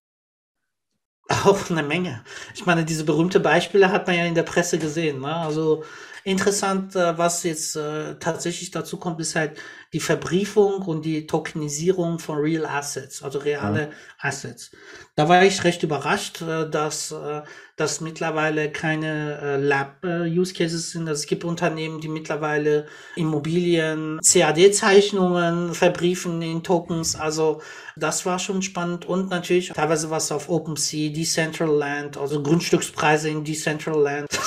Auch 1.29 1.70
eine 1.70 1.83
Menge. 1.83 2.25
Ich 2.55 2.66
meine, 2.66 2.85
diese 2.85 3.05
berühmte 3.05 3.40
Beispiele 3.40 3.90
hat 3.90 4.07
man 4.07 4.16
ja 4.16 4.25
in 4.25 4.35
der 4.35 4.42
Presse 4.42 4.79
gesehen. 4.79 5.20
Ne? 5.20 5.35
Also 5.35 5.85
interessant, 6.25 6.95
äh, 6.97 7.17
was 7.19 7.43
jetzt 7.43 7.77
äh, 7.77 8.17
tatsächlich 8.19 8.71
dazu 8.71 8.97
kommt, 8.99 9.21
ist 9.21 9.35
halt 9.35 9.59
die 9.93 10.01
Verbriefung 10.01 10.83
und 10.83 11.05
die 11.05 11.27
Tokenisierung 11.27 12.19
von 12.19 12.39
Real 12.39 12.65
Assets, 12.65 13.23
also 13.23 13.39
reale 13.39 13.81
ja. 13.81 13.89
Assets. 14.19 14.71
Da 15.17 15.29
war 15.29 15.45
ich 15.45 15.65
recht 15.65 15.83
überrascht, 15.83 16.41
äh, 16.41 16.69
dass 16.71 17.13
äh, 17.13 17.43
das 17.77 18.01
mittlerweile 18.01 18.73
keine 18.73 19.39
äh, 19.43 19.57
Lab-Use 19.57 20.55
Cases 20.55 20.91
sind. 20.91 21.09
Also 21.09 21.21
es 21.21 21.27
gibt 21.27 21.45
Unternehmen, 21.45 22.01
die 22.01 22.09
mittlerweile 22.09 22.87
Immobilien, 23.17 24.19
CAD-Zeichnungen 24.23 25.75
verbriefen 25.75 26.41
in 26.41 26.63
Tokens. 26.63 27.15
Also 27.15 27.61
das 27.97 28.25
war 28.25 28.39
schon 28.39 28.63
spannend 28.63 29.05
und 29.05 29.29
natürlich 29.29 29.71
teilweise 29.71 30.09
was 30.09 30.33
auf 30.33 30.49
OpenSea, 30.49 31.13
Decentraland, 31.13 32.17
also 32.17 32.43
Grundstückspreise 32.43 33.29
in 33.29 33.45
Decentraland. 33.45 34.29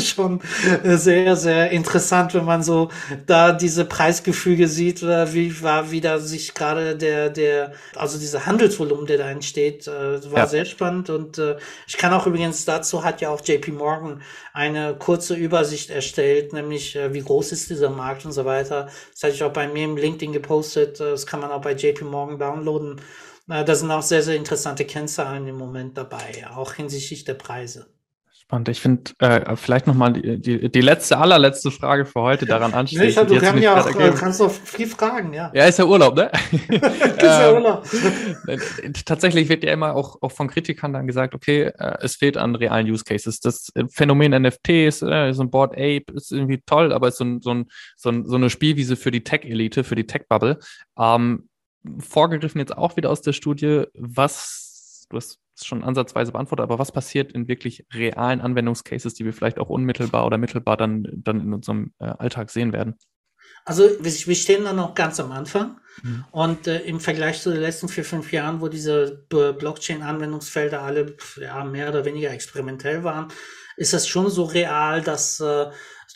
schon 0.00 0.40
sehr, 0.84 1.36
sehr 1.36 1.70
interessant, 1.70 2.34
wenn 2.34 2.44
man 2.44 2.62
so 2.62 2.90
da 3.26 3.52
diese 3.52 3.84
Preisgefüge 3.84 4.68
sieht, 4.68 4.87
oder 5.02 5.32
wie 5.32 5.62
war 5.62 5.90
wieder 5.90 6.18
sich 6.20 6.54
gerade 6.54 6.96
der, 6.96 7.30
der, 7.30 7.72
also 7.94 8.18
dieser 8.18 8.46
Handelsvolumen, 8.46 9.06
der 9.06 9.18
da 9.18 9.30
entsteht, 9.30 9.86
äh, 9.86 10.30
war 10.30 10.40
ja. 10.40 10.46
sehr 10.46 10.64
spannend. 10.64 11.10
Und 11.10 11.38
äh, 11.38 11.56
ich 11.86 11.96
kann 11.96 12.12
auch 12.12 12.26
übrigens 12.26 12.64
dazu 12.64 13.04
hat 13.04 13.20
ja 13.20 13.30
auch 13.30 13.40
JP 13.44 13.72
Morgan 13.72 14.22
eine 14.52 14.96
kurze 14.98 15.34
Übersicht 15.34 15.90
erstellt, 15.90 16.52
nämlich 16.52 16.96
äh, 16.96 17.12
wie 17.12 17.22
groß 17.22 17.52
ist 17.52 17.70
dieser 17.70 17.90
Markt 17.90 18.24
und 18.24 18.32
so 18.32 18.44
weiter. 18.44 18.88
Das 19.12 19.22
hatte 19.22 19.34
ich 19.34 19.42
auch 19.42 19.52
bei 19.52 19.68
mir 19.68 19.84
im 19.84 19.96
LinkedIn 19.96 20.32
gepostet. 20.32 21.00
Das 21.00 21.26
kann 21.26 21.40
man 21.40 21.50
auch 21.50 21.62
bei 21.62 21.72
JP 21.72 22.04
Morgan 22.04 22.38
downloaden. 22.38 23.00
Da 23.46 23.74
sind 23.74 23.90
auch 23.90 24.02
sehr, 24.02 24.22
sehr 24.22 24.36
interessante 24.36 24.84
Kennzahlen 24.84 25.46
im 25.46 25.56
Moment 25.56 25.96
dabei, 25.96 26.46
auch 26.54 26.74
hinsichtlich 26.74 27.24
der 27.24 27.32
Preise. 27.32 27.86
Spannend. 28.48 28.70
Ich 28.70 28.80
finde 28.80 29.12
äh, 29.18 29.56
vielleicht 29.56 29.86
nochmal 29.86 30.14
die, 30.14 30.40
die, 30.40 30.70
die 30.70 30.80
letzte, 30.80 31.18
allerletzte 31.18 31.70
Frage 31.70 32.06
für 32.06 32.22
heute 32.22 32.46
daran 32.46 32.72
anschließen. 32.72 33.26
Nee, 33.28 33.34
du 33.34 33.38
kannst 33.38 33.62
ja 33.62 33.78
auch, 33.78 34.00
äh, 34.00 34.10
kannst 34.18 34.40
doch 34.40 34.50
viel 34.50 34.86
fragen, 34.86 35.34
ja. 35.34 35.52
Ja, 35.52 35.66
ist 35.66 35.78
ja 35.78 35.84
Urlaub, 35.84 36.16
ne? 36.16 36.30
ist 36.52 37.22
ja 37.22 37.50
ähm, 37.50 37.56
Urlaub. 37.56 37.84
Tatsächlich 39.04 39.50
wird 39.50 39.64
ja 39.64 39.72
immer 39.74 39.94
auch, 39.94 40.22
auch 40.22 40.32
von 40.32 40.48
Kritikern 40.48 40.94
dann 40.94 41.06
gesagt, 41.06 41.34
okay, 41.34 41.64
äh, 41.64 41.98
es 42.00 42.16
fehlt 42.16 42.38
an 42.38 42.54
realen 42.54 42.90
Use 42.90 43.04
Cases. 43.04 43.38
Das 43.38 43.70
Phänomen 43.90 44.32
NFTs, 44.32 45.02
äh, 45.02 45.32
so 45.34 45.42
ein 45.42 45.50
Board 45.50 45.72
Ape 45.72 46.04
ist 46.14 46.32
irgendwie 46.32 46.62
toll, 46.64 46.94
aber 46.94 47.08
ist 47.08 47.18
so, 47.18 47.24
ein, 47.24 47.42
so, 47.42 47.50
ein, 47.50 47.66
so, 47.98 48.08
ein, 48.08 48.24
so 48.24 48.36
eine 48.36 48.48
Spielwiese 48.48 48.96
für 48.96 49.10
die 49.10 49.24
Tech-Elite, 49.24 49.84
für 49.84 49.94
die 49.94 50.06
Tech-Bubble. 50.06 50.58
Ähm, 50.98 51.50
vorgegriffen 51.98 52.60
jetzt 52.60 52.78
auch 52.78 52.96
wieder 52.96 53.10
aus 53.10 53.20
der 53.20 53.34
Studie, 53.34 53.84
was, 53.92 54.67
du 55.08 55.16
hast 55.16 55.40
schon 55.60 55.82
ansatzweise 55.82 56.32
beantwortet, 56.32 56.62
aber 56.62 56.78
was 56.78 56.92
passiert 56.92 57.32
in 57.32 57.48
wirklich 57.48 57.86
realen 57.92 58.40
Anwendungscases, 58.40 59.14
die 59.14 59.24
wir 59.24 59.32
vielleicht 59.32 59.58
auch 59.58 59.68
unmittelbar 59.68 60.26
oder 60.26 60.38
mittelbar 60.38 60.76
dann, 60.76 61.06
dann 61.12 61.40
in 61.40 61.52
unserem 61.52 61.92
äh, 61.98 62.06
Alltag 62.06 62.50
sehen 62.50 62.72
werden? 62.72 62.96
Also 63.64 63.84
wir 64.00 64.34
stehen 64.34 64.64
da 64.64 64.72
noch 64.72 64.94
ganz 64.94 65.20
am 65.20 65.32
Anfang 65.32 65.78
mhm. 66.02 66.24
und 66.30 66.66
äh, 66.66 66.80
im 66.80 67.00
Vergleich 67.00 67.42
zu 67.42 67.50
den 67.50 67.60
letzten 67.60 67.88
vier, 67.88 68.04
fünf 68.04 68.32
Jahren, 68.32 68.60
wo 68.60 68.68
diese 68.68 69.26
Blockchain-Anwendungsfelder 69.28 70.80
alle 70.80 71.16
ja, 71.40 71.64
mehr 71.64 71.88
oder 71.90 72.04
weniger 72.04 72.30
experimentell 72.30 73.04
waren, 73.04 73.28
ist 73.76 73.92
das 73.92 74.08
schon 74.08 74.30
so 74.30 74.44
real, 74.44 75.02
dass 75.02 75.40
äh, 75.40 75.66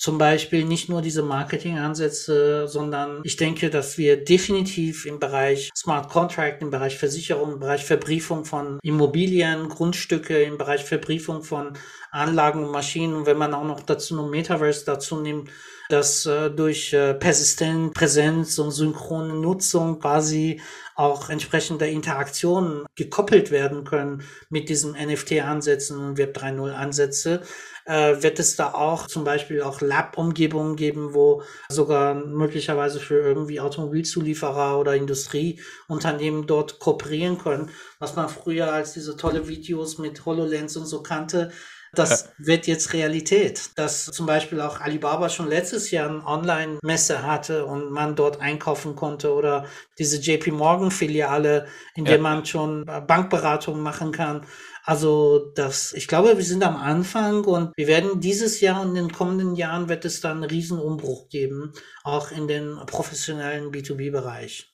zum 0.02 0.18
Beispiel 0.18 0.64
nicht 0.64 0.88
nur 0.88 1.00
diese 1.00 1.22
Marketingansätze, 1.22 2.66
sondern 2.66 3.20
ich 3.22 3.36
denke, 3.36 3.70
dass 3.70 3.98
wir 3.98 4.24
definitiv 4.24 5.06
im 5.06 5.20
Bereich 5.20 5.70
Smart 5.76 6.08
Contract, 6.08 6.60
im 6.60 6.70
Bereich 6.70 6.98
Versicherung, 6.98 7.52
im 7.52 7.60
Bereich 7.60 7.84
Verbriefung 7.84 8.44
von 8.44 8.80
Immobilien, 8.82 9.68
Grundstücke, 9.68 10.42
im 10.42 10.58
Bereich 10.58 10.82
Verbriefung 10.84 11.44
von 11.44 11.74
Anlagen 12.10 12.64
und 12.64 12.72
Maschinen, 12.72 13.26
wenn 13.26 13.38
man 13.38 13.54
auch 13.54 13.62
noch 13.62 13.80
dazu 13.80 14.16
noch 14.16 14.28
Metaverse 14.28 14.84
dazu 14.84 15.20
nimmt, 15.20 15.50
dass 15.88 16.26
äh, 16.26 16.50
durch 16.50 16.92
äh, 16.92 17.14
persistent 17.14 17.94
Präsenz 17.94 18.58
und 18.58 18.72
synchrone 18.72 19.34
Nutzung 19.34 20.00
quasi 20.00 20.60
auch 20.94 21.30
entsprechende 21.30 21.86
Interaktionen 21.86 22.86
gekoppelt 22.96 23.50
werden 23.50 23.84
können 23.84 24.22
mit 24.50 24.68
diesen 24.68 24.92
NFT-Ansätzen 24.92 25.98
und 25.98 26.18
Web 26.18 26.36
3.0-Ansätze, 26.36 27.42
äh, 27.84 28.22
wird 28.22 28.38
es 28.38 28.56
da 28.56 28.74
auch 28.74 29.06
zum 29.06 29.24
Beispiel 29.24 29.62
auch 29.62 29.80
Lab-Umgebungen 29.80 30.76
geben, 30.76 31.14
wo 31.14 31.42
sogar 31.68 32.14
möglicherweise 32.14 33.00
für 33.00 33.20
irgendwie 33.20 33.60
Automobilzulieferer 33.60 34.78
oder 34.78 34.94
Industrieunternehmen 34.94 36.46
dort 36.46 36.78
kooperieren 36.78 37.38
können, 37.38 37.70
was 37.98 38.16
man 38.16 38.28
früher 38.28 38.72
als 38.72 38.92
diese 38.92 39.16
tolle 39.16 39.48
Videos 39.48 39.98
mit 39.98 40.24
HoloLens 40.24 40.76
und 40.76 40.86
so 40.86 41.02
kannte, 41.02 41.52
das 41.94 42.30
wird 42.38 42.66
jetzt 42.66 42.94
Realität. 42.94 43.70
Dass 43.76 44.06
zum 44.06 44.24
Beispiel 44.24 44.62
auch 44.62 44.80
Alibaba 44.80 45.28
schon 45.28 45.48
letztes 45.48 45.90
Jahr 45.90 46.08
eine 46.08 46.26
Online-Messe 46.26 47.22
hatte 47.22 47.66
und 47.66 47.90
man 47.90 48.16
dort 48.16 48.40
einkaufen 48.40 48.96
konnte 48.96 49.32
oder 49.34 49.66
diese 49.98 50.18
JP 50.18 50.52
Morgan-Filiale, 50.52 51.66
in 51.94 52.06
der 52.06 52.16
ja. 52.16 52.22
man 52.22 52.46
schon 52.46 52.86
Bankberatung 52.86 53.80
machen 53.80 54.10
kann. 54.10 54.46
Also 54.84 55.52
das, 55.54 55.92
ich 55.92 56.08
glaube, 56.08 56.36
wir 56.36 56.44
sind 56.44 56.64
am 56.64 56.76
Anfang 56.76 57.44
und 57.44 57.72
wir 57.76 57.86
werden 57.86 58.20
dieses 58.20 58.60
Jahr 58.60 58.82
und 58.82 58.90
in 58.90 58.94
den 59.06 59.12
kommenden 59.12 59.54
Jahren 59.54 59.88
wird 59.88 60.04
es 60.04 60.20
dann 60.20 60.38
einen 60.38 60.50
Riesenumbruch 60.50 61.28
geben, 61.28 61.72
auch 62.02 62.32
in 62.32 62.48
den 62.48 62.76
professionellen 62.86 63.70
B2B-Bereich. 63.70 64.71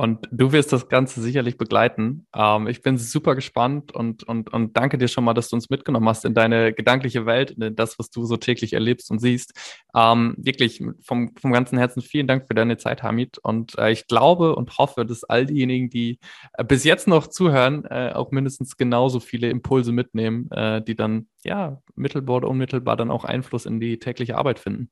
Und 0.00 0.26
du 0.30 0.50
wirst 0.52 0.72
das 0.72 0.88
Ganze 0.88 1.20
sicherlich 1.20 1.58
begleiten. 1.58 2.26
Ähm, 2.34 2.68
ich 2.68 2.80
bin 2.80 2.96
super 2.96 3.34
gespannt 3.34 3.92
und, 3.92 4.22
und, 4.22 4.50
und 4.50 4.74
danke 4.74 4.96
dir 4.96 5.08
schon 5.08 5.24
mal, 5.24 5.34
dass 5.34 5.50
du 5.50 5.56
uns 5.56 5.68
mitgenommen 5.68 6.08
hast 6.08 6.24
in 6.24 6.32
deine 6.32 6.72
gedankliche 6.72 7.26
Welt, 7.26 7.50
in 7.50 7.76
das, 7.76 7.98
was 7.98 8.08
du 8.08 8.24
so 8.24 8.38
täglich 8.38 8.72
erlebst 8.72 9.10
und 9.10 9.18
siehst. 9.18 9.52
Ähm, 9.94 10.36
wirklich 10.38 10.82
vom, 11.02 11.36
vom 11.36 11.52
ganzen 11.52 11.76
Herzen 11.76 12.00
vielen 12.00 12.26
Dank 12.26 12.46
für 12.46 12.54
deine 12.54 12.78
Zeit, 12.78 13.02
Hamid. 13.02 13.36
Und 13.42 13.76
äh, 13.76 13.92
ich 13.92 14.06
glaube 14.06 14.56
und 14.56 14.78
hoffe, 14.78 15.04
dass 15.04 15.22
all 15.24 15.44
diejenigen, 15.44 15.90
die 15.90 16.18
äh, 16.54 16.64
bis 16.64 16.84
jetzt 16.84 17.06
noch 17.06 17.26
zuhören, 17.26 17.84
äh, 17.84 18.12
auch 18.14 18.30
mindestens 18.30 18.78
genauso 18.78 19.20
viele 19.20 19.50
Impulse 19.50 19.92
mitnehmen, 19.92 20.50
äh, 20.50 20.80
die 20.80 20.94
dann 20.94 21.28
ja 21.44 21.82
mittelbar 21.94 22.36
oder 22.36 22.48
unmittelbar 22.48 22.96
dann 22.96 23.10
auch 23.10 23.24
Einfluss 23.24 23.66
in 23.66 23.80
die 23.80 23.98
tägliche 23.98 24.38
Arbeit 24.38 24.60
finden. 24.60 24.88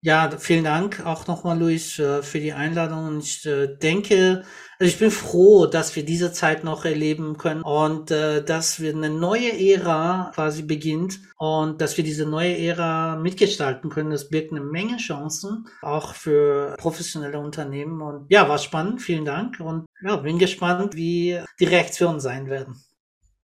Ja, 0.00 0.30
vielen 0.38 0.62
Dank 0.62 1.04
auch 1.04 1.26
nochmal, 1.26 1.58
Luis, 1.58 1.98
äh, 1.98 2.22
für 2.22 2.38
die 2.38 2.52
Einladung. 2.52 3.08
Und 3.08 3.18
ich 3.18 3.44
äh, 3.46 3.66
denke, 3.66 4.44
also 4.78 4.92
ich 4.92 4.98
bin 4.98 5.10
froh, 5.10 5.66
dass 5.66 5.96
wir 5.96 6.04
diese 6.04 6.32
Zeit 6.32 6.62
noch 6.62 6.84
erleben 6.84 7.36
können 7.36 7.62
und 7.62 8.12
äh, 8.12 8.44
dass 8.44 8.78
wir 8.78 8.94
eine 8.94 9.10
neue 9.10 9.50
Ära 9.58 10.30
quasi 10.36 10.62
beginnt 10.62 11.18
und 11.36 11.80
dass 11.80 11.96
wir 11.96 12.04
diese 12.04 12.26
neue 12.26 12.56
Ära 12.56 13.16
mitgestalten 13.16 13.90
können. 13.90 14.10
Das 14.10 14.28
birgt 14.28 14.52
eine 14.52 14.60
Menge 14.60 14.98
Chancen, 14.98 15.66
auch 15.82 16.14
für 16.14 16.76
professionelle 16.78 17.40
Unternehmen. 17.40 18.00
Und 18.00 18.30
ja, 18.30 18.48
war 18.48 18.58
spannend. 18.58 19.02
Vielen 19.02 19.24
Dank. 19.24 19.58
Und 19.58 19.86
ja, 20.00 20.14
bin 20.14 20.38
gespannt, 20.38 20.94
wie 20.94 21.40
die 21.58 21.64
Reaktionen 21.64 22.20
sein 22.20 22.46
werden. 22.46 22.76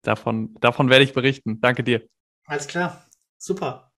Davon, 0.04 0.54
davon 0.60 0.92
werde 0.92 1.04
ich 1.04 1.14
berichten. 1.14 1.60
Danke 1.62 1.84
dir. 1.84 2.06
Alles 2.46 2.68
klar. 2.68 3.08
Super. 3.40 3.93